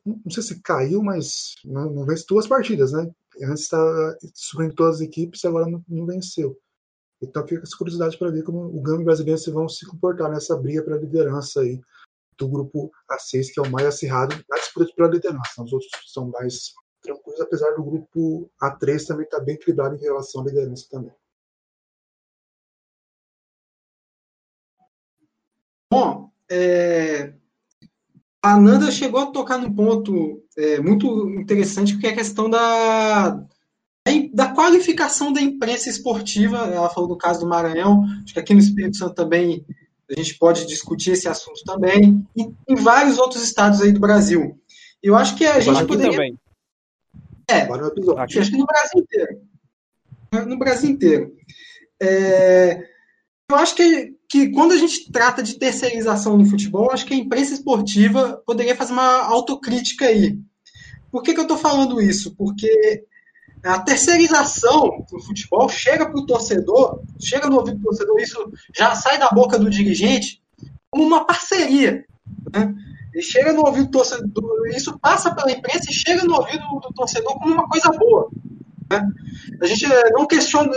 não 0.05 0.31
sei 0.31 0.43
se 0.43 0.61
caiu, 0.61 1.03
mas 1.03 1.55
não, 1.63 1.89
não 1.91 2.05
vence 2.05 2.25
duas 2.27 2.47
partidas, 2.47 2.91
né? 2.91 3.09
Antes 3.43 3.63
estava 3.63 4.17
subindo 4.33 4.75
todas 4.75 4.95
as 4.95 5.01
equipes 5.01 5.43
e 5.43 5.47
agora 5.47 5.69
não, 5.69 5.83
não, 5.87 6.05
venceu. 6.05 6.57
Então 7.21 7.47
fica 7.47 7.63
essa 7.63 7.77
curiosidade 7.77 8.17
para 8.17 8.31
ver 8.31 8.43
como 8.43 8.65
o 8.65 8.81
Gama 8.81 9.03
brasileiro 9.03 9.39
se 9.39 9.51
vão 9.51 9.69
se 9.69 9.85
comportar 9.85 10.29
nessa 10.31 10.57
briga 10.57 10.83
para 10.83 10.95
a 10.95 10.99
liderança 10.99 11.61
aí 11.61 11.79
do 12.37 12.47
grupo 12.49 12.91
A6, 13.09 13.53
que 13.53 13.59
é 13.59 13.63
o 13.63 13.71
mais 13.71 13.85
acirrado 13.85 14.35
na 14.49 14.57
disputa 14.57 14.91
pela 14.95 15.09
liderança. 15.09 15.63
Os 15.63 15.71
outros 15.71 15.91
são 16.11 16.29
mais 16.29 16.73
tranquilos, 17.01 17.39
apesar 17.39 17.71
do 17.71 17.83
grupo 17.83 18.49
A3 18.61 19.05
também 19.05 19.25
estar 19.25 19.37
tá 19.37 19.43
bem 19.43 19.55
equilibrado 19.55 19.95
em 19.95 19.99
relação 19.99 20.41
à 20.41 20.45
liderança 20.45 20.87
também. 20.89 21.13
Bom, 25.91 26.31
é, 26.49 27.33
a 28.43 28.57
Nanda 28.57 28.91
chegou 28.91 29.19
a 29.21 29.27
tocar 29.27 29.57
num 29.57 29.73
ponto 29.73 30.43
é, 30.57 30.79
muito 30.79 31.29
interessante, 31.29 31.97
que 31.97 32.07
é 32.07 32.09
a 32.09 32.15
questão 32.15 32.49
da, 32.49 33.43
da 34.33 34.49
qualificação 34.53 35.31
da 35.31 35.41
imprensa 35.41 35.89
esportiva. 35.89 36.57
Ela 36.57 36.89
falou 36.89 37.07
do 37.07 37.17
caso 37.17 37.41
do 37.41 37.47
Maranhão, 37.47 38.03
acho 38.23 38.33
que 38.33 38.39
aqui 38.39 38.53
no 38.53 38.59
Espírito 38.59 38.97
Santo 38.97 39.13
também 39.13 39.65
a 40.09 40.19
gente 40.19 40.37
pode 40.37 40.65
discutir 40.65 41.11
esse 41.11 41.27
assunto 41.27 41.63
também, 41.63 42.27
e 42.35 42.51
em 42.67 42.75
vários 42.75 43.17
outros 43.17 43.43
estados 43.43 43.81
aí 43.81 43.93
do 43.93 43.99
Brasil. 43.99 44.59
Eu 45.01 45.15
acho 45.15 45.35
que 45.37 45.45
a 45.45 45.59
gente 45.59 45.77
aqui 45.77 45.87
poderia. 45.87 46.11
Também. 46.11 46.39
É, 47.49 47.61
aqui. 48.17 48.39
acho 48.39 48.51
que 48.51 48.57
no 48.57 48.65
Brasil 48.65 49.01
inteiro. 49.01 49.41
no 50.47 50.57
Brasil 50.57 50.89
inteiro. 50.89 51.35
É, 52.01 52.83
eu 53.49 53.55
acho 53.55 53.75
que, 53.75 54.15
que 54.31 54.49
quando 54.49 54.71
a 54.71 54.77
gente 54.77 55.11
trata 55.11 55.43
de 55.43 55.59
terceirização 55.59 56.37
no 56.37 56.45
futebol, 56.45 56.89
acho 56.89 57.05
que 57.05 57.13
a 57.13 57.17
imprensa 57.17 57.53
esportiva 57.53 58.41
poderia 58.45 58.77
fazer 58.77 58.93
uma 58.93 59.25
autocrítica 59.25 60.05
aí. 60.05 60.39
Por 61.11 61.21
que, 61.21 61.33
que 61.33 61.39
eu 61.41 61.43
estou 61.43 61.57
falando 61.57 62.01
isso? 62.01 62.33
Porque 62.37 63.03
a 63.61 63.79
terceirização 63.79 65.05
do 65.11 65.19
futebol 65.19 65.67
chega 65.67 66.05
para 66.05 66.17
o 66.17 66.25
torcedor, 66.25 67.03
chega 67.19 67.49
no 67.49 67.57
ouvido 67.57 67.79
do 67.79 67.83
torcedor, 67.83 68.21
isso 68.21 68.53
já 68.73 68.95
sai 68.95 69.19
da 69.19 69.29
boca 69.31 69.59
do 69.59 69.69
dirigente 69.69 70.41
como 70.89 71.03
uma 71.03 71.25
parceria. 71.25 72.05
Né? 72.53 72.73
E 73.13 73.21
chega 73.21 73.51
no 73.51 73.65
ouvido 73.65 73.87
do 73.87 73.91
torcedor, 73.91 74.67
isso 74.73 74.97
passa 74.99 75.35
pela 75.35 75.51
imprensa 75.51 75.91
e 75.91 75.93
chega 75.93 76.23
no 76.23 76.35
ouvido 76.35 76.63
do 76.79 76.93
torcedor 76.93 77.37
como 77.37 77.53
uma 77.53 77.67
coisa 77.67 77.89
boa. 77.89 78.29
Né? 78.89 79.05
A 79.61 79.65
gente 79.65 79.85
eh, 79.91 80.11
não 80.13 80.25
questiona, 80.25 80.71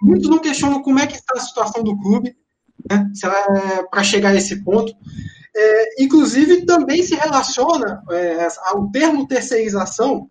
muitos 0.00 0.30
não 0.30 0.38
questionam 0.38 0.82
como 0.82 1.00
é 1.00 1.06
que 1.06 1.16
está 1.16 1.34
a 1.36 1.40
situação 1.40 1.84
do 1.84 1.98
clube, 1.98 2.34
né? 2.90 3.10
para 3.90 4.02
chegar 4.02 4.30
a 4.30 4.34
esse 4.34 4.62
ponto. 4.62 4.94
É, 5.56 6.02
inclusive, 6.02 6.66
também 6.66 7.02
se 7.02 7.14
relaciona 7.14 8.02
é, 8.10 8.48
ao 8.64 8.90
termo 8.90 9.26
terceirização 9.26 10.28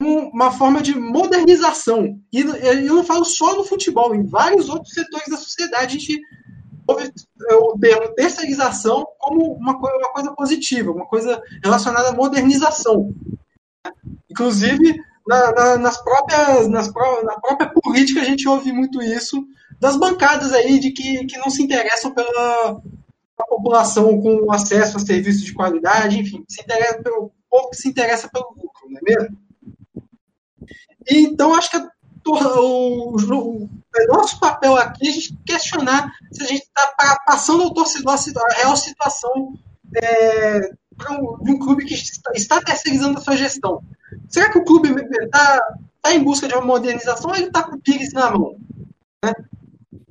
com 0.00 0.30
uma 0.32 0.50
forma 0.52 0.80
de 0.80 0.98
modernização. 0.98 2.18
E 2.32 2.40
eu 2.40 2.94
não 2.94 3.04
falo 3.04 3.24
só 3.24 3.56
no 3.56 3.64
futebol, 3.64 4.14
em 4.14 4.24
vários 4.24 4.68
outros 4.68 4.94
setores 4.94 5.28
da 5.28 5.36
sociedade 5.36 5.96
a 5.96 5.98
gente 5.98 6.20
ouve 6.86 7.12
é, 7.48 7.54
o 7.54 7.78
termo 7.78 8.14
terceirização 8.14 9.06
como 9.18 9.52
uma, 9.54 9.76
uma 9.76 10.12
coisa 10.12 10.32
positiva, 10.32 10.90
uma 10.90 11.06
coisa 11.06 11.42
relacionada 11.62 12.08
à 12.08 12.12
modernização. 12.12 13.14
Inclusive, 14.30 14.96
na, 15.26 15.52
na, 15.52 15.78
nas 15.78 16.02
próprias, 16.02 16.68
nas, 16.68 16.86
na 16.86 17.40
própria 17.40 17.68
política 17.68 18.20
a 18.20 18.24
gente 18.24 18.48
ouve 18.48 18.72
muito 18.72 19.02
isso 19.02 19.44
das 19.80 19.96
bancadas 19.96 20.52
aí 20.52 20.78
de 20.78 20.90
que, 20.90 21.24
que 21.24 21.38
não 21.38 21.50
se 21.50 21.62
interessam 21.62 22.12
pela, 22.12 22.80
população 23.48 24.20
com 24.20 24.52
acesso 24.52 24.96
a 24.96 25.00
serviços 25.00 25.42
de 25.42 25.54
qualidade, 25.54 26.18
enfim, 26.18 26.44
se 26.48 26.60
interessa 26.62 27.02
pelo 27.02 27.32
povo 27.48 27.70
que 27.70 27.76
se 27.76 27.88
interessa 27.88 28.28
pelo 28.28 28.54
lucro, 28.56 28.88
não 28.88 28.98
é 28.98 29.02
mesmo? 29.02 29.38
E, 31.08 31.22
então, 31.22 31.54
acho 31.54 31.70
que 31.70 31.76
o, 31.76 31.86
o, 32.26 33.16
o, 33.16 33.68
nosso 34.08 34.38
papel 34.38 34.76
aqui 34.76 35.08
é 35.08 35.10
a 35.10 35.14
gente 35.14 35.36
questionar 35.44 36.12
se 36.30 36.42
a 36.42 36.46
gente 36.46 36.62
está 36.62 37.18
passando 37.26 37.62
ao 37.62 37.74
torcedor 37.74 38.44
a, 38.50 38.54
real 38.54 38.76
situação 38.76 39.54
é, 39.96 40.60
de 40.60 41.50
um 41.50 41.58
clube 41.58 41.84
que 41.84 41.94
está, 41.94 42.30
está 42.34 42.60
terceirizando 42.60 43.18
a 43.18 43.22
sua 43.22 43.36
gestão. 43.36 43.82
Será 44.28 44.50
que 44.50 44.58
o 44.58 44.64
clube 44.64 44.94
está 45.24 45.60
tá 46.02 46.14
em 46.14 46.22
busca 46.22 46.46
de 46.46 46.54
uma 46.54 46.64
modernização 46.64 47.30
ou 47.30 47.36
ele 47.36 47.46
está 47.46 47.62
com 47.62 47.76
o 47.76 47.80
Pires 47.80 48.12
na 48.12 48.30
mão? 48.30 48.56
Né? 49.24 49.32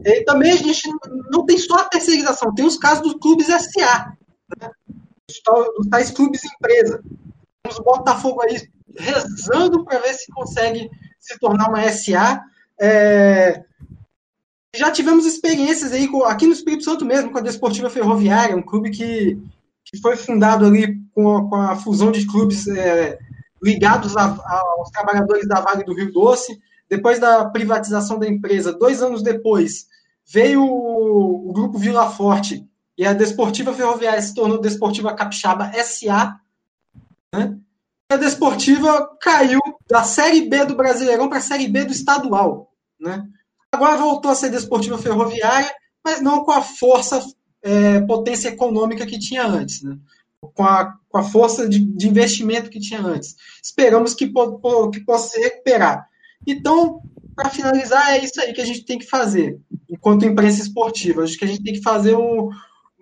E 0.06 0.24
também 0.24 0.52
a 0.52 0.56
gente 0.56 0.82
não 1.30 1.46
tem 1.46 1.58
só 1.58 1.76
a 1.76 1.90
terceirização, 1.90 2.54
tem 2.54 2.66
os 2.66 2.78
casos 2.78 3.04
dos 3.04 3.14
clubes 3.16 3.48
SA, 3.48 4.14
né? 4.60 4.72
dos 5.78 5.88
tais 5.90 6.12
clubes 6.12 6.42
empresa. 6.44 7.04
Temos 7.64 7.80
o 7.80 7.84
Botafogo 7.84 8.42
aí 8.42 8.62
rezando 8.98 9.84
para 9.84 10.00
ver 10.00 10.14
se 10.14 10.32
consegue 10.32 10.90
se 11.20 11.38
tornar 11.40 11.70
uma 11.70 11.90
SA. 11.92 12.42
É... 12.80 13.64
Já 14.76 14.92
tivemos 14.92 15.26
experiências 15.26 15.92
aí 15.92 16.08
aqui 16.26 16.46
no 16.46 16.54
Espírito 16.54 16.84
Santo 16.84 17.06
mesmo, 17.06 17.32
com 17.32 17.38
a 17.38 17.42
Desportiva 17.42 17.90
Ferroviária, 17.90 18.56
um 18.56 18.62
clube 18.62 18.92
que, 18.92 19.38
que 19.84 20.00
foi 20.00 20.16
fundado 20.16 20.66
ali 20.66 20.96
com 21.14 21.38
a, 21.38 21.50
com 21.50 21.56
a 21.56 21.76
fusão 21.76 22.12
de 22.12 22.26
clubes 22.26 22.68
é, 22.68 23.18
ligados 23.62 24.16
a, 24.16 24.26
aos 24.78 24.90
trabalhadores 24.92 25.48
da 25.48 25.60
Vale 25.60 25.84
do 25.84 25.94
Rio 25.94 26.12
Doce. 26.12 26.60
Depois 26.90 27.20
da 27.20 27.46
privatização 27.46 28.18
da 28.18 28.28
empresa, 28.28 28.74
dois 28.74 29.02
anos 29.02 29.22
depois, 29.22 29.88
veio 30.26 30.64
o, 30.64 31.52
grupo 31.54 31.78
Vila 31.78 32.10
Forte 32.10 32.68
e 32.98 33.06
a 33.06 33.14
Desportiva 33.14 33.74
Ferroviária 33.74 34.22
se 34.22 34.34
tornou 34.34 34.60
Desportiva 34.60 35.14
Capixaba 35.14 35.72
SA. 35.84 36.40
Né? 37.34 37.58
a 38.12 38.18
Desportiva 38.18 39.08
caiu 39.22 39.60
da 39.88 40.04
Série 40.04 40.50
B 40.50 40.66
do 40.66 40.76
Brasileirão 40.76 41.30
para 41.30 41.38
a 41.38 41.42
Série 41.42 41.68
B 41.68 41.86
do 41.86 41.92
Estadual. 41.92 42.74
Né? 43.00 43.24
Agora 43.72 43.98
voltou 43.98 44.32
a 44.32 44.36
ser 44.36 44.50
Desportiva 44.50 44.98
Ferroviária, 44.98 45.72
mas 46.04 46.20
não 46.20 46.44
com 46.44 46.52
a 46.52 46.62
força, 46.62 47.24
é, 47.62 48.02
potência 48.02 48.50
econômica 48.50 49.06
que 49.06 49.20
tinha 49.20 49.46
antes. 49.46 49.84
Né? 49.84 49.96
Com, 50.42 50.64
a, 50.64 50.96
com 51.08 51.18
a 51.20 51.24
força 51.24 51.70
de, 51.70 51.80
de 51.80 52.08
investimento 52.08 52.70
que 52.72 52.80
tinha 52.80 53.00
antes. 53.00 53.36
Esperamos 53.64 54.16
que, 54.16 54.26
po, 54.26 54.90
que 54.90 55.02
possa 55.02 55.30
se 55.30 55.40
recuperar. 55.40 56.09
Então, 56.48 57.02
para 57.36 57.50
finalizar, 57.50 58.12
é 58.12 58.24
isso 58.24 58.40
aí 58.42 58.54
que 58.54 58.62
a 58.62 58.66
gente 58.66 58.86
tem 58.86 59.00
que 59.00 59.06
fazer, 59.06 59.60
enquanto 59.90 60.26
imprensa 60.26 60.62
esportiva. 60.62 61.24
Acho 61.24 61.38
que 61.38 61.46
a 61.46 61.48
gente 61.48 61.64
tem 61.64 61.74
que 61.74 61.82
fazer 61.82 62.16
um, 62.16 62.50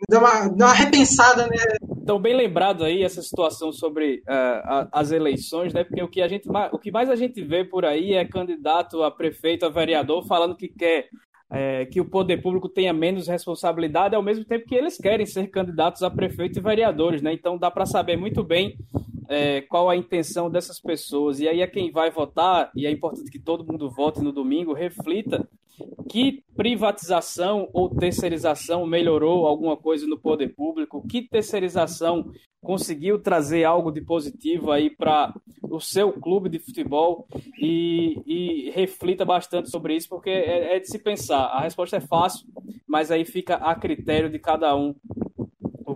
dar 0.10 0.20
uma, 0.20 0.48
dar 0.48 0.66
uma 0.68 0.74
repensada, 0.74 1.48
né? 1.48 1.58
Então, 2.02 2.20
bem 2.20 2.36
lembrado 2.36 2.84
aí 2.84 3.04
essa 3.04 3.22
situação 3.22 3.72
sobre 3.72 4.24
uh, 4.28 4.88
as 4.92 5.12
eleições, 5.12 5.74
né? 5.74 5.84
Porque 5.84 6.04
o 6.04 6.08
que, 6.08 6.22
a 6.22 6.28
gente, 6.28 6.48
o 6.72 6.80
que 6.80 6.92
mais 6.92 7.10
a 7.10 7.16
gente 7.16 7.42
vê 7.42 7.64
por 7.64 7.84
aí 7.84 8.14
é 8.14 8.26
candidato 8.26 9.04
a 9.04 9.12
prefeito, 9.12 9.66
a 9.66 9.70
vereador, 9.70 10.26
falando 10.26 10.56
que 10.56 10.68
quer 10.68 11.10
é, 11.50 11.86
que 11.86 12.02
o 12.02 12.06
poder 12.06 12.42
público 12.42 12.68
tenha 12.68 12.94
menos 12.94 13.28
responsabilidade, 13.28 14.16
ao 14.16 14.22
mesmo 14.22 14.44
tempo 14.46 14.66
que 14.68 14.76
eles 14.76 14.98
querem 14.98 15.26
ser 15.26 15.48
candidatos 15.48 16.04
a 16.04 16.10
prefeito 16.10 16.60
e 16.60 16.62
vereadores, 16.62 17.22
né? 17.22 17.34
Então 17.34 17.58
dá 17.58 17.72
para 17.72 17.86
saber 17.86 18.18
muito 18.18 18.44
bem 18.44 18.78
é, 19.28 19.62
qual 19.62 19.90
a 19.90 19.96
intenção 19.96 20.50
dessas 20.50 20.80
pessoas. 20.80 21.40
E 21.40 21.48
aí 21.48 21.62
é 21.62 21.68
quem 21.68 21.92
vai 21.92 22.10
votar, 22.12 22.72
e 22.76 22.86
é 22.86 22.92
importante 22.92 23.32
que 23.32 23.40
todo 23.40 23.66
mundo 23.66 23.90
vote 23.90 24.22
no 24.22 24.32
domingo, 24.32 24.74
reflita 24.74 25.48
que 26.10 26.44
privatização 26.56 27.70
ou 27.72 27.90
terceirização 27.90 28.86
melhorou 28.86 29.46
alguma 29.46 29.78
coisa 29.78 30.08
no 30.08 30.18
poder 30.18 30.56
público, 30.56 31.06
que 31.08 31.22
terceirização 31.22 32.32
conseguiu 32.62 33.20
trazer 33.20 33.64
algo 33.64 33.92
de 33.92 34.02
positivo 34.02 34.72
aí 34.72 34.90
para 34.90 35.34
o 35.64 35.80
seu 35.80 36.12
clube 36.12 36.50
de 36.50 36.60
futebol 36.60 37.28
e, 37.60 38.22
e, 38.26 38.72
reflita 38.72 39.24
bastante 39.24 39.70
sobre 39.70 39.96
isso, 39.96 40.10
porque 40.10 40.30
é, 40.30 40.76
é 40.76 40.80
de 40.80 40.88
se 40.88 41.00
pensar. 41.00 41.46
A 41.46 41.62
resposta 41.62 41.98
é 41.98 42.02
fácil, 42.02 42.48
mas 42.88 43.12
aí 43.12 43.24
fica 43.26 43.56
a 43.56 43.76
critério 43.76 44.30
de 44.30 44.40
cada 44.40 44.76
um 44.76 44.96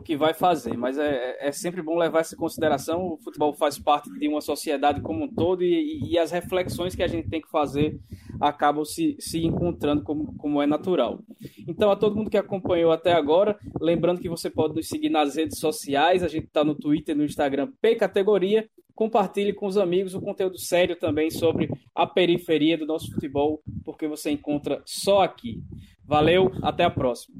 que 0.02 0.18
vai 0.18 0.34
fazer. 0.34 0.76
Mas 0.78 0.98
é, 0.98 1.38
é 1.40 1.52
sempre 1.52 1.82
bom 1.82 1.98
levar 1.98 2.20
essa 2.20 2.36
consideração. 2.36 3.14
O 3.14 3.18
futebol 3.18 3.54
faz 3.54 3.78
parte 3.78 4.10
de 4.12 4.28
uma 4.28 4.42
sociedade 4.42 5.02
como 5.02 5.24
um 5.24 5.28
todo 5.28 5.64
e, 5.64 6.12
e 6.12 6.18
as 6.18 6.32
reflexões 6.32 6.96
que 6.96 7.04
a 7.04 7.08
gente 7.08 7.30
tem 7.30 7.42
que 7.42 7.50
fazer 7.50 8.00
acabam 8.40 8.84
se, 8.84 9.16
se 9.20 9.46
encontrando 9.46 10.04
como, 10.04 10.36
como 10.38 10.62
é 10.62 10.66
natural. 10.66 11.20
Então, 11.68 11.92
a 11.92 11.96
todo 11.96 12.16
mundo 12.16 12.30
que 12.30 12.38
acompanhou 12.38 12.92
até 12.92 13.14
agora, 13.14 13.58
lembrando 13.80 14.22
que 14.22 14.30
você 14.30 14.50
pode 14.50 14.76
nos 14.76 14.88
seguir 14.88 15.10
nas 15.10 15.36
redes 15.36 15.60
sociais, 15.60 16.24
a 16.24 16.28
gente 16.28 16.48
está 16.48 16.64
no 16.64 16.76
Twitter, 16.76 17.16
no 17.16 17.24
Instagram, 17.24 17.72
P 17.82 17.96
Categoria. 17.96 18.68
Compartilhe 18.94 19.54
com 19.54 19.66
os 19.66 19.78
amigos 19.78 20.14
o 20.14 20.22
conteúdo 20.22 20.60
sério 20.60 20.96
também 20.96 21.32
sobre 21.32 21.70
a 21.96 22.06
periferia 22.06 22.78
do 22.78 22.86
nosso 22.86 23.12
futebol, 23.12 23.62
porque 23.86 24.08
você 24.08 24.32
encontra 24.32 24.82
só 24.86 25.22
aqui. 25.22 25.62
Valeu, 26.06 26.52
até 26.62 26.84
a 26.84 26.90
próxima. 26.90 27.38